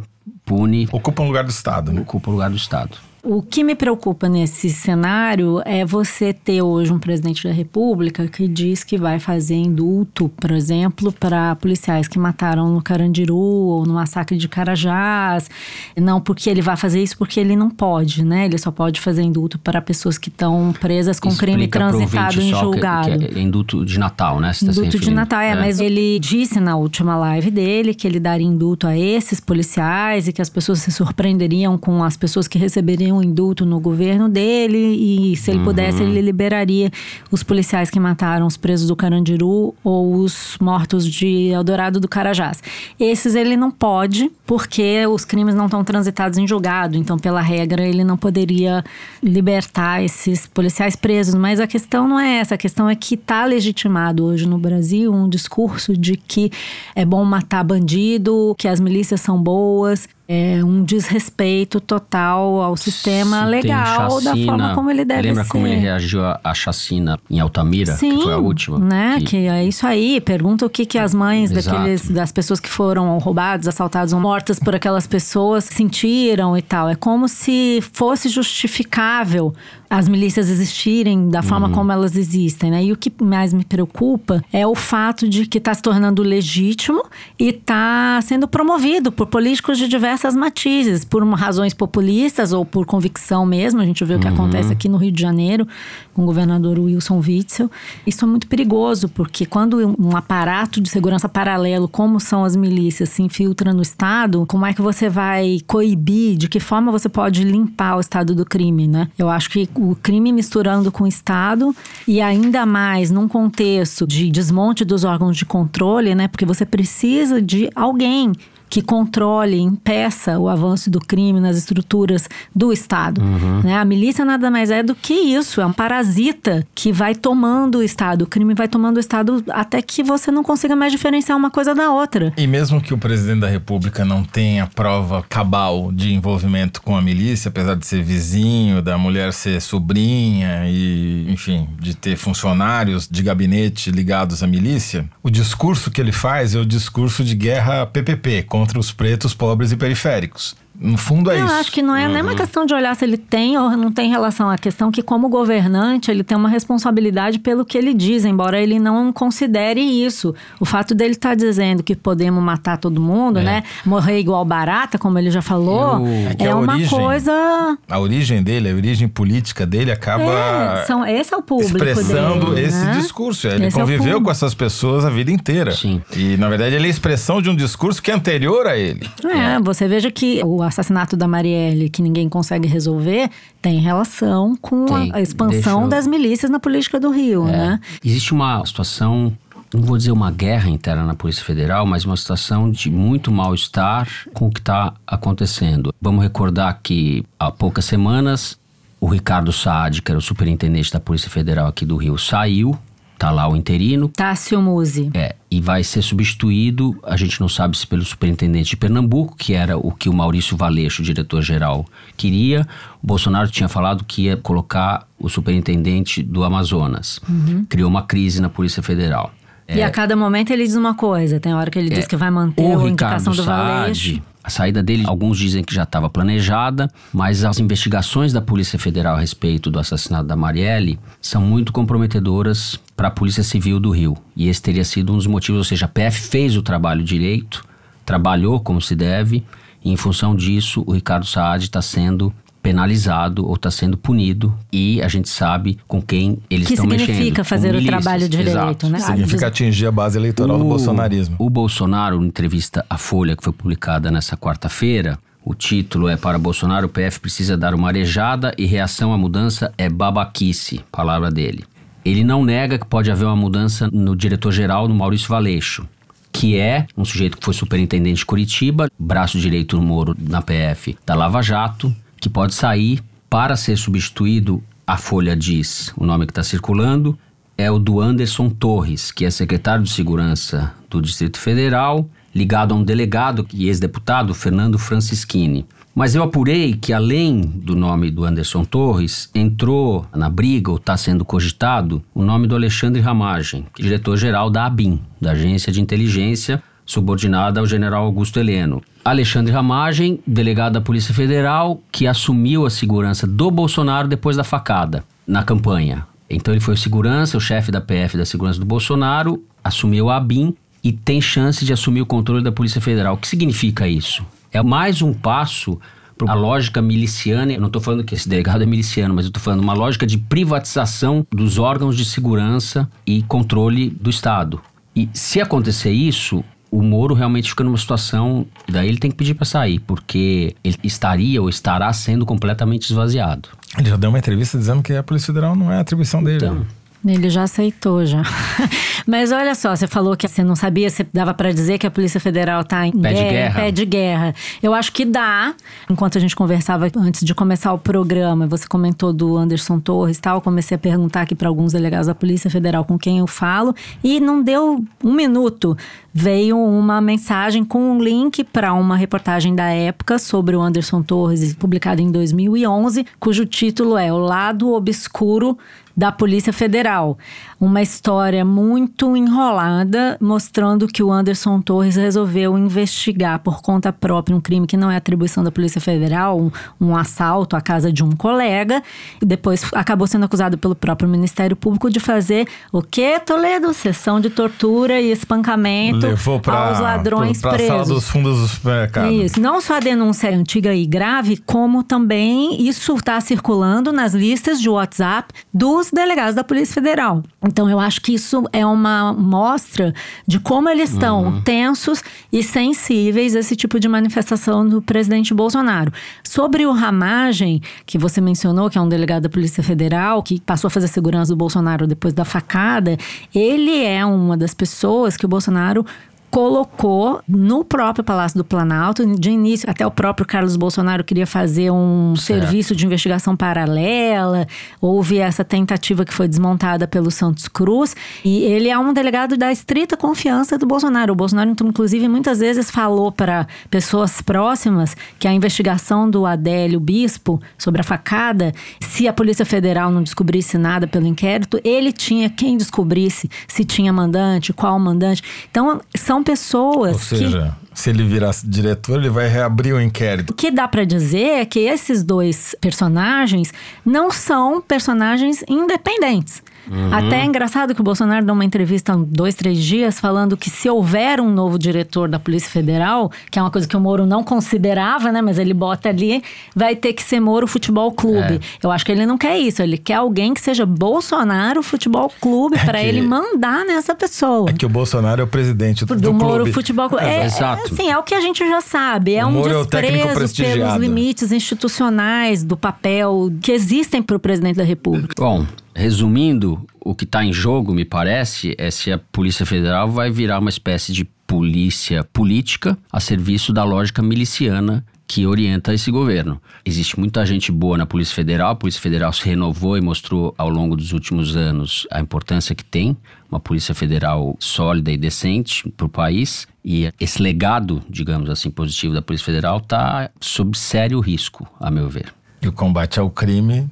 pune, 0.45 0.88
Ocupa 0.91 1.23
um 1.23 1.28
lugar 1.28 1.43
do 1.43 1.49
Estado, 1.49 1.91
né? 1.91 2.02
ocupa 2.02 2.30
o 2.30 2.34
lugar 2.34 2.49
do 2.49 2.56
Estado. 2.56 2.97
O 3.26 3.42
que 3.42 3.64
me 3.64 3.74
preocupa 3.74 4.28
nesse 4.28 4.70
cenário 4.70 5.62
é 5.64 5.86
você 5.86 6.34
ter 6.34 6.62
hoje 6.62 6.92
um 6.92 7.00
presidente 7.00 7.48
da 7.48 7.54
República 7.54 8.28
que 8.28 8.50
diz 8.50 8.84
que 8.84 8.98
vai 8.98 9.18
fazer 9.18 9.56
indulto, 9.56 10.28
por 10.28 10.52
exemplo, 10.52 11.10
para 11.10 11.56
policiais 11.56 12.06
que 12.06 12.20
mataram 12.20 12.74
no 12.74 12.82
Carandiru 12.84 13.38
ou 13.38 13.86
no 13.86 13.94
massacre 13.94 14.36
de 14.38 14.50
Carajás. 14.50 15.50
Não 15.96 16.20
porque 16.20 16.50
ele 16.50 16.62
vai 16.62 16.76
fazer 16.76 17.02
isso, 17.02 17.18
porque 17.18 17.40
ele 17.40 17.56
não 17.56 17.70
pode, 17.70 18.26
né? 18.26 18.44
Ele 18.44 18.58
só 18.58 18.72
pode 18.72 19.00
fazer 19.00 19.22
indulto 19.22 19.58
para 19.58 19.82
pessoas 19.82 20.18
que 20.18 20.28
estão 20.28 20.74
presas 20.78 21.18
com 21.18 21.34
crime 21.34 21.64
Explica 21.64 21.80
pro 21.80 21.98
transitado 22.00 22.42
em 22.42 22.52
que- 22.52 22.60
julgado. 22.60 23.20
Que, 23.20 23.40
é 23.40 23.42
indulto 23.42 23.86
de 23.86 23.98
Natal, 23.98 24.42
né? 24.42 24.52
Você 24.52 24.66
tá 24.66 24.72
Indulto 24.74 24.90
de 24.90 24.98
referindo. 24.98 25.16
Natal, 25.16 25.40
é, 25.40 25.56
mas 25.56 25.80
ele 25.80 26.20
disse 26.20 26.60
na 26.60 26.76
última 26.76 27.16
live 27.16 27.50
dele 27.50 27.94
que 27.94 28.06
ele 28.06 28.20
daria 28.20 28.46
indulto 28.46 28.86
a 28.86 28.98
esses 28.98 29.40
policiais 29.40 30.28
e 30.28 30.34
que 30.34 30.42
as 30.42 30.50
pessoas 30.50 30.80
se 30.80 30.92
surpreenderiam 30.92 31.78
com 31.78 32.04
as 32.04 32.18
pessoas 32.18 32.50
que 32.50 32.60
receberiam 32.60 33.12
indulto 33.21 33.65
no 33.65 33.80
governo 33.80 34.30
dele 34.30 34.78
e 34.78 35.36
se 35.36 35.52
ele 35.52 35.63
pudesse 35.63 36.02
ele 36.02 36.21
liberaria 36.21 36.91
os 37.30 37.43
policiais 37.43 37.89
que 37.89 37.99
mataram 37.99 38.47
os 38.47 38.58
presos 38.58 38.88
do 38.88 38.95
Carandiru 38.95 39.76
ou 39.84 40.15
os 40.15 40.58
mortos 40.60 41.06
de 41.06 41.49
Eldorado 41.49 41.99
do 41.99 42.08
Carajás. 42.08 42.63
Esses 42.99 43.36
ele 43.36 43.58
não 43.58 43.69
pode 43.69 44.32
porque 44.45 45.06
os 45.08 45.26
crimes 45.26 45.56
não 45.56 45.65
estão 45.65 45.84
transitados 45.84 46.38
em 46.38 46.47
julgado, 46.47 46.97
então 46.97 47.17
pela 47.17 47.41
regra 47.41 47.86
ele 47.86 48.04
não 48.04 48.17
poderia 48.17 48.84
libertar 49.21 50.04
esses 50.04 50.47
policiais 50.47 50.95
presos, 50.95 51.36
mas 51.36 51.60
a 51.60 51.67
questão 51.67 52.08
não 52.08 52.19
é 52.19 52.38
essa, 52.38 52.56
a 52.56 52.58
questão 52.58 52.89
é 52.89 52.95
que 52.95 53.15
está 53.15 53.45
legitimado 53.45 54.23
hoje 54.23 54.47
no 54.47 54.58
Brasil 54.58 55.13
um 55.13 55.28
discurso 55.28 55.95
de 55.97 56.15
que 56.15 56.52
é 56.95 57.06
bom 57.06 57.23
matar 57.23 57.63
bandido, 57.63 58.56
que 58.58 58.67
as 58.67 58.80
milícias 58.80 59.21
são 59.21 59.41
boas, 59.41 60.08
é 60.28 60.64
um 60.64 60.84
desrespeito 60.86 61.82
total 61.82 62.62
ao 62.62 62.78
sistema 62.78 63.44
legal 63.46 64.22
da 64.22 64.32
chacina, 64.32 64.46
forma 64.46 64.76
como 64.76 64.90
ele 64.90 65.04
deve 65.04 65.22
Lembra 65.24 65.44
ser. 65.44 65.50
como 65.50 65.68
ele 65.68 65.76
reagiu 65.76 66.24
à, 66.24 66.40
à 66.44 66.54
chacina 66.54 67.20
em 67.30 67.40
Altamira, 67.42 67.94
Sim, 67.94 68.18
que 68.18 68.24
foi 68.24 68.34
a 68.34 68.38
última? 68.38 68.80
né? 68.80 69.16
Que- 69.20 69.26
Que... 69.26 69.38
é 69.48 69.66
isso 69.66 69.86
aí. 69.86 70.22
Pergunta 70.22 70.66
o 70.66 70.70
que, 70.70 70.86
que 70.86 70.98
as 70.98 71.14
mães 71.14 71.52
Exato. 71.52 71.76
daqueles, 71.78 72.10
das 72.10 72.32
pessoas 72.32 72.60
que 72.60 72.70
foram 72.70 73.18
roubadas, 73.18 73.68
assaltadas 73.68 74.14
ou 74.14 74.20
mortas 74.20 74.60
por 74.60 74.74
aquelas 74.74 75.06
pessoas 75.06 75.66
sentiram 75.66 76.58
e 76.58 76.62
tal. 76.62 76.88
É 76.88 76.96
como 76.96 77.28
se 77.28 77.84
fosse 77.92 78.30
justificável 78.30 79.54
as 79.95 80.10
milícias 80.10 80.49
existirem 80.49 81.29
da 81.29 81.43
forma 81.43 81.67
Uhum. 81.67 81.73
como 81.73 81.91
elas 81.91 82.15
existem, 82.15 82.71
né? 82.71 82.84
E 82.84 82.91
o 82.91 82.97
que 82.97 83.12
mais 83.23 83.53
me 83.53 83.63
preocupa 83.63 84.43
é 84.51 84.65
o 84.65 84.73
fato 84.73 85.29
de 85.29 85.45
que 85.45 85.60
está 85.60 85.71
se 85.71 85.84
tornando 85.84 86.23
legítimo 86.23 87.03
e 87.39 87.49
está 87.49 88.19
sendo 88.23 88.47
promovido 88.47 89.12
por 89.12 89.27
políticos 89.27 89.77
de 89.77 89.88
diversas 89.88 90.36
matizes, 90.36 91.06
por 91.06 91.23
razões 91.34 91.75
populistas 91.75 92.51
ou 92.53 92.65
por 92.65 92.88
convicção 92.88 93.45
mesmo. 93.45 93.82
A 93.82 93.86
gente 93.86 94.03
vê 94.03 94.15
o 94.15 94.19
que 94.19 94.27
Uhum. 94.27 94.34
acontece 94.34 94.73
aqui 94.73 94.89
no 94.89 94.97
Rio 94.97 95.12
de 95.12 95.21
Janeiro 95.21 95.67
com 96.13 96.23
o 96.23 96.26
governador 96.26 96.80
Wilson 96.80 97.19
Witzel. 97.19 97.69
Isso 98.06 98.23
é 98.23 98.28
muito 98.28 98.47
perigoso, 98.47 99.10
porque 99.10 99.45
quando 99.45 99.95
um 99.99 100.15
aparato 100.15 100.80
de 100.80 100.89
segurança 100.89 101.28
paralelo, 101.28 101.88
como 101.88 102.19
são 102.19 102.43
as 102.43 102.56
milícias, 102.56 103.10
se 103.10 103.21
infiltra 103.21 103.73
no 103.73 103.82
Estado, 103.82 104.45
como 104.47 104.65
é 104.65 104.73
que 104.73 104.82
você 104.82 105.10
vai 105.10 105.60
coibir? 105.67 106.38
De 106.38 106.47
que 106.47 106.60
forma 106.60 106.91
você 106.91 107.10
pode 107.10 107.43
limpar 107.43 107.97
o 107.97 107.99
Estado 107.99 108.36
do 108.36 108.45
crime, 108.45 108.88
né? 108.88 109.10
Eu 109.17 109.30
acho 109.30 109.49
que 109.49 109.69
o 109.76 109.95
crime 109.95 110.32
misturando 110.32 110.91
com 110.91 111.04
o 111.04 111.08
Estado 111.08 111.76
e 112.08 112.21
ainda 112.21 112.65
mais 112.65 113.12
num 113.12 113.28
contexto 113.28 114.08
de 114.08 114.30
desmonte 114.30 114.86
dos 114.86 115.04
órgãos 115.04 115.36
de 115.38 115.45
controle, 115.45 116.15
né? 116.15 116.28
Porque 116.28 116.45
você 116.45 116.65
precisa 116.65 117.41
de 117.41 117.69
alguém 117.76 118.34
que 118.74 118.82
controle, 118.82 119.60
impeça 119.60 120.40
o 120.40 120.50
avanço 120.50 120.90
do 120.90 121.00
crime 121.00 121.40
nas 121.40 121.56
estruturas 121.56 122.28
do 122.56 122.74
Estado. 122.74 123.22
Né? 123.64 123.78
A 123.78 123.86
milícia 123.86 124.26
nada 124.26 124.50
mais 124.50 124.72
é 124.72 124.82
do 124.82 124.96
que 124.96 125.14
isso, 125.14 125.62
é 125.62 125.66
um 125.68 125.72
parasita 125.72 126.66
que 126.74 126.92
vai 126.92 127.14
tomando 127.14 127.78
o 127.78 127.84
Estado. 127.84 128.24
O 128.24 128.28
crime 128.28 128.56
vai 128.56 128.68
tomando 128.68 128.98
o 128.98 129.00
Estado 129.00 129.44
até 129.52 129.80
que 129.80 130.02
você 130.02 130.32
não 130.32 130.42
consiga 130.42 130.76
mais 130.76 130.92
diferenciar 130.92 131.38
uma 131.38 131.52
coisa 131.52 131.76
da 131.76 131.92
outra. 131.92 132.34
E 132.36 132.48
mesmo 132.48 132.82
que 132.82 132.96
o 132.96 132.98
presidente 132.98 133.42
da 133.42 133.48
República 133.48 134.04
não 134.04 134.24
tenha 134.24 134.66
prova 134.66 135.24
cabal 135.30 135.92
de 135.92 136.12
envolvimento 136.12 136.82
com 136.82 136.98
a 136.98 137.02
milícia, 137.02 137.50
apesar 137.50 137.76
de 137.76 137.86
ser 137.86 138.02
vizinho, 138.02 138.82
da 138.82 138.98
mulher 138.98 139.34
ser 139.34 139.62
sobrinha 139.62 140.64
e, 140.66 141.28
enfim, 141.30 141.70
de 141.80 141.94
ter 141.96 142.16
funcionários 142.16 143.08
de 143.08 143.22
gabinete 143.22 143.92
ligados 143.92 144.42
à 144.42 144.48
milícia, 144.48 145.08
o 145.22 145.30
discurso 145.30 145.92
que 145.92 146.02
ele 146.02 146.12
faz 146.12 146.56
é 146.56 146.60
o 146.60 146.66
discurso 146.66 147.24
de 147.24 147.36
guerra 147.36 147.86
PPP 147.86 148.42
contra 148.63 148.80
os 148.80 148.93
pretos, 148.93 149.34
pobres 149.34 149.73
e 149.73 149.76
periféricos. 149.76 150.56
No 150.80 150.98
fundo 150.98 151.30
é 151.32 151.40
eu 151.40 151.46
isso. 151.46 151.54
acho 151.56 151.72
que 151.72 151.82
não 151.82 151.96
é 151.96 152.08
nem 152.08 152.22
uma 152.22 152.36
questão 152.36 152.66
de 152.66 152.74
olhar 152.74 152.96
se 152.96 153.06
ele 153.06 153.16
tem 153.18 153.58
ou 153.58 153.70
não 153.78 153.92
tem 153.92 154.10
relação. 154.10 154.50
A 154.50 154.58
questão 154.58 154.90
é 154.90 154.92
que, 154.92 155.04
como 155.04 155.30
governante, 155.30 156.10
ele 156.10 156.24
tem 156.24 156.36
uma 156.36 156.50
responsabilidade 156.50 157.40
pelo 157.40 157.64
que 157.64 157.78
ele 157.78 157.94
diz, 157.94 158.26
embora 158.26 158.60
ele 158.60 158.80
não 158.80 159.14
considere 159.14 159.80
isso. 159.82 160.34
O 160.60 160.66
fato 160.66 160.96
dele 160.96 161.12
estar 161.12 161.30
tá 161.30 161.36
dizendo 161.36 161.84
que 161.84 161.96
podemos 161.96 162.44
matar 162.44 162.78
todo 162.78 163.00
mundo, 163.00 163.40
É. 163.40 163.44
né? 163.44 163.63
Morrer 163.86 164.19
igual 164.19 164.44
barata, 164.44 164.98
como 164.98 165.17
ele 165.19 165.30
já 165.30 165.42
falou, 165.42 166.00
Eu- 166.00 166.08
É 166.08 166.36
é 166.40 166.50
a 166.50 166.56
uma 166.56 166.74
origem- 166.74 167.00
coisa. 167.00 167.78
A 167.88 168.00
origem 168.00 168.42
dele, 168.42 168.69
a 168.71 168.74
origem 168.76 169.08
política 169.08 169.65
dele 169.67 169.92
acaba 169.92 170.24
É, 170.24 170.86
são, 170.88 171.06
esse 171.06 171.34
é 171.34 171.38
o 171.38 171.42
público 171.44 171.78
expressando 171.78 172.54
dele, 172.56 172.67
esse 172.67 172.84
né? 172.84 172.94
discurso. 172.98 173.48
Ele 173.48 173.67
Esse 173.67 173.78
é 173.78 173.80
conviveu 173.80 174.04
público. 174.06 174.24
com 174.26 174.32
essas 174.32 174.54
pessoas 174.56 175.06
a 175.06 175.10
vida 175.12 175.32
inteira. 175.32 175.71
Sim. 175.71 176.02
E, 176.15 176.36
na 176.38 176.50
verdade, 176.50 176.76
ele 176.76 176.86
é 176.86 176.88
a 176.88 176.90
expressão 176.92 177.42
de 177.42 177.50
um 177.50 177.56
discurso 177.56 178.02
que 178.02 178.10
é 178.10 178.13
anterior 178.15 178.65
a 178.65 178.76
ele. 178.76 179.08
É, 179.24 179.60
você 179.62 179.88
veja 179.88 180.10
que 180.10 180.42
o 180.44 180.63
assassinato 180.64 181.16
da 181.18 181.28
Marielle, 181.28 181.90
que 181.90 182.02
ninguém 182.02 182.28
consegue 182.30 182.68
resolver, 182.68 183.30
tem 183.62 183.80
relação 183.80 184.56
com 184.62 184.86
a- 184.94 185.00
Tem. 185.00 185.12
a 185.14 185.22
expansão 185.22 185.84
eu- 185.84 185.88
das 185.90 186.08
milícias 186.08 186.50
na 186.52 186.60
política 186.60 187.00
do 187.00 187.10
Rio, 187.12 187.46
né? 187.46 187.80
Existe 188.04 188.32
uma 188.34 188.66
situação, 188.66 189.32
não 189.74 189.82
vou 189.82 189.98
dizer 189.98 190.12
uma 190.12 190.32
guerra 190.32 190.70
interna 190.70 191.04
na 191.04 191.16
Polícia 191.16 191.44
Federal, 191.44 191.86
mas 191.86 192.06
uma 192.06 192.18
situação 192.18 192.70
de 192.72 192.90
muito 192.90 193.32
mal-estar 193.32 194.08
com 194.34 194.48
o 194.48 194.52
que 194.52 194.60
está 194.60 194.94
acontecendo. 195.06 195.94
Vamos 196.02 196.24
recordar 196.24 196.80
que 196.84 197.24
há 197.40 197.50
poucas 197.52 197.86
semanas 197.86 198.58
o 199.00 199.08
Ricardo 199.08 199.52
Saad, 199.52 200.02
que 200.02 200.12
era 200.12 200.18
o 200.18 200.22
superintendente 200.22 200.92
da 200.92 201.00
Polícia 201.00 201.30
Federal 201.30 201.68
aqui 201.68 201.86
do 201.86 201.98
Rio, 201.98 202.18
saiu, 202.18 202.78
tá 203.24 203.32
lá 203.32 203.50
o 203.50 203.56
interino. 203.56 204.10
Tássio 204.10 204.62
Musi. 204.62 205.10
É, 205.13 205.36
e 205.50 205.62
vai 205.62 205.82
ser 205.82 206.02
substituído, 206.02 207.00
a 207.04 207.15
gente 207.15 207.40
não 207.40 207.48
sabe 207.48 207.78
se 207.78 207.88
pelo 207.88 208.04
superintendente 208.04 208.71
de 208.71 208.78
Pernambuco, 208.78 209.38
que 209.38 209.54
era 209.54 209.78
o 209.78 209.94
que 209.94 210.10
o 210.10 210.13
Maurício 210.13 210.58
Valeixo, 210.58 211.02
diretor-geral, 211.02 211.86
queria. 212.17 212.67
O 213.02 213.08
Bolsonaro 213.08 213.50
tinha 213.50 213.69
falado 213.69 214.04
que 214.04 214.24
ia 214.24 214.36
colocar 214.36 215.08
o 215.17 215.30
superintendente 215.30 216.21
do 216.21 216.44
Amazonas. 216.44 217.21
Criou 217.69 217.90
uma 217.90 218.02
crise 218.02 218.42
na 218.42 218.50
Polícia 218.50 218.84
Federal. 218.84 219.32
E 219.69 219.82
a 219.82 219.90
cada 219.90 220.17
momento 220.17 220.52
ele 220.52 220.65
diz 220.65 220.76
uma 220.76 220.94
coisa. 220.94 221.40
Tem 221.40 221.54
hora 221.54 221.71
que 221.71 221.80
ele 221.80 221.90
diz 221.90 222.06
que 222.06 222.17
vai 222.17 222.30
manter 222.30 222.62
a 222.62 222.74
indicação 222.76 223.34
do 223.34 223.44
Valeixo. 223.44 224.21
a 224.44 224.50
saída 224.50 224.84
dele, 224.84 225.06
alguns 225.08 225.38
dizem 225.38 225.63
que 225.63 225.74
já 225.74 225.84
estava 225.84 226.10
planejada, 226.10 226.92
mas 227.13 227.46
as 227.46 227.58
investigações 227.58 228.34
da 228.34 228.42
Polícia 228.42 228.78
Federal 228.78 229.15
a 229.15 229.19
respeito 229.19 229.71
do 229.71 229.80
assassinato 229.80 230.26
da 230.26 230.36
Marielle 230.36 231.00
são 231.21 231.42
muito 231.42 231.71
comprometedoras 231.71 232.78
para 232.96 233.08
a 233.08 233.12
Polícia 233.12 233.44
Civil 233.44 233.79
do 233.79 233.89
Rio. 233.91 234.15
E 234.35 234.48
esse 234.48 234.62
teria 234.62 234.83
sido 234.83 235.13
um 235.13 235.17
dos 235.17 235.27
motivos, 235.27 235.58
ou 235.60 235.63
seja, 235.63 235.85
a 235.85 235.89
PF 235.89 236.19
fez 236.21 236.56
o 236.56 236.62
trabalho 236.62 237.04
direito, 237.04 237.63
trabalhou 238.06 238.60
como 238.60 238.81
se 238.81 238.96
deve, 238.96 239.44
e 239.83 239.91
em 239.91 239.96
função 239.98 240.35
disso, 240.35 240.83
o 240.85 240.94
Ricardo 240.94 241.25
Saad 241.25 241.63
está 241.65 241.81
sendo 241.81 242.33
penalizado 242.62 243.46
ou 243.46 243.56
está 243.56 243.69
sendo 243.69 243.98
punido 243.98 244.58
e 244.71 245.02
a 245.02 245.10
gente 245.10 245.27
sabe 245.27 245.77
com 245.85 246.02
quem 246.02 246.39
eles 246.50 246.67
Que 246.67 246.75
estão 246.75 246.85
mexendo. 246.87 247.08
significa 247.08 247.44
com 247.44 247.50
fazer 247.50 247.71
o 247.71 247.73
milícias. 247.77 248.02
trabalho 248.04 248.29
direito, 248.29 248.50
Exato. 248.52 248.89
né? 248.89 249.00
Significa 249.00 249.48
atingir 249.48 249.87
a 249.87 249.91
base 249.91 250.17
eleitoral 250.17 250.58
do 250.58 250.63
bolsonarismo. 250.63 251.35
O 251.39 251.50
Bolsonaro, 251.50 252.23
em 252.23 252.27
entrevista 252.27 252.85
à 252.89 252.98
Folha, 252.98 253.35
que 253.35 253.44
foi 253.44 253.52
publicada 253.52 254.10
nessa 254.10 254.37
quarta-feira, 254.37 255.19
o 255.44 255.54
título 255.54 256.08
é 256.08 256.15
Para 256.15 256.39
Bolsonaro, 256.39 256.85
o 256.87 256.89
PF 256.89 257.19
precisa 257.19 257.58
dar 257.58 257.73
uma 257.75 257.89
arejada 257.89 258.54
e 258.58 258.65
reação 258.65 259.12
à 259.13 259.17
mudança 259.17 259.73
é 259.77 259.89
babaquice, 259.89 260.79
palavra 260.89 261.29
dele. 261.29 261.65
Ele 262.06 262.23
não 262.23 262.43
nega 262.43 262.77
que 262.77 262.85
pode 262.85 263.10
haver 263.10 263.25
uma 263.25 263.35
mudança 263.35 263.89
no 263.91 264.15
diretor-geral, 264.15 264.87
no 264.87 264.95
Maurício 264.95 265.29
Valeixo, 265.29 265.87
que 266.31 266.58
é 266.58 266.85
um 266.97 267.06
sujeito 267.06 267.37
que 267.37 267.45
foi 267.45 267.54
superintendente 267.54 268.19
de 268.19 268.25
Curitiba, 268.25 268.89
braço 268.99 269.39
direito 269.39 269.77
no 269.77 269.83
Moro 269.83 270.15
na 270.19 270.41
PF 270.41 270.97
da 271.06 271.15
Lava 271.15 271.41
Jato, 271.41 271.95
que 272.19 272.27
pode 272.27 272.54
sair 272.54 273.01
para 273.29 273.56
ser 273.56 273.77
substituído, 273.77 274.62
a 274.85 274.97
Folha 274.97 275.35
diz, 275.35 275.93
o 275.95 276.06
nome 276.06 276.25
que 276.25 276.31
está 276.31 276.43
circulando, 276.43 277.17
é 277.58 277.71
o 277.71 277.79
do 277.79 278.01
Anderson 278.01 278.49
Torres, 278.49 279.12
que 279.12 279.25
é 279.25 279.29
secretário 279.29 279.83
de 279.83 279.91
Segurança 279.91 280.73
do 280.89 281.01
Distrito 281.01 281.39
Federal, 281.39 282.10
ligado 282.33 282.73
a 282.73 282.77
um 282.77 282.83
delegado 282.83 283.47
e 283.54 283.67
ex-deputado, 283.67 284.33
Fernando 284.33 284.77
Francischini. 284.77 285.65
Mas 285.96 286.15
eu 286.15 286.23
apurei 286.23 286.73
que, 286.73 286.91
além 286.91 287.41
do 287.41 287.75
nome 287.75 288.10
do 288.10 288.25
Anderson 288.25 288.65
Torres, 288.65 289.29
entrou 289.35 290.08
na 290.12 290.27
briga, 290.27 290.71
ou 290.71 290.77
está 290.77 290.98
sendo 290.98 291.23
cogitado, 291.23 292.02
o 292.15 292.23
nome 292.23 292.48
do 292.48 292.56
Alexandre 292.56 293.00
Ramagem, 293.00 293.65
diretor-geral 293.77 294.50
da 294.50 294.65
ABIN, 294.65 295.00
da 295.21 295.33
Agência 295.33 295.71
de 295.71 295.79
Inteligência, 295.79 296.63
subordinada 296.83 297.60
ao 297.60 297.67
general 297.67 298.06
Augusto 298.06 298.39
Heleno. 298.39 298.81
Alexandre 299.06 299.54
Ramagem, 299.54 300.19
delegado 300.25 300.73
da 300.73 300.81
Polícia 300.81 301.13
Federal, 301.13 301.79
que 301.91 302.08
assumiu 302.08 302.65
a 302.65 302.71
segurança 302.71 303.27
do 303.27 303.52
Bolsonaro 303.52 304.08
depois 304.08 304.35
da 304.35 304.44
facada 304.44 305.04
na 305.27 305.44
campanha. 305.44 306.08
Então 306.27 306.54
ele 306.54 306.62
foi 306.62 306.73
o 306.73 306.77
segurança, 306.77 307.37
o 307.37 307.41
chefe 307.41 307.71
da 307.71 307.79
PF 307.79 308.17
da 308.17 308.25
segurança 308.25 308.60
do 308.60 308.65
Bolsonaro, 308.65 309.44
assumiu 309.63 310.10
a 310.10 310.17
ABIN 310.17 310.56
e 310.83 310.91
tem 310.91 311.21
chance 311.21 311.63
de 311.63 311.71
assumir 311.71 312.02
o 312.02 312.06
controle 312.06 312.44
da 312.44 312.52
Polícia 312.52 312.81
Federal. 312.81 313.13
O 313.13 313.17
que 313.17 313.27
significa 313.27 313.87
isso? 313.87 314.25
É 314.54 314.62
mais 314.62 315.01
um 315.01 315.12
passo 315.12 315.79
para 316.15 316.31
a 316.31 316.35
lógica 316.35 316.79
miliciana. 316.79 317.51
Eu 317.51 317.60
não 317.60 317.67
estou 317.67 317.81
falando 317.81 318.04
que 318.04 318.13
esse 318.13 318.29
delegado 318.29 318.62
é 318.62 318.65
miliciano, 318.67 319.13
mas 319.13 319.25
eu 319.25 319.29
estou 319.29 319.41
falando 319.41 319.62
uma 319.62 319.73
lógica 319.73 320.06
de 320.06 320.17
privatização 320.17 321.25
dos 321.31 321.58
órgãos 321.58 321.97
de 321.97 322.06
segurança 322.06 322.87
e 323.06 323.23
controle 323.23 323.89
do 323.89 324.12
Estado. 324.12 324.62
E 324.95 325.10
se 325.12 325.41
acontecer 325.41 325.89
isso, 325.91 326.43
o 326.69 326.83
Moro 326.83 327.15
realmente 327.15 327.49
fica 327.49 327.63
numa 327.63 327.77
situação. 327.77 328.45
Daí 328.69 328.87
ele 328.87 328.99
tem 328.99 329.10
que 329.10 329.17
pedir 329.17 329.33
para 329.33 329.45
sair, 329.45 329.79
porque 329.79 330.56
ele 330.63 330.77
estaria 330.83 331.41
ou 331.41 331.49
estará 331.49 331.91
sendo 331.91 332.23
completamente 332.23 332.83
esvaziado. 332.83 333.49
Ele 333.77 333.89
já 333.89 333.95
deu 333.95 334.12
uma 334.12 334.19
entrevista 334.19 334.56
dizendo 334.56 334.83
que 334.83 334.93
a 334.93 335.01
Polícia 335.01 335.27
Federal 335.27 335.56
não 335.56 335.71
é 335.71 335.79
atribuição 335.79 336.23
dele. 336.23 336.37
Então, 336.37 336.65
Ele 337.06 337.29
já 337.29 337.43
aceitou, 337.43 338.06
já. 338.06 338.23
Mas 339.06 339.31
olha 339.31 339.54
só, 339.56 339.75
você 339.75 339.87
falou 339.87 340.15
que 340.15 340.27
você 340.27 340.43
não 340.43 340.56
sabia 340.56 340.89
se 340.89 341.06
dava 341.12 341.33
para 341.33 341.51
dizer 341.51 341.77
que 341.77 341.85
a 341.85 341.91
Polícia 341.91 342.19
Federal 342.19 342.62
está 342.62 342.87
em 342.87 342.91
Pé 342.91 343.10
de 343.10 343.15
guerra, 343.15 343.31
guerra. 343.31 343.60
pé 343.60 343.71
de 343.71 343.85
guerra. 343.85 344.35
Eu 344.62 344.73
acho 344.73 344.91
que 344.93 345.04
dá. 345.04 345.54
Enquanto 345.89 346.17
a 346.17 346.21
gente 346.21 346.35
conversava 346.35 346.89
antes 346.95 347.25
de 347.25 347.35
começar 347.35 347.73
o 347.73 347.77
programa, 347.77 348.47
você 348.47 348.65
comentou 348.67 349.12
do 349.12 349.37
Anderson 349.37 349.79
Torres 349.79 350.17
e 350.17 350.21
tal, 350.21 350.39
comecei 350.41 350.75
a 350.75 350.77
perguntar 350.77 351.21
aqui 351.21 351.35
para 351.35 351.49
alguns 351.49 351.73
delegados 351.73 352.08
da 352.08 352.15
Polícia 352.15 352.49
Federal 352.49 352.85
com 352.85 352.97
quem 352.97 353.19
eu 353.19 353.27
falo 353.27 353.75
e 354.01 354.19
não 354.21 354.41
deu 354.41 354.83
um 355.04 355.13
minuto. 355.13 355.77
Veio 356.16 356.60
uma 356.60 357.02
mensagem 357.02 357.66
com 357.66 357.92
um 357.92 358.00
link 358.00 358.44
para 358.44 358.72
uma 358.72 358.96
reportagem 358.96 359.56
da 359.56 359.70
época 359.70 360.20
sobre 360.20 360.56
o 360.56 360.62
Anderson 360.62 361.02
Torres, 361.02 361.56
publicada 361.56 362.04
em 362.04 362.12
2011, 362.12 363.04
cujo 363.20 363.48
título 363.48 363.98
é 363.98 364.14
O 364.14 364.20
Lado 364.20 364.72
Obscuro 364.74 365.58
da 365.98 366.12
Polícia 366.12 366.54
Federal. 366.54 367.18
Uma 367.64 367.82
história 367.82 368.44
muito 368.44 369.16
enrolada, 369.16 370.18
mostrando 370.20 370.86
que 370.86 371.02
o 371.02 371.10
Anderson 371.10 371.62
Torres 371.62 371.96
resolveu 371.96 372.58
investigar 372.58 373.40
por 373.40 373.62
conta 373.62 373.94
própria 373.94 374.36
um 374.36 374.42
crime 374.42 374.68
que 374.68 374.76
não 374.76 374.92
é 374.92 374.98
atribuição 374.98 375.42
da 375.46 375.50
Polícia 375.50 375.80
Federal, 375.80 376.38
um, 376.38 376.52
um 376.82 376.94
assalto 376.94 377.56
à 377.56 377.62
casa 377.62 377.90
de 377.90 378.04
um 378.04 378.12
colega, 378.12 378.84
e 379.22 379.26
depois 379.26 379.64
acabou 379.74 380.06
sendo 380.08 380.26
acusado 380.26 380.58
pelo 380.58 380.76
próprio 380.76 381.08
Ministério 381.08 381.56
Público 381.56 381.90
de 381.90 382.02
fazer 382.02 382.50
o 382.70 382.82
que, 382.82 383.18
Toledo? 383.22 383.74
Sessão 383.74 384.20
de 384.20 384.30
tortura 384.30 385.00
e 385.00 385.10
espancamento 385.10 386.06
Levou 386.06 386.42
para 386.42 386.68
aos 386.68 386.82
ladrões 386.82 387.40
pra 387.40 387.52
sala 387.52 387.64
presos. 387.64 387.88
dos 387.88 388.10
fundos 388.10 388.42
do 388.42 388.48
supermercado. 388.50 389.10
Isso. 389.10 389.40
Não 389.40 389.62
só 389.62 389.78
a 389.78 389.80
denúncia 389.80 390.28
é 390.28 390.36
antiga 390.36 390.76
e 390.76 390.86
grave, 390.86 391.38
como 391.38 391.82
também 391.82 392.68
isso 392.68 392.94
está 392.94 393.22
circulando 393.22 393.94
nas 393.94 394.14
listas 394.14 394.60
de 394.60 394.68
WhatsApp 394.68 395.34
dos 395.54 395.92
delegados 395.92 396.36
da 396.36 396.44
Polícia 396.44 396.74
Federal. 396.74 397.24
Então, 397.54 397.69
eu 397.69 397.79
acho 397.79 398.01
que 398.01 398.15
isso 398.15 398.43
é 398.51 398.65
uma 398.65 399.13
mostra 399.13 399.93
de 400.25 400.39
como 400.39 400.67
eles 400.67 400.91
estão 400.91 401.39
tensos 401.45 402.01
e 402.31 402.41
sensíveis 402.41 403.35
a 403.35 403.41
esse 403.41 403.56
tipo 403.56 403.79
de 403.79 403.87
manifestação 403.87 404.67
do 404.67 404.81
presidente 404.81 405.35
Bolsonaro. 405.35 405.93
Sobre 406.23 406.65
o 406.65 406.71
Ramagem, 406.71 407.62
que 407.85 407.99
você 407.99 408.19
mencionou, 408.19 408.71
que 408.71 408.77
é 408.79 408.81
um 408.81 408.89
delegado 408.89 409.21
da 409.21 409.29
Polícia 409.29 409.62
Federal, 409.62 410.23
que 410.23 410.41
passou 410.41 410.67
a 410.67 410.71
fazer 410.71 410.87
segurança 410.87 411.31
do 411.31 411.37
Bolsonaro 411.37 411.85
depois 411.85 412.12
da 412.12 412.25
facada, 412.25 412.97
ele 413.35 413.85
é 413.85 414.04
uma 414.04 414.35
das 414.35 414.56
pessoas 414.56 415.15
que 415.15 415.23
o 415.23 415.29
Bolsonaro 415.29 415.85
colocou 416.34 417.21
no 417.27 417.63
próprio 417.63 418.04
Palácio 418.04 418.40
do 418.40 418.44
Planalto. 418.44 419.06
De 419.06 419.29
início, 419.29 419.69
até 419.69 419.86
o 419.86 419.92
próprio 419.92 420.25
Carlos 420.25 420.56
Bolsonaro 420.56 421.04
queria 421.04 421.27
fazer 421.27 421.69
um 421.69 422.15
Certo. 422.15 422.42
serviço 422.42 422.75
de 422.75 422.88
investigação 422.88 423.38
paralela. 423.38 424.48
Houve 424.81 425.19
essa 425.19 425.44
tentativa 425.44 426.04
que 426.04 426.12
foi 426.12 426.27
desmontada 426.27 426.88
pelo 426.88 427.12
Santos 427.12 427.48
Cruz. 427.48 427.96
E 428.25 428.46
ele 428.46 428.67
é 428.67 428.79
um 428.79 428.92
delegado 428.94 429.38
da 429.38 429.52
estrita 429.52 429.96
confiança 429.96 430.58
do 430.58 430.65
Bolsonaro. 430.65 431.13
O 431.13 431.15
Bolsonaro, 431.15 431.52
inclusive, 431.52 432.08
muitas 432.08 432.40
vezes 432.40 432.71
falou 432.71 433.12
para 433.12 433.46
pessoas 433.69 434.19
próximas 434.19 434.98
que 435.19 435.27
a 435.27 435.34
investigação 435.34 436.10
do 436.10 436.25
Adélio 436.25 436.79
Bispo 436.79 437.40
sobre 437.60 437.81
a 437.81 437.84
facada, 437.84 438.52
se 438.81 439.08
a 439.08 439.13
Polícia 439.13 439.46
Federal 439.46 439.92
não 439.92 440.02
descobrisse 440.02 440.58
nada 440.58 440.88
pelo 440.88 441.06
inquérito, 441.06 441.62
ele 441.63 441.92
tinha 441.92 442.27
quem 442.27 442.58
descobrisse 442.58 443.29
se 443.48 443.63
tinha 443.63 443.94
mandante, 443.94 444.52
qual 444.52 444.79
mandante. 444.79 445.21
Então, 445.52 445.79
são 445.96 446.23
pessoas 446.24 446.94
Ou 446.94 447.00
seja, 447.00 447.56
Se 447.74 447.90
ele 447.90 448.04
virar 448.04 448.32
diretor, 448.44 449.00
ele 449.00 449.10
vai 449.10 449.28
reabrir 449.28 449.74
o 449.74 449.82
inquérito. 449.82 450.32
O 450.32 450.34
que 450.34 450.50
dá 450.50 450.67
para 450.67 450.86
dizer 450.86 451.40
é 451.42 451.46
que 451.46 451.60
esses 451.60 452.04
dois 452.04 452.56
personagens 452.62 453.54
não 453.86 454.12
são 454.12 454.62
personagens 454.62 455.44
independentes. 455.48 456.42
Uhum. 456.70 456.94
Até 456.94 457.22
é 457.22 457.26
engraçado 457.26 457.76
que 457.76 457.82
o 457.82 457.84
Bolsonaro 457.84 458.26
deu 458.26 458.34
uma 458.34 458.46
entrevista 458.46 458.94
há 458.94 458.96
dois, 458.96 459.36
três 459.36 459.62
dias 459.62 460.00
falando 460.00 460.38
que 460.38 460.50
se 460.50 460.70
houver 460.70 461.20
um 461.20 461.30
novo 461.30 461.60
diretor 461.60 462.08
da 462.08 462.20
Polícia 462.20 462.50
Federal, 462.50 463.12
que 463.30 463.38
é 463.38 463.42
uma 463.42 463.52
coisa 463.52 463.68
que 463.68 463.76
o 463.76 463.80
Moro 463.80 464.06
não 464.06 464.24
considerava, 464.24 465.12
né? 465.12 465.22
Mas 465.22 465.38
ele 465.38 465.54
bota 465.54 465.90
ali, 465.90 466.24
vai 466.56 466.76
ter 466.76 466.94
que 466.94 467.04
ser 467.04 467.20
Moro 467.20 467.48
Futebol 467.48 467.92
Clube. 467.92 468.36
É. 468.36 468.40
Eu 468.62 468.72
acho 468.72 468.86
que 468.86 468.92
ele 468.92 469.06
não 469.06 469.18
quer 469.18 469.38
isso. 469.38 469.62
Ele 469.62 469.78
quer 469.78 469.96
alguém 469.96 470.34
que 470.34 470.42
seja 470.42 470.66
Bolsonaro 470.66 471.62
Futebol 471.62 472.12
Clube 472.22 472.58
é 472.58 472.66
para 472.66 472.84
ele 472.84 473.02
mandar 473.02 473.66
nessa 473.66 473.94
pessoa. 473.96 474.50
É 474.50 474.54
que 474.54 474.66
o 474.66 474.70
Bolsonaro 474.70 475.22
é 475.22 475.24
o 475.24 475.28
presidente 475.28 475.86
do, 475.86 475.96
do 475.96 476.14
Moro 476.14 476.36
clube. 476.36 476.52
Futebol 476.54 476.90
Clube. 476.90 477.04
É, 477.04 477.22
é, 477.22 477.26
exato. 477.26 477.74
Assim, 477.74 477.90
é 477.90 477.98
o 477.98 478.04
que 478.04 478.16
a 478.16 478.22
gente 478.22 478.48
já 478.48 478.62
sabe. 478.62 479.16
É 479.16 479.26
o 479.26 479.30
um 479.30 479.32
Moro 479.32 479.66
desprezo 479.66 480.44
é 480.44 480.56
pelos 480.56 480.76
limites 480.78 481.32
institucionais 481.32 482.44
do 482.44 482.56
papel 482.56 483.32
que 483.42 483.52
existem 483.52 484.02
para 484.02 484.16
o 484.16 484.20
presidente 484.20 484.58
da 484.58 484.64
República. 484.64 485.14
Bom, 485.18 485.46
Resumindo, 485.76 486.65
o 486.80 486.94
que 486.94 487.04
está 487.04 487.24
em 487.24 487.34
jogo, 487.34 487.74
me 487.74 487.86
parece, 487.86 488.56
é 488.58 488.69
se 488.69 488.92
a 488.92 488.98
Polícia 488.98 489.46
Federal 489.46 489.90
vai 489.90 490.12
virar 490.12 490.40
uma 490.40 490.50
espécie 490.50 490.94
de 490.94 491.06
polícia 491.26 492.04
política 492.04 492.78
a 492.92 493.00
serviço 493.00 493.52
da 493.52 493.63
lógica 493.63 494.02
miliciana 494.02 494.86
que 495.08 495.26
orienta 495.26 495.74
esse 495.74 495.92
governo. 495.92 496.42
Existe 496.65 497.00
muita 497.00 497.26
gente 497.26 497.52
boa 497.52 497.78
na 497.78 497.86
Polícia 497.86 498.15
Federal, 498.15 498.52
a 498.52 498.56
Polícia 498.56 498.82
Federal 498.82 499.12
se 499.12 499.26
renovou 499.26 499.78
e 499.78 499.82
mostrou 499.82 500.34
ao 500.38 500.50
longo 500.50 500.76
dos 500.76 500.92
últimos 500.92 501.36
anos 501.36 501.88
a 501.92 502.00
importância 502.00 502.56
que 502.56 502.63
tem 502.63 502.96
uma 503.30 503.40
Polícia 503.40 503.76
Federal 503.76 504.36
sólida 504.40 504.92
e 504.92 504.98
decente 504.98 505.69
para 505.69 505.86
o 505.86 505.90
país. 505.90 506.48
E 506.63 506.92
esse 507.00 507.21
legado, 507.21 507.84
digamos 507.90 508.30
assim, 508.30 508.50
positivo 508.50 508.94
da 508.94 509.02
Polícia 509.02 509.26
Federal 509.26 509.58
está 509.58 510.10
sob 510.19 510.58
sério 510.58 511.00
risco, 511.00 511.48
a 511.60 511.69
meu 511.69 511.90
ver. 511.90 512.13
E 512.42 512.48
o 512.48 512.52
combate 512.52 513.00
ao 513.00 513.10
crime 513.10 513.69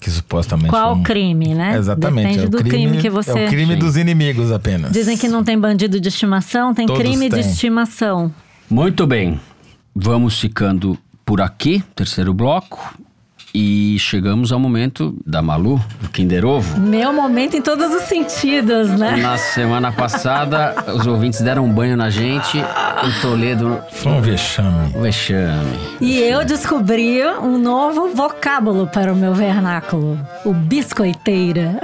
que 0.00 0.10
supostamente. 0.10 0.70
Qual 0.70 0.94
um... 0.94 1.02
crime, 1.02 1.54
né? 1.54 1.76
Exatamente. 1.76 2.28
Depende 2.28 2.44
é 2.44 2.48
do 2.48 2.58
crime, 2.58 2.70
crime, 2.70 2.98
que 2.98 3.10
você. 3.10 3.38
É 3.38 3.46
o 3.46 3.48
crime 3.48 3.74
Sim. 3.74 3.78
dos 3.78 3.96
inimigos 3.96 4.50
apenas. 4.50 4.92
Dizem 4.92 5.16
que 5.16 5.28
não 5.28 5.44
tem 5.44 5.58
bandido 5.58 6.00
de 6.00 6.08
estimação, 6.08 6.72
tem 6.74 6.86
Todos 6.86 7.02
crime 7.02 7.28
têm. 7.28 7.40
de 7.40 7.46
estimação. 7.46 8.32
Muito 8.68 9.06
bem. 9.06 9.38
Vamos 9.94 10.40
ficando 10.40 10.98
por 11.24 11.40
aqui, 11.40 11.84
terceiro 11.94 12.32
bloco. 12.32 12.98
E 13.52 13.98
chegamos 13.98 14.52
ao 14.52 14.60
momento 14.60 15.16
da 15.26 15.42
Malu, 15.42 15.80
do 16.00 16.08
Kinder 16.08 16.44
Ovo. 16.44 16.78
Meu 16.78 17.12
momento 17.12 17.56
em 17.56 17.62
todos 17.62 17.92
os 17.92 18.02
sentidos, 18.02 18.90
né? 18.90 19.16
Na 19.16 19.36
semana 19.36 19.90
passada, 19.90 20.74
os 20.94 21.06
ouvintes 21.06 21.40
deram 21.40 21.64
um 21.64 21.72
banho 21.72 21.96
na 21.96 22.10
gente. 22.10 22.58
O 22.58 23.20
Toledo. 23.20 23.80
Foi 23.90 24.12
um 24.12 24.20
vexame. 24.20 24.94
Um 24.94 25.02
vexame. 25.02 25.78
E 26.00 26.18
eu 26.18 26.44
descobri 26.44 27.24
um 27.42 27.58
novo 27.58 28.10
vocábulo 28.14 28.86
para 28.86 29.12
o 29.12 29.16
meu 29.16 29.34
vernáculo: 29.34 30.18
o 30.44 30.52
biscoiteira. 30.52 31.80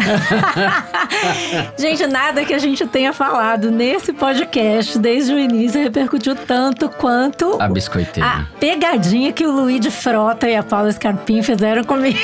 gente, 1.77 2.07
nada 2.07 2.45
que 2.45 2.55
a 2.55 2.59
gente 2.59 2.87
tenha 2.87 3.13
falado 3.13 3.71
nesse 3.71 4.13
podcast 4.13 4.99
desde 4.99 5.33
o 5.33 5.39
início 5.39 5.83
repercutiu 5.83 6.37
tanto 6.37 6.89
quanto. 6.89 7.61
A 7.61 7.69
biscoiteira. 7.69 8.29
A 8.29 8.45
pegadinha 8.61 9.33
que 9.33 9.45
o 9.45 9.51
Luiz 9.51 9.81
de 9.81 9.91
Frota 9.91 10.49
e 10.49 10.55
a 10.55 10.63
Paula 10.63 10.93
Scarpim 10.93 11.43
fizeram 11.57 11.85
comigo. 11.85 12.19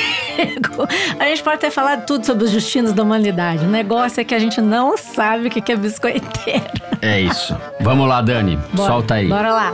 A 1.18 1.24
gente 1.24 1.42
pode 1.42 1.60
ter 1.60 1.70
falado 1.70 2.06
tudo 2.06 2.24
sobre 2.24 2.44
os 2.44 2.52
destinos 2.52 2.92
da 2.92 3.02
humanidade. 3.02 3.64
O 3.64 3.68
negócio 3.68 4.20
é 4.20 4.24
que 4.24 4.34
a 4.34 4.38
gente 4.38 4.60
não 4.60 4.96
sabe 4.96 5.48
o 5.48 5.50
que 5.50 5.72
é 5.72 5.76
biscoiteiro. 5.76 6.62
É 7.00 7.20
isso. 7.20 7.56
Vamos 7.80 8.08
lá, 8.08 8.20
Dani. 8.20 8.56
Bora, 8.72 8.92
Solta 8.92 9.14
aí. 9.14 9.28
Bora 9.28 9.52
lá. 9.52 9.72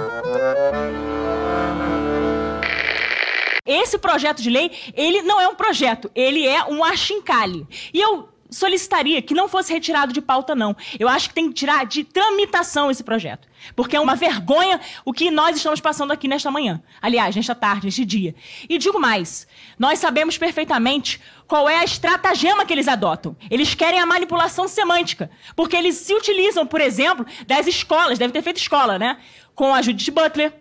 Esse 3.67 3.99
projeto 3.99 4.41
de 4.41 4.49
lei, 4.49 4.71
ele 4.95 5.21
não 5.23 5.39
é 5.39 5.47
um 5.47 5.55
projeto, 5.55 6.11
ele 6.15 6.47
é 6.47 6.65
um 6.65 6.83
achincalhe. 6.83 7.67
E 7.93 8.01
eu 8.01 8.27
solicitaria 8.51 9.21
que 9.21 9.35
não 9.35 9.49
fosse 9.49 9.73
retirado 9.73 10.13
de 10.13 10.21
pauta, 10.21 10.55
não. 10.55 10.77
Eu 10.99 11.09
acho 11.09 11.29
que 11.29 11.35
tem 11.35 11.49
que 11.49 11.55
tirar 11.55 11.87
de 11.87 12.05
tramitação 12.05 12.91
esse 12.91 13.05
projeto. 13.05 13.49
Porque 13.75 13.97
é 13.97 14.01
uma 14.01 14.15
vergonha 14.15 14.81
o 15.05 15.13
que 15.13 15.31
nós 15.31 15.57
estamos 15.57 15.81
passando 15.81 16.13
aqui 16.13 16.29
nesta 16.29 16.51
manhã. 16.51 16.81
Aliás, 17.03 17.35
nesta 17.35 17.55
tarde, 17.55 17.87
neste 17.87 18.05
dia. 18.05 18.35
E 18.69 18.79
digo 18.79 18.99
mais: 18.99 19.47
nós 19.79 19.99
sabemos 19.99 20.39
perfeitamente 20.39 21.21
qual 21.47 21.69
é 21.69 21.77
a 21.77 21.85
estratagema 21.85 22.65
que 22.65 22.73
eles 22.73 22.89
adotam. 22.89 23.37
Eles 23.51 23.75
querem 23.75 24.01
a 24.01 24.07
manipulação 24.07 24.69
semântica. 24.69 25.31
Porque 25.57 25.77
eles 25.77 25.97
se 25.97 26.15
utilizam, 26.15 26.67
por 26.67 26.81
exemplo, 26.81 27.27
das 27.47 27.67
escolas, 27.67 28.19
deve 28.19 28.33
ter 28.33 28.43
feito 28.43 28.59
escola, 28.59 28.99
né? 28.99 29.19
Com 29.55 29.75
a 29.75 29.83
Judith 29.83 30.11
Butler, 30.11 30.53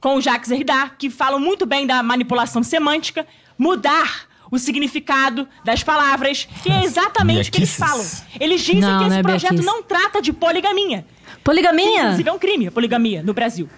com 0.00 0.16
o 0.16 0.20
Jacques 0.20 0.48
Derrida, 0.48 0.90
que 0.98 1.10
falam 1.10 1.40
muito 1.40 1.66
bem 1.66 1.86
da 1.86 2.02
manipulação 2.02 2.62
semântica, 2.62 3.26
mudar 3.58 4.28
o 4.54 4.58
significado 4.58 5.48
das 5.64 5.82
palavras, 5.82 6.46
que 6.62 6.70
é 6.70 6.84
exatamente 6.84 7.48
o 7.48 7.52
que 7.52 7.58
eles 7.58 7.76
falam. 7.76 8.06
Eles 8.38 8.60
dizem 8.60 8.80
não, 8.80 9.00
que 9.00 9.08
esse 9.08 9.18
é 9.18 9.22
projeto 9.22 9.62
não 9.62 9.82
trata 9.82 10.22
de 10.22 10.32
poligamia. 10.32 11.04
Poligamia? 11.42 12.02
inclusive 12.02 12.28
é 12.28 12.32
um 12.32 12.38
crime 12.38 12.68
a 12.68 12.70
poligamia 12.70 13.22
no 13.22 13.34
Brasil. 13.34 13.68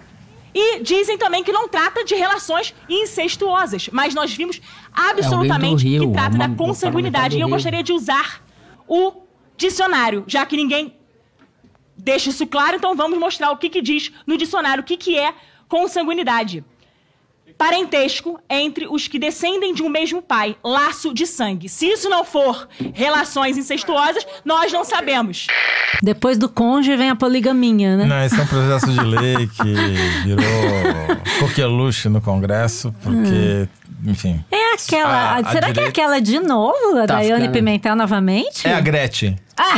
E 0.53 0.79
dizem 0.81 1.17
também 1.17 1.43
que 1.43 1.51
não 1.51 1.67
trata 1.67 2.05
de 2.05 2.13
relações 2.13 2.75
incestuosas, 2.87 3.89
mas 3.91 4.13
nós 4.13 4.33
vimos 4.33 4.61
absolutamente 4.93 5.95
é 5.95 5.99
que 5.99 6.07
trata 6.11 6.35
é 6.35 6.39
uma, 6.39 6.47
da 6.47 6.55
consanguinidade. 6.55 7.37
E 7.37 7.41
eu 7.41 7.49
gostaria 7.49 7.81
de 7.81 7.91
usar 7.91 8.43
o 8.87 9.23
dicionário, 9.57 10.23
já 10.27 10.45
que 10.45 10.55
ninguém 10.55 10.95
deixa 11.97 12.29
isso 12.29 12.45
claro, 12.45 12.75
então 12.75 12.95
vamos 12.95 13.17
mostrar 13.17 13.49
o 13.49 13.57
que, 13.57 13.69
que 13.69 13.81
diz 13.81 14.11
no 14.27 14.37
dicionário 14.37 14.81
o 14.81 14.85
que, 14.85 14.95
que 14.95 15.17
é 15.17 15.33
consanguinidade 15.67 16.63
parentesco 17.57 18.39
entre 18.49 18.87
os 18.87 19.07
que 19.07 19.17
descendem 19.17 19.73
de 19.73 19.81
um 19.81 19.89
mesmo 19.89 20.21
pai, 20.21 20.55
laço 20.63 21.13
de 21.13 21.25
sangue. 21.25 21.67
Se 21.67 21.87
isso 21.87 22.09
não 22.09 22.23
for 22.23 22.67
relações 22.93 23.57
incestuosas, 23.57 24.25
nós 24.45 24.71
não 24.71 24.83
sabemos. 24.83 25.47
Depois 26.03 26.37
do 26.37 26.47
cônjuge 26.47 26.95
vem 26.95 27.09
a 27.09 27.15
poligaminha, 27.15 27.97
né? 27.97 28.05
Não, 28.05 28.23
esse 28.23 28.39
é 28.39 28.43
um 28.43 28.47
processo 28.47 28.91
de 28.91 28.99
lei 28.99 29.47
que 29.47 29.73
virou 30.23 30.45
coqueluche 31.39 32.09
no 32.09 32.21
Congresso, 32.21 32.93
porque 33.01 33.67
hum. 33.86 33.86
Enfim. 34.05 34.43
É 34.51 34.73
aquela. 34.73 35.13
A, 35.13 35.35
a 35.37 35.51
será 35.51 35.73
que 35.73 35.79
é 35.79 35.87
aquela 35.87 36.19
de 36.19 36.39
novo, 36.39 36.97
a 36.97 37.07
tá 37.07 37.15
Daiane 37.15 37.41
ficando... 37.41 37.53
Pimentel 37.53 37.95
novamente? 37.95 38.67
É 38.67 38.73
a 38.73 38.81
Gretchen. 38.81 39.37
Ah. 39.57 39.73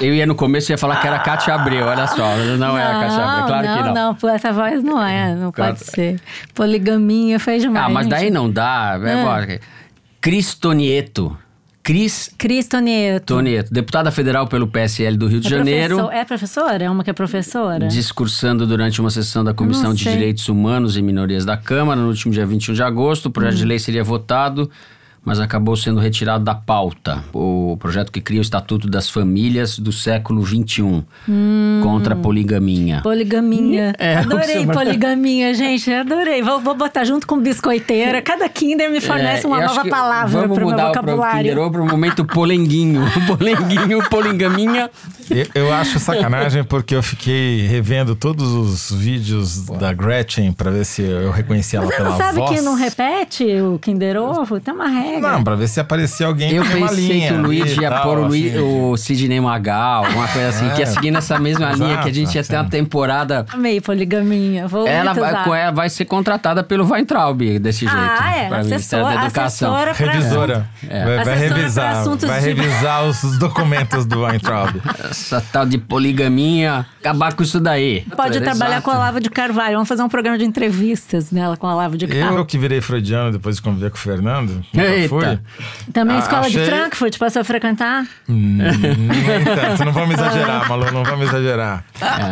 Eu 0.00 0.14
ia 0.14 0.26
no 0.26 0.34
começo 0.34 0.72
ia 0.72 0.78
falar 0.78 1.00
que 1.00 1.06
era 1.06 1.18
Cátia 1.18 1.54
Abreu, 1.54 1.86
olha 1.86 2.06
só. 2.06 2.36
Não, 2.36 2.56
não 2.56 2.78
é 2.78 2.82
a 2.82 3.00
Cátia 3.00 3.24
Abreu, 3.24 3.46
claro 3.46 3.66
não, 3.66 3.76
que 3.76 3.82
não. 3.82 3.94
Não, 3.94 4.16
não, 4.20 4.30
essa 4.30 4.52
voz 4.52 4.82
não 4.82 5.04
é, 5.04 5.34
não 5.34 5.52
claro. 5.52 5.74
pode 5.74 5.90
ser. 5.90 6.20
Poligaminha 6.54 7.38
fez 7.38 7.62
demais. 7.62 7.86
Ah, 7.86 7.88
mas 7.88 8.06
daí 8.06 8.30
não 8.30 8.50
dá. 8.50 8.98
É. 9.02 9.54
é. 9.54 9.60
Cristonieto. 10.20 11.36
Cris 11.82 12.32
Cristonieto. 12.38 13.34
Tonieto, 13.34 13.74
deputada 13.74 14.12
federal 14.12 14.46
pelo 14.46 14.68
PSL 14.68 15.16
do 15.16 15.26
Rio 15.26 15.40
de 15.40 15.48
é 15.48 15.50
Janeiro. 15.50 15.96
Professor, 15.96 16.14
é 16.14 16.24
professora? 16.24 16.84
É 16.84 16.90
uma 16.90 17.02
que 17.02 17.10
é 17.10 17.12
professora? 17.12 17.88
Discursando 17.88 18.66
durante 18.66 19.00
uma 19.00 19.10
sessão 19.10 19.42
da 19.42 19.52
Comissão 19.52 19.92
de 19.92 20.04
Direitos 20.04 20.48
Humanos 20.48 20.96
e 20.96 21.02
Minorias 21.02 21.44
da 21.44 21.56
Câmara 21.56 22.00
no 22.00 22.06
último 22.06 22.32
dia 22.32 22.46
21 22.46 22.74
de 22.74 22.82
agosto. 22.82 23.26
O 23.26 23.30
projeto 23.30 23.54
hum. 23.54 23.58
de 23.58 23.64
lei 23.64 23.78
seria 23.80 24.04
votado 24.04 24.70
mas 25.24 25.38
acabou 25.38 25.76
sendo 25.76 26.00
retirado 26.00 26.44
da 26.44 26.54
pauta. 26.54 27.22
O 27.32 27.76
projeto 27.78 28.10
que 28.10 28.20
cria 28.20 28.40
o 28.40 28.42
Estatuto 28.42 28.88
das 28.88 29.08
Famílias 29.08 29.78
do 29.78 29.92
século 29.92 30.44
XXI 30.44 31.04
hum. 31.28 31.80
contra 31.82 32.14
a 32.14 32.16
poligaminha. 32.16 33.00
Poligaminha. 33.02 33.94
É, 33.98 34.16
adorei 34.16 34.66
poligaminha, 34.66 35.54
gente. 35.54 35.92
Adorei. 35.92 36.42
Vou, 36.42 36.60
vou, 36.60 36.74
botar 36.74 37.04
junto 37.04 37.26
com 37.26 37.38
biscoiteira. 37.38 38.20
Cada 38.20 38.48
Kinder 38.48 38.90
me 38.90 39.00
fornece 39.00 39.46
é, 39.46 39.48
uma 39.48 39.60
nova 39.60 39.84
palavra 39.88 40.48
para 40.48 40.64
o 40.64 40.68
meu 40.68 40.86
vocabulário. 40.86 41.54
Vamos 41.54 41.64
mudar 41.64 41.70
para 41.70 41.82
o 41.82 41.86
momento 41.86 42.24
polenguinho. 42.24 43.02
polenguinho, 43.26 44.08
poligaminha. 44.08 44.90
Eu, 45.30 45.62
eu, 45.62 45.72
acho 45.72 46.00
sacanagem 46.00 46.64
porque 46.64 46.94
eu 46.94 47.02
fiquei 47.02 47.66
revendo 47.66 48.16
todos 48.16 48.52
os 48.52 48.90
vídeos 48.92 49.66
da 49.66 49.92
Gretchen 49.92 50.52
para 50.52 50.70
ver 50.70 50.84
se 50.84 51.02
eu 51.02 51.30
reconhecia 51.30 51.78
ela 51.78 51.88
pela 51.88 52.10
voz. 52.10 52.16
Você 52.16 52.22
não 52.22 52.46
sabe 52.46 52.56
que 52.56 52.60
não 52.62 52.74
repete 52.74 53.44
o 53.60 53.78
Kinder 53.78 54.16
Ovo? 54.20 54.58
Tem 54.58 54.74
uma 54.74 54.88
regra. 54.88 55.11
Não, 55.20 55.44
pra 55.44 55.54
ver 55.54 55.68
se 55.68 55.80
aparecia 55.80 56.26
alguém 56.26 56.52
Eu 56.52 56.64
pensei 56.64 57.26
que 57.26 57.32
o 57.32 57.42
Luiz 57.42 57.76
ia 57.76 57.90
pôr 58.00 58.18
o, 58.18 58.26
Luiz, 58.26 58.54
assim. 58.54 58.62
o 58.62 58.96
Sidney 58.96 59.40
Magal, 59.40 60.04
uma 60.04 60.28
coisa 60.28 60.48
assim, 60.48 60.66
é. 60.66 60.70
que 60.70 60.80
ia 60.80 60.86
seguir 60.86 61.10
nessa 61.10 61.38
mesma 61.38 61.70
Exato, 61.70 61.82
linha, 61.82 61.98
que 61.98 62.08
a 62.08 62.14
gente 62.14 62.34
ia 62.34 62.44
ter 62.44 62.56
uma 62.56 62.68
temporada. 62.68 63.46
Meio 63.56 63.82
poligaminha. 63.82 64.66
Vou 64.68 64.86
ela 64.86 65.12
vai, 65.12 65.72
vai 65.72 65.88
ser 65.88 66.04
contratada 66.04 66.62
pelo 66.62 66.88
Weintraub 66.90 67.58
desse 67.58 67.80
jeito. 67.80 67.94
Ah, 67.94 68.36
é. 68.36 68.54
Assessora, 68.54 69.04
da 69.04 69.24
Educação. 69.24 69.74
Assessora 69.74 69.94
pra... 69.94 70.12
Revisora. 70.12 70.66
É. 70.88 71.04
Vai, 71.04 71.24
vai 71.24 71.38
revisar. 71.38 72.04
Vai 72.04 72.40
de... 72.40 72.46
revisar 72.46 73.04
os 73.04 73.38
documentos 73.38 74.06
do 74.06 74.22
Weintraub. 74.22 74.76
Essa 75.10 75.40
tal 75.52 75.66
de 75.66 75.78
poligaminha. 75.78 76.86
Acabar 77.00 77.34
com 77.34 77.42
isso 77.42 77.58
daí. 77.58 78.04
Pode 78.16 78.40
trabalhar 78.40 78.76
Exato. 78.76 78.84
com 78.84 78.90
a 78.90 78.98
Lava 78.98 79.20
de 79.20 79.28
Carvalho. 79.28 79.74
Vamos 79.74 79.88
fazer 79.88 80.02
um 80.02 80.08
programa 80.08 80.38
de 80.38 80.44
entrevistas 80.44 81.30
nela 81.30 81.56
com 81.56 81.66
a 81.66 81.74
Lava 81.74 81.96
de 81.96 82.06
Carvalho. 82.06 82.38
Eu 82.38 82.46
que 82.46 82.58
virei 82.58 82.80
freudiano 82.80 83.32
depois 83.32 83.56
de 83.56 83.62
conviver 83.62 83.90
com 83.90 83.96
o 83.96 84.00
Fernando. 84.00 84.64
Ei, 84.74 85.01
Também 85.92 86.16
Ah, 86.16 86.20
escola 86.20 86.50
de 86.50 86.58
achei- 86.60 86.64
Frankfurt, 86.70 87.18
passou 87.18 87.40
a 87.40 87.44
frequentar? 87.44 88.04
Hum, 88.28 88.58
nem 88.58 89.44
tanto, 89.44 89.84
não 89.84 89.92
vamos 89.92 90.14
exagerar, 90.14 90.68
Malu, 90.68 90.90
não 90.92 91.04
vamos 91.04 91.28
exagerar. 91.28 91.84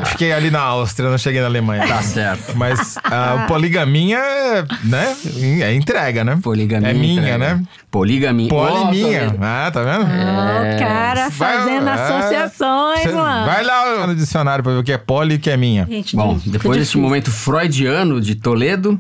Fiquei 0.07 0.33
ali 0.33 0.51
na 0.51 0.61
Áustria, 0.61 1.11
não 1.11 1.19
cheguei 1.19 1.41
na 1.41 1.47
Alemanha. 1.47 1.85
É. 1.85 1.87
Tá 1.89 2.03
certo. 2.03 2.57
Mas 2.57 2.97
a 3.05 3.45
poligamia 3.49 4.19
é, 4.19 4.65
né, 4.85 5.17
é 5.63 5.75
entrega, 5.75 6.25
né? 6.25 6.39
Poligamia. 6.43 6.91
É 6.91 6.95
minha, 6.95 7.21
entrega. 7.21 7.39
né? 7.39 7.63
Poligamia. 7.91 8.49
Poliminha. 8.49 9.29
Vendo. 9.31 9.39
Ah, 9.45 9.71
tá 9.73 9.83
vendo? 9.83 10.05
O 10.05 10.79
cara 10.79 11.29
Vai- 11.31 11.57
fazendo 11.59 11.89
é. 11.89 11.93
associações, 11.93 13.01
Cê 13.03 13.13
mano. 13.13 13.47
Vai 13.47 13.65
lá 13.65 14.07
no 14.07 14.15
dicionário 14.15 14.63
pra 14.63 14.73
ver 14.73 14.79
o 14.79 14.85
que 14.85 14.93
é 14.93 14.99
poli 14.99 15.35
e 15.35 15.37
o 15.37 15.41
que 15.41 15.51
é 15.51 15.57
minha. 15.57 15.87
Gente, 15.87 16.15
Bom, 16.17 16.39
depois 16.47 16.79
desse 16.79 16.97
momento 16.99 17.31
freudiano 17.31 18.21
de 18.21 18.35
Toledo, 18.35 18.99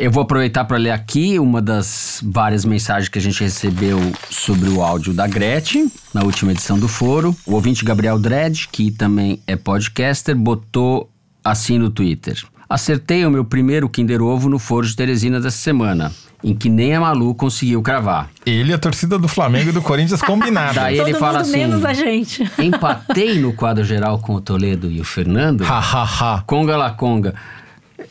eu 0.00 0.10
vou 0.10 0.22
aproveitar 0.22 0.64
para 0.64 0.78
ler 0.78 0.92
aqui 0.92 1.38
uma 1.38 1.60
das 1.60 2.20
várias 2.24 2.64
mensagens 2.64 3.10
que 3.10 3.18
a 3.18 3.22
gente 3.22 3.38
recebeu 3.42 3.98
sobre 4.30 4.70
o 4.70 4.82
áudio 4.82 5.12
da 5.12 5.26
Gretchen, 5.26 5.92
na 6.14 6.22
última 6.22 6.52
edição 6.52 6.78
do 6.78 6.88
Foro. 6.88 7.36
O 7.46 7.52
ouvinte 7.52 7.84
Gabriel 7.84 8.18
Dredd, 8.18 8.66
que 8.72 8.90
também 8.90 9.42
é 9.46 9.56
podcaster, 9.56 10.34
botou 10.34 11.10
assim 11.44 11.76
no 11.76 11.90
Twitter. 11.90 12.42
Acertei 12.66 13.26
o 13.26 13.30
meu 13.30 13.44
primeiro 13.44 13.90
Kinder 13.90 14.22
Ovo 14.22 14.48
no 14.48 14.58
Foro 14.58 14.86
de 14.86 14.96
Teresina 14.96 15.38
dessa 15.38 15.58
semana, 15.58 16.10
em 16.42 16.54
que 16.54 16.70
nem 16.70 16.94
a 16.94 17.00
Malu 17.00 17.34
conseguiu 17.34 17.82
cravar. 17.82 18.30
Ele 18.46 18.70
e 18.70 18.74
a 18.74 18.78
torcida 18.78 19.18
do 19.18 19.28
Flamengo 19.28 19.68
e 19.68 19.72
do 19.72 19.82
Corinthians 19.82 20.22
combinada. 20.22 20.72
Daí 20.80 20.96
Todo 20.96 21.08
ele 21.08 21.18
fala 21.18 21.40
mundo 21.40 21.42
assim: 21.42 21.58
menos 21.58 21.84
a 21.84 21.92
gente. 21.92 22.50
empatei 22.58 23.38
no 23.38 23.52
quadro 23.52 23.84
geral 23.84 24.18
com 24.18 24.34
o 24.34 24.40
Toledo 24.40 24.90
e 24.90 24.98
o 24.98 25.04
Fernando. 25.04 25.62
Ha, 25.62 25.78
ha, 25.78 26.04
ha. 26.04 26.42
Conga 26.46 26.74
la 26.74 26.90
conga. 26.90 27.34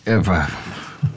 É, 0.06 0.20
vá. 0.20 0.48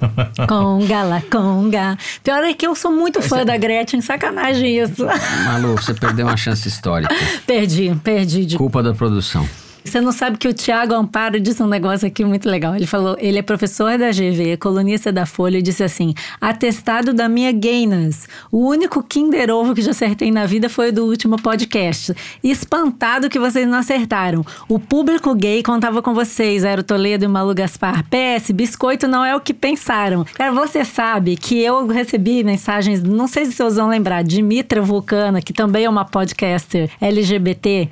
Conga, 0.48 1.02
la 1.02 1.22
conga. 1.22 1.96
Pior 2.22 2.44
é 2.44 2.54
que 2.54 2.66
eu 2.66 2.74
sou 2.74 2.92
muito 2.92 3.22
fã 3.22 3.44
da 3.44 3.56
Gretchen, 3.56 4.00
sacanagem 4.00 4.78
isso. 4.78 5.06
Malu, 5.44 5.74
você 5.74 5.94
perdeu 5.94 6.26
uma 6.26 6.36
chance 6.36 6.66
histórica. 6.66 7.14
perdi, 7.46 7.94
perdi. 8.02 8.44
De... 8.44 8.56
Culpa 8.56 8.82
da 8.82 8.94
produção. 8.94 9.48
Você 9.84 10.00
não 10.00 10.12
sabe 10.12 10.38
que 10.38 10.48
o 10.48 10.54
Tiago 10.54 10.94
Amparo 10.94 11.40
disse 11.40 11.62
um 11.62 11.66
negócio 11.66 12.06
aqui 12.06 12.24
muito 12.24 12.48
legal. 12.48 12.74
Ele 12.74 12.86
falou, 12.86 13.16
ele 13.18 13.38
é 13.38 13.42
professor 13.42 13.98
da 13.98 14.10
GV, 14.10 14.56
colunista 14.58 15.12
da 15.12 15.26
Folha, 15.26 15.58
e 15.58 15.62
disse 15.62 15.82
assim: 15.82 16.14
atestado 16.40 17.12
da 17.12 17.28
minha 17.28 17.52
gayness. 17.52 18.28
O 18.50 18.66
único 18.66 19.02
Kinder 19.02 19.50
Ovo 19.50 19.74
que 19.74 19.82
já 19.82 19.90
acertei 19.90 20.30
na 20.30 20.46
vida 20.46 20.68
foi 20.68 20.90
o 20.90 20.92
do 20.92 21.04
último 21.04 21.36
podcast. 21.36 22.14
Espantado 22.42 23.28
que 23.28 23.38
vocês 23.38 23.68
não 23.68 23.78
acertaram. 23.78 24.44
O 24.68 24.78
público 24.78 25.34
gay 25.34 25.62
contava 25.62 26.00
com 26.00 26.14
vocês, 26.14 26.64
era 26.64 26.80
o 26.80 26.84
Toledo 26.84 27.24
e 27.24 27.26
o 27.26 27.30
Malu 27.30 27.54
Gaspar. 27.54 28.04
PS, 28.04 28.50
biscoito 28.52 29.08
não 29.08 29.24
é 29.24 29.34
o 29.34 29.40
que 29.40 29.52
pensaram. 29.52 30.24
Cara, 30.34 30.52
você 30.52 30.84
sabe 30.84 31.36
que 31.36 31.60
eu 31.60 31.86
recebi 31.86 32.44
mensagens, 32.44 33.02
não 33.02 33.26
sei 33.26 33.46
se 33.46 33.52
vocês 33.52 33.76
vão 33.76 33.88
lembrar, 33.88 34.22
de 34.22 34.40
Mitra 34.42 34.80
Vulcana, 34.80 35.42
que 35.42 35.52
também 35.52 35.84
é 35.84 35.90
uma 35.90 36.04
podcaster 36.04 36.90
LGBT 37.00 37.88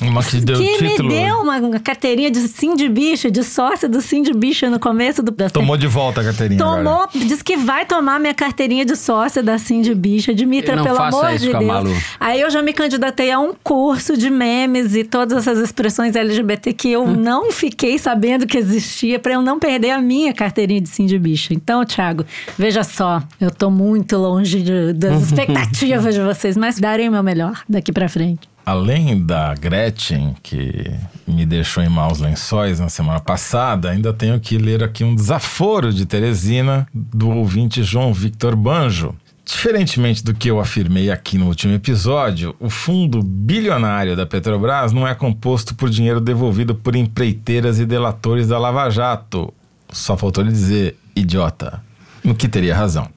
Uma 0.00 0.22
que 0.22 0.40
deu 0.40 0.56
que 0.58 0.78
título. 0.78 1.08
me 1.08 1.14
deu 1.14 1.36
uma 1.36 1.78
carteirinha 1.80 2.30
de 2.30 2.40
sim 2.48 2.74
de 2.74 2.88
bicho, 2.88 3.30
de 3.30 3.42
sócia 3.44 3.88
do 3.88 4.00
sim 4.00 4.22
de 4.22 4.32
bicho 4.32 4.68
no 4.70 4.78
começo 4.80 5.22
do... 5.22 5.30
Tomou 5.50 5.76
de 5.76 5.86
volta 5.86 6.20
a 6.20 6.24
carteirinha. 6.24 6.58
Tomou, 6.58 7.02
agora. 7.02 7.08
diz 7.14 7.42
que 7.42 7.56
vai 7.56 7.84
tomar 7.84 8.18
minha 8.18 8.34
carteirinha 8.34 8.84
de 8.84 8.96
sócia 8.96 9.42
da 9.42 9.58
Sim 9.58 9.82
de 9.82 9.94
Bicha. 9.94 10.32
Dimitra, 10.34 10.82
pelo 10.82 10.96
faça 10.96 11.16
amor 11.18 11.34
isso 11.34 11.44
de 11.44 11.50
com 11.50 11.56
a 11.56 11.60
Deus. 11.60 11.70
Malu. 11.72 11.96
Aí 12.18 12.40
eu 12.40 12.50
já 12.50 12.62
me 12.62 12.72
candidatei 12.72 13.30
a 13.30 13.38
um 13.38 13.52
curso 13.62 14.16
de 14.16 14.30
memes 14.30 14.94
e 14.94 15.04
todas 15.04 15.38
essas 15.38 15.58
expressões 15.58 16.16
LGBT 16.16 16.72
que 16.72 16.90
eu 16.90 17.06
não 17.06 17.52
fiquei 17.52 17.98
sabendo 17.98 18.46
que 18.46 18.56
existia 18.58 19.18
pra 19.18 19.34
eu 19.34 19.42
não 19.42 19.58
perder 19.58 19.90
a 19.90 20.00
minha 20.00 20.32
carteirinha 20.32 20.80
de 20.80 20.88
Sim 20.88 21.06
de 21.06 21.18
Bicha. 21.18 21.52
Então, 21.52 21.84
Thiago, 21.84 22.24
veja 22.58 22.82
só, 22.84 23.22
eu 23.40 23.50
tô 23.50 23.70
muito 23.70 24.16
longe 24.16 24.62
de- 24.62 24.92
das 24.94 25.22
expectativas 25.30 26.14
de 26.14 26.20
vocês, 26.20 26.56
mas 26.56 26.78
darei 26.78 27.08
o 27.08 27.12
meu 27.12 27.22
melhor 27.22 27.62
daqui 27.68 27.92
pra 27.92 28.08
frente. 28.08 28.48
Além 28.70 29.20
da 29.20 29.52
Gretchen, 29.52 30.36
que 30.44 30.88
me 31.26 31.44
deixou 31.44 31.82
em 31.82 31.88
maus 31.88 32.20
lençóis 32.20 32.78
na 32.78 32.88
semana 32.88 33.18
passada, 33.18 33.90
ainda 33.90 34.12
tenho 34.12 34.38
que 34.38 34.56
ler 34.58 34.84
aqui 34.84 35.02
um 35.02 35.12
desaforo 35.12 35.92
de 35.92 36.06
Teresina 36.06 36.86
do 36.94 37.30
ouvinte 37.30 37.82
João 37.82 38.14
Victor 38.14 38.54
Banjo. 38.54 39.12
Diferentemente 39.44 40.22
do 40.22 40.32
que 40.32 40.48
eu 40.48 40.60
afirmei 40.60 41.10
aqui 41.10 41.36
no 41.36 41.48
último 41.48 41.74
episódio, 41.74 42.54
o 42.60 42.70
fundo 42.70 43.20
bilionário 43.24 44.14
da 44.14 44.24
Petrobras 44.24 44.92
não 44.92 45.04
é 45.04 45.16
composto 45.16 45.74
por 45.74 45.90
dinheiro 45.90 46.20
devolvido 46.20 46.72
por 46.72 46.94
empreiteiras 46.94 47.80
e 47.80 47.84
delatores 47.84 48.46
da 48.46 48.56
Lava 48.56 48.88
Jato. 48.88 49.52
Só 49.90 50.16
faltou 50.16 50.44
lhe 50.44 50.52
dizer, 50.52 50.96
idiota. 51.16 51.82
No 52.22 52.36
que 52.36 52.46
teria 52.46 52.76
razão. 52.76 53.08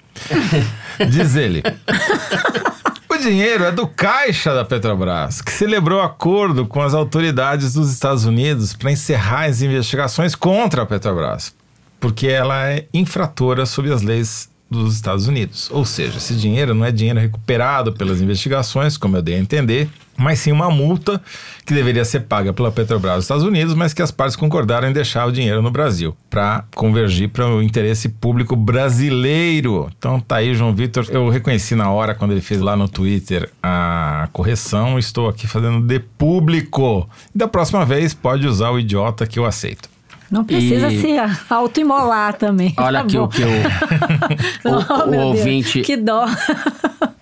Diz 1.12 1.36
ele. 1.36 1.62
O 3.14 3.18
dinheiro 3.20 3.64
é 3.64 3.72
do 3.72 3.88
caixa 3.88 4.56
da 4.56 4.66
Petrobras, 4.66 5.40
que 5.40 5.52
celebrou 5.52 6.02
acordo 6.02 6.66
com 6.66 6.82
as 6.82 6.96
autoridades 6.96 7.76
dos 7.76 7.94
Estados 7.94 8.26
Unidos 8.26 8.74
para 8.74 8.92
encerrar 8.92 9.46
as 9.46 9.62
investigações 9.62 10.34
contra 10.34 10.82
a 10.82 10.86
Petrobras, 10.86 11.54
porque 12.00 12.26
ela 12.26 12.68
é 12.68 12.88
infratora 12.92 13.68
sob 13.68 13.94
as 13.94 14.02
leis 14.02 14.50
dos 14.78 14.96
Estados 14.96 15.28
Unidos. 15.28 15.70
Ou 15.72 15.86
seja, 15.86 16.18
esse 16.18 16.36
dinheiro 16.36 16.74
não 16.74 16.86
é 16.86 16.92
dinheiro 16.92 17.20
recuperado 17.20 17.94
pelas 17.94 18.22
investigações, 18.22 18.98
como 18.98 19.18
eu 19.18 19.22
dei 19.22 19.36
a 19.36 19.40
entender, 19.40 19.90
mas 20.18 20.40
sim 20.40 20.52
uma 20.52 20.70
multa 20.70 21.22
que 21.66 21.74
deveria 21.74 22.06
ser 22.06 22.22
paga 22.22 22.54
pela 22.54 22.72
Petrobras 22.72 23.16
dos 23.16 23.26
Estados 23.26 23.44
Unidos, 23.44 23.74
mas 23.74 23.94
que 23.94 24.02
as 24.02 24.12
partes 24.12 24.36
concordaram 24.36 24.88
em 24.88 24.94
deixar 24.94 25.26
o 25.26 25.32
dinheiro 25.32 25.62
no 25.62 25.72
Brasil, 25.72 26.16
para 26.30 26.66
convergir 26.76 27.30
para 27.30 27.48
o 27.48 27.62
interesse 27.62 28.10
público 28.10 28.56
brasileiro. 28.56 29.90
Então 29.98 30.20
tá 30.20 30.38
aí, 30.38 30.54
João 30.54 30.74
Vitor. 30.76 31.08
Eu 31.10 31.30
reconheci 31.30 31.76
na 31.76 31.90
hora 31.92 32.14
quando 32.14 32.32
ele 32.32 32.42
fez 32.42 32.62
lá 32.62 32.76
no 32.76 32.88
Twitter 32.88 33.50
a 33.62 34.28
correção, 34.32 35.00
estou 35.00 35.30
aqui 35.30 35.48
fazendo 35.48 35.86
de 35.86 36.00
público. 36.00 37.10
Da 37.34 37.48
próxima 37.48 37.86
vez 37.86 38.14
pode 38.14 38.48
usar 38.48 38.72
o 38.72 38.80
idiota 38.80 39.26
que 39.26 39.40
eu 39.40 39.46
aceito. 39.46 39.93
Não 40.34 40.44
precisa 40.44 40.92
E- 40.92 41.00
se 41.00 41.08
autoimolar 41.50 42.34
também. 42.34 42.74
Olha 42.78 43.00
Tá 43.00 43.06
aqui 43.06 43.18
bom. 43.18 43.24
o 43.26 43.28
que 43.30 43.44
o, 43.44 43.48
o, 44.70 44.86
Oh, 44.90 45.04
o 45.04 45.08
meu 45.10 45.20
Deus, 45.22 45.38
ouvinte. 45.40 45.82
Que 45.82 45.96
dó. 45.96 46.26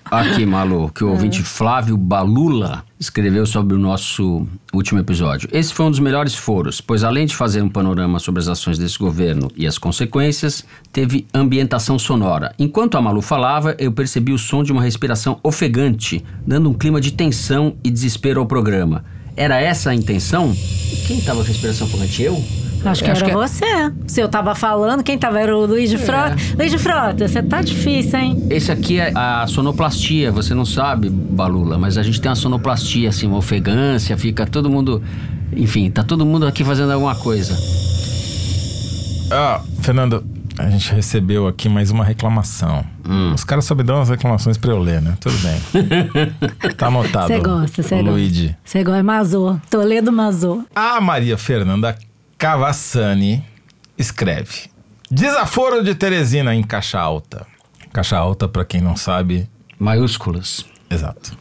Aqui, 0.10 0.46
Malu, 0.46 0.92
que 0.94 1.06
o 1.06 1.08
É. 1.08 1.12
ouvinte 1.12 1.42
Flávio 1.42 1.96
Balula 1.96 2.84
escreveu 3.00 3.46
sobre 3.46 3.76
o 3.76 3.80
nosso 3.80 4.46
último 4.74 5.00
episódio. 5.00 5.48
Esse 5.54 5.74
foi 5.74 5.86
um 5.86 5.90
dos 5.90 6.02
melhores 6.02 6.36
foros, 6.36 6.82
pois 6.82 7.06
além 7.06 7.26
de 7.26 7.34
fazer 7.34 7.62
um 7.62 7.70
panorama 7.70 8.20
sobre 8.20 8.42
as 8.42 8.50
ações 8.50 8.78
desse 8.78 8.98
governo 9.00 9.50
e 9.56 9.66
as 9.66 9.78
consequências, 9.78 10.66
teve 10.92 11.26
ambientação 11.34 11.98
sonora. 11.98 12.54
Enquanto 12.60 12.98
a 12.98 13.02
Malu 13.02 13.22
falava, 13.22 13.74
eu 13.80 13.90
percebi 13.94 14.34
o 14.34 14.38
som 14.38 14.64
de 14.64 14.74
uma 14.74 14.82
respiração 14.84 15.40
ofegante, 15.44 16.22
dando 16.46 16.70
um 16.70 16.74
clima 16.74 17.00
de 17.00 17.12
tensão 17.14 17.76
e 17.82 17.90
desespero 17.90 18.42
ao 18.42 18.46
programa. 18.46 19.06
Era 19.38 19.62
essa 19.62 19.92
a 19.92 19.96
intenção? 19.96 20.52
E 20.54 20.96
Quem 21.08 21.20
estava 21.20 21.40
com 21.40 21.48
respiração 21.48 21.88
ofegante? 21.88 22.22
Eu? 22.22 22.44
Acho 22.84 23.04
que 23.04 23.12
Acho 23.12 23.24
era 23.24 23.26
que 23.26 23.32
é- 23.32 23.48
você. 23.48 23.94
Se 24.08 24.20
eu 24.22 24.28
tava 24.28 24.56
falando, 24.56 25.04
quem 25.04 25.18
tava 25.18 25.40
era 25.40 25.56
o 25.56 25.66
Luiz 25.66 25.90
de 25.90 25.98
Frota. 25.98 26.36
Luiz 26.58 26.72
de 26.72 26.78
Frota, 26.78 27.28
você 27.28 27.44
tá 27.44 27.62
difícil, 27.62 28.18
hein? 28.20 28.48
Esse 28.50 28.72
aqui 28.72 29.00
é 29.00 29.12
a 29.16 29.46
sonoplastia, 29.48 30.32
você 30.32 30.54
não 30.54 30.66
sabe, 30.66 31.10
Balula, 31.10 31.78
mas 31.78 31.98
a 31.98 32.04
gente 32.04 32.20
tem 32.20 32.30
uma 32.30 32.36
sonoplastia, 32.36 33.10
assim, 33.10 33.28
uma 33.28 33.38
ofegância, 33.38 34.18
fica 34.18 34.46
todo 34.48 34.70
mundo. 34.70 35.02
Enfim, 35.56 35.92
tá 35.92 36.04
todo 36.04 36.26
mundo 36.26 36.48
aqui 36.48 36.64
fazendo 36.64 36.92
alguma 36.92 37.14
coisa. 37.16 37.56
Ah, 39.32 39.62
Fernando, 39.82 40.24
a 40.58 40.70
gente 40.70 40.94
recebeu 40.94 41.48
aqui 41.48 41.70
mais 41.70 41.92
uma 41.92 42.04
reclamação. 42.04 42.84
Os 43.34 43.44
caras 43.44 43.66
só 43.66 43.76
me 43.76 43.84
dão 43.84 44.00
as 44.02 44.10
reclamações 44.10 44.58
pra 44.58 44.72
eu 44.72 44.80
ler, 44.80 45.02
né? 45.02 45.16
Tudo 45.20 45.36
bem. 45.40 46.72
tá 46.78 46.88
anotado. 46.88 47.28
Você 47.28 47.40
gosta, 47.40 47.84
você 47.84 47.96
gosta. 47.96 48.12
Luigi. 48.12 48.56
Você 48.64 48.84
gosta, 48.84 49.04
Mazô. 49.04 49.58
Toledo 49.70 50.12
Mazô. 50.12 50.64
A 50.76 51.00
Maria 51.02 51.38
Fernanda 51.38 51.96
Cavassani 52.42 53.44
escreve: 53.96 54.62
Desaforo 55.12 55.84
de 55.84 55.94
Teresina 55.94 56.56
em 56.56 56.64
caixa 56.64 57.00
alta. 57.00 57.46
Caixa 57.94 58.18
alta, 58.18 58.48
pra 58.48 58.66
quem 58.66 58.82
não 58.82 58.96
sabe, 58.98 59.48
Maiúsculas. 59.78 60.66
Exato. 60.90 61.38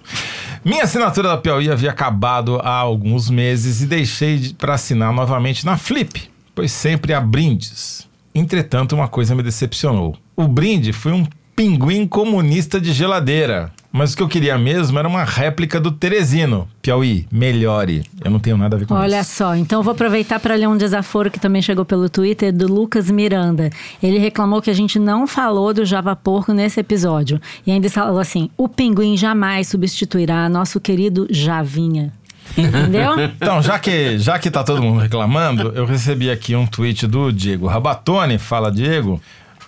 Minha 0.62 0.84
assinatura 0.84 1.28
da 1.28 1.38
Piauí 1.38 1.70
havia 1.70 1.90
acabado 1.90 2.60
há 2.62 2.74
alguns 2.74 3.30
meses 3.30 3.80
e 3.80 3.86
deixei 3.86 4.38
de- 4.38 4.52
para 4.54 4.74
assinar 4.74 5.10
novamente 5.10 5.64
na 5.64 5.78
Flip, 5.78 6.30
pois 6.54 6.70
sempre 6.70 7.14
há 7.14 7.20
brindes. 7.20 8.06
Entretanto, 8.34 8.94
uma 8.94 9.08
coisa 9.08 9.34
me 9.34 9.42
decepcionou. 9.42 10.18
O 10.36 10.46
brinde 10.46 10.92
foi 10.92 11.12
um 11.12 11.26
pinguim 11.56 12.06
comunista 12.06 12.78
de 12.78 12.92
geladeira. 12.92 13.72
Mas 13.92 14.12
o 14.12 14.16
que 14.16 14.22
eu 14.22 14.28
queria 14.28 14.56
mesmo 14.56 14.98
era 14.98 15.08
uma 15.08 15.24
réplica 15.24 15.80
do 15.80 15.90
Teresino. 15.90 16.68
Piauí, 16.80 17.26
melhore. 17.30 18.04
Eu 18.24 18.30
não 18.30 18.38
tenho 18.38 18.56
nada 18.56 18.76
a 18.76 18.78
ver 18.78 18.86
com 18.86 18.94
Olha 18.94 19.20
isso. 19.20 19.34
só, 19.34 19.56
então 19.56 19.80
eu 19.80 19.82
vou 19.82 19.92
aproveitar 19.92 20.38
para 20.38 20.54
ler 20.54 20.68
um 20.68 20.76
desaforo 20.76 21.30
que 21.30 21.40
também 21.40 21.60
chegou 21.60 21.84
pelo 21.84 22.08
Twitter 22.08 22.52
do 22.52 22.72
Lucas 22.72 23.10
Miranda. 23.10 23.68
Ele 24.00 24.18
reclamou 24.18 24.62
que 24.62 24.70
a 24.70 24.74
gente 24.74 24.98
não 24.98 25.26
falou 25.26 25.74
do 25.74 25.84
Java 25.84 26.14
Porco 26.14 26.52
nesse 26.52 26.78
episódio. 26.78 27.40
E 27.66 27.72
ainda 27.72 27.90
falou 27.90 28.20
assim: 28.20 28.48
o 28.56 28.68
pinguim 28.68 29.16
jamais 29.16 29.66
substituirá 29.68 30.48
nosso 30.48 30.80
querido 30.80 31.26
Javinha. 31.28 32.12
Entendeu? 32.56 33.14
Então, 33.40 33.62
já 33.62 33.78
que, 33.78 34.18
já 34.18 34.38
que 34.38 34.50
tá 34.50 34.62
todo 34.62 34.82
mundo 34.82 35.00
reclamando, 35.00 35.72
eu 35.74 35.84
recebi 35.86 36.30
aqui 36.30 36.54
um 36.54 36.66
tweet 36.66 37.06
do 37.06 37.32
Diego 37.32 37.66
Rabatone, 37.66 38.38
fala 38.38 38.70
Diego, 38.70 39.20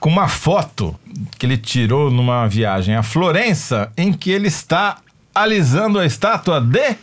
com 0.03 0.11
uma 0.11 0.27
foto 0.27 0.99
que 1.39 1.47
ele 1.47 1.57
tirou 1.57 2.11
numa 2.11 2.49
viagem 2.49 2.97
a 2.97 3.05
Florença, 3.05 3.93
em 3.97 4.13
que 4.13 4.33
ele 4.33 4.49
está 4.49 4.97
alisando 5.33 5.97
a 6.01 6.05
estátua 6.05 6.61
de 6.61 6.97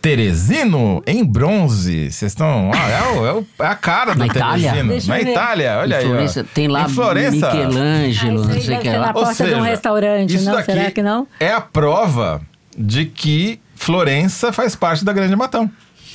Teresino 0.00 1.02
em 1.04 1.24
bronze. 1.24 2.12
Vocês 2.12 2.30
estão. 2.30 2.70
Ah, 2.72 2.88
é, 2.90 3.02
o- 3.18 3.26
é 3.26 3.64
é 3.64 3.66
a 3.66 3.74
cara 3.74 4.12
do 4.12 4.18
Na 4.20 4.26
Itália? 4.26 4.68
Teresino. 4.70 4.92
Deixa 4.92 5.08
Na. 5.08 5.20
Itália, 5.20 5.78
olha 5.80 5.94
Em 5.94 5.98
aí. 5.98 6.04
ó. 6.04 6.08
Florença, 6.10 6.44
tem 6.54 6.68
lá 6.68 6.82
Em 6.82 6.88
Florença. 6.90 7.46
Michelangelo, 7.52 8.42
Ah, 8.42 8.46
não 8.46 8.60
sei 8.60 8.76
o 8.76 8.80
que 8.80 8.88
lá. 8.90 8.98
na 9.06 9.12
porta 9.12 9.44
de 9.46 9.54
um 9.54 9.60
restaurante, 9.62 10.34
isso 10.36 10.44
não? 10.44 10.52
daqui 10.54 10.72
Será 10.72 10.90
que 10.92 11.02
não? 11.02 11.26
É 11.40 11.50
a 11.52 11.60
prova 11.60 12.40
de 12.78 13.06
que 13.06 13.58
Florença 13.74 14.52
faz 14.52 14.76
parte 14.76 15.04
da 15.04 15.12
Grande 15.12 15.34
Matão. 15.34 15.68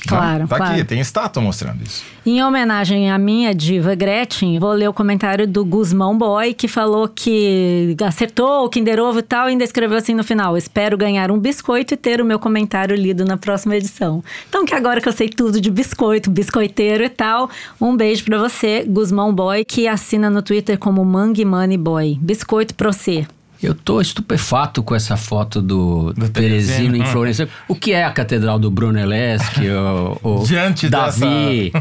Claro, 0.08 0.48
Tá 0.48 0.58
claro. 0.58 0.74
aqui, 0.74 0.84
tem 0.84 1.00
estátua 1.00 1.42
mostrando 1.42 1.84
isso. 1.84 2.04
Em 2.26 2.44
homenagem 2.44 3.12
à 3.12 3.18
minha 3.18 3.54
diva 3.56 3.96
Gretchen, 3.96 4.60
vou 4.60 4.72
ler 4.72 4.88
o 4.88 4.94
comentário 4.94 5.48
do 5.48 5.66
Guzmão 5.66 6.18
Boy, 6.18 6.54
que 6.54 6.68
falou 6.68 7.08
que 7.08 7.96
acertou 8.06 8.66
o 8.66 8.70
Kinder 8.70 9.00
Ovo 9.00 9.20
e 9.20 9.24
tal, 9.24 9.48
e 9.48 9.52
ainda 9.52 9.64
escreveu 9.64 9.98
assim 9.98 10.14
no 10.14 10.24
final: 10.24 10.56
Espero 10.58 10.98
ganhar 10.98 11.32
um 11.32 11.40
biscoito 11.40 11.94
e 11.94 11.98
ter 11.98 12.22
o 12.22 12.26
meu 12.26 12.38
comentário 12.40 12.96
lido 12.96 13.26
na 13.26 13.38
próxima 13.38 13.76
edição. 13.76 14.24
Então, 14.48 14.66
que 14.66 14.76
agora 14.76 15.02
que 15.02 15.08
eu 15.10 15.14
sei 15.14 15.30
tudo 15.30 15.60
de 15.60 15.72
biscoito, 15.72 16.30
biscoiteiro 16.30 17.04
e 17.04 17.10
tal, 17.10 17.50
um 17.80 17.96
beijo 17.96 18.24
pra 18.26 18.38
você, 18.38 18.84
Guzmão 18.88 19.34
Boy, 19.34 19.66
que 19.66 19.88
assina 19.88 20.30
no 20.30 20.42
Twitter 20.42 20.78
como 20.78 21.04
Mangue 21.04 21.46
Money 21.46 21.78
Boy. 21.78 22.18
Biscoito 22.22 22.76
pra 22.76 22.92
você. 22.92 23.26
Eu 23.62 23.74
tô 23.74 24.00
estupefato 24.00 24.82
com 24.82 24.96
essa 24.96 25.18
foto 25.18 25.62
do, 25.62 26.14
Do 26.14 26.30
Teresino 26.30 26.32
Teresino, 26.32 26.96
em 26.96 27.02
hum. 27.02 27.06
Florença. 27.06 27.48
O 27.68 27.76
que 27.76 27.92
é 27.92 28.06
a 28.06 28.12
Catedral 28.12 28.58
do 28.58 28.72
Brunelleschi, 28.72 29.68
o, 29.70 30.18
o 30.24 30.44
Diante 30.48 30.88
Davi, 30.88 31.74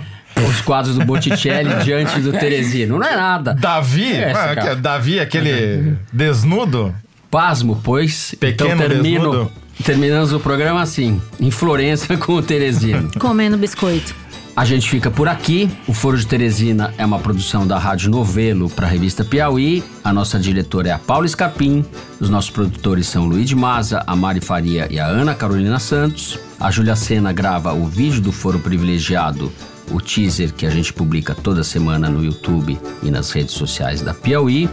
os 0.49 0.61
quadros 0.62 0.97
do 0.97 1.05
Botticelli 1.05 1.72
diante 1.85 2.20
do 2.20 2.33
Teresino? 2.33 2.99
Não 2.99 3.07
é 3.07 3.14
nada. 3.16 3.55
Davi? 3.55 4.12
É, 4.12 4.31
essa, 4.31 4.51
Ah, 4.51 4.57
que- 4.57 4.74
Davi, 4.76 5.20
aquele 5.20 5.97
desnudo? 6.12 6.93
Pasmo, 7.31 7.81
pois. 7.85 8.35
Pequeno 8.41 8.74
então 8.74 8.89
termino, 8.89 9.31
desnudo. 9.31 9.53
terminamos 9.85 10.33
o 10.33 10.41
programa 10.41 10.81
assim, 10.83 11.20
em 11.39 11.51
Florença 11.51 12.16
com 12.18 12.33
o 12.33 12.43
Teresino. 12.43 13.09
Comendo 13.20 13.57
biscoito. 13.57 14.14
A 14.59 14.64
gente 14.64 14.90
fica 14.90 15.09
por 15.09 15.28
aqui. 15.28 15.70
O 15.86 15.94
Foro 15.94 16.18
de 16.18 16.26
Teresina 16.26 16.92
é 16.98 17.06
uma 17.06 17.20
produção 17.20 17.64
da 17.64 17.78
Rádio 17.78 18.11
Novelo 18.11 18.68
para 18.68 18.88
a 18.88 18.90
revista 18.90 19.24
Piauí. 19.24 19.84
A 20.02 20.12
nossa 20.12 20.36
diretora 20.36 20.88
é 20.88 20.90
a 20.90 20.98
Paula 20.98 21.26
Escapim. 21.26 21.84
Os 22.18 22.28
nossos 22.28 22.50
produtores 22.50 23.06
são 23.06 23.24
Luiz 23.24 23.48
de 23.48 23.54
Maza, 23.54 24.02
a 24.04 24.16
Mari 24.16 24.40
Faria 24.40 24.88
e 24.90 24.98
a 24.98 25.06
Ana 25.06 25.32
Carolina 25.32 25.78
Santos. 25.78 26.40
A 26.59 26.72
Júlia 26.72 26.96
Sena 26.96 27.32
grava 27.32 27.72
o 27.72 27.86
vídeo 27.86 28.20
do 28.20 28.32
Foro 28.32 28.59
Privilegiado, 28.59 29.52
o 29.92 30.00
teaser 30.00 30.52
que 30.52 30.66
a 30.66 30.70
gente 30.70 30.92
publica 30.92 31.36
toda 31.36 31.62
semana 31.62 32.11
no 32.11 32.24
YouTube 32.24 32.80
e 33.00 33.12
nas 33.12 33.30
redes 33.30 33.54
sociais 33.54 34.02
da 34.02 34.12
Piauí. 34.12 34.68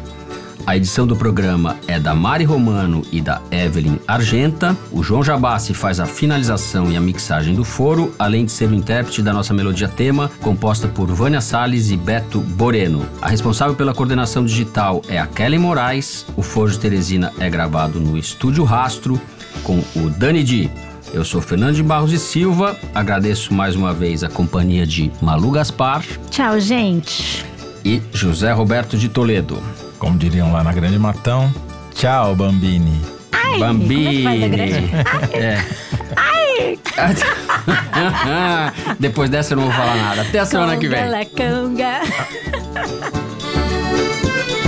A 0.67 0.75
edição 0.75 1.05
do 1.05 1.15
programa 1.15 1.77
é 1.87 1.99
da 1.99 2.15
Mari 2.15 2.43
Romano 2.43 3.03
e 3.11 3.21
da 3.21 3.39
Evelyn 3.51 3.99
Argenta. 4.07 4.75
O 4.91 5.03
João 5.03 5.23
Jabassi 5.23 5.75
faz 5.75 5.99
a 5.99 6.07
finalização 6.07 6.91
e 6.91 6.97
a 6.97 7.01
mixagem 7.01 7.53
do 7.53 7.63
foro, 7.63 8.13
além 8.17 8.45
de 8.45 8.51
ser 8.51 8.69
o 8.69 8.73
intérprete 8.73 9.21
da 9.21 9.31
nossa 9.31 9.53
melodia 9.53 9.87
tema, 9.87 10.31
composta 10.41 10.87
por 10.87 11.07
Vânia 11.11 11.39
Salles 11.39 11.91
e 11.91 11.97
Beto 11.97 12.39
Boreno. 12.39 13.05
A 13.21 13.29
responsável 13.29 13.75
pela 13.75 13.93
coordenação 13.93 14.43
digital 14.43 15.03
é 15.07 15.19
a 15.19 15.27
Kelly 15.27 15.59
Moraes. 15.59 16.25
O 16.35 16.41
Foro 16.41 16.71
de 16.71 16.79
Teresina 16.79 17.31
é 17.39 17.47
gravado 17.47 17.99
no 17.99 18.17
Estúdio 18.17 18.63
Rastro, 18.63 19.21
com 19.63 19.77
o 19.95 20.09
Dani 20.09 20.43
Di. 20.43 20.71
Eu 21.13 21.23
sou 21.23 21.41
Fernando 21.41 21.75
de 21.75 21.83
Barros 21.83 22.11
e 22.11 22.17
Silva. 22.17 22.75
Agradeço 22.93 23.53
mais 23.53 23.75
uma 23.75 23.93
vez 23.93 24.23
a 24.23 24.29
companhia 24.29 24.85
de 24.85 25.11
Malu 25.21 25.51
Gaspar 25.51 26.03
Tchau, 26.31 26.59
gente. 26.59 27.45
e 27.85 28.01
José 28.11 28.51
Roberto 28.51 28.97
de 28.97 29.07
Toledo. 29.07 29.61
Como 29.99 30.17
diriam 30.17 30.51
lá 30.51 30.63
na 30.63 30.73
Grande 30.73 30.97
Matão. 30.99 31.53
Tchau, 31.93 32.35
Bambini. 32.35 32.99
Bambini. 33.59 33.63
como 33.95 34.07
é 34.07 34.11
que 34.11 34.23
faz 34.23 34.43
a 34.43 34.47
Gretchen? 34.47 34.89
É. 35.33 35.63
Depois 38.99 39.29
dessa 39.29 39.53
eu 39.53 39.57
não 39.57 39.65
vou 39.65 39.73
falar 39.73 39.95
nada. 39.95 40.21
Até 40.21 40.39
a 40.39 40.45
semana 40.45 40.77
que 40.77 40.87
vem. 40.87 40.99
Conga. 41.35 41.99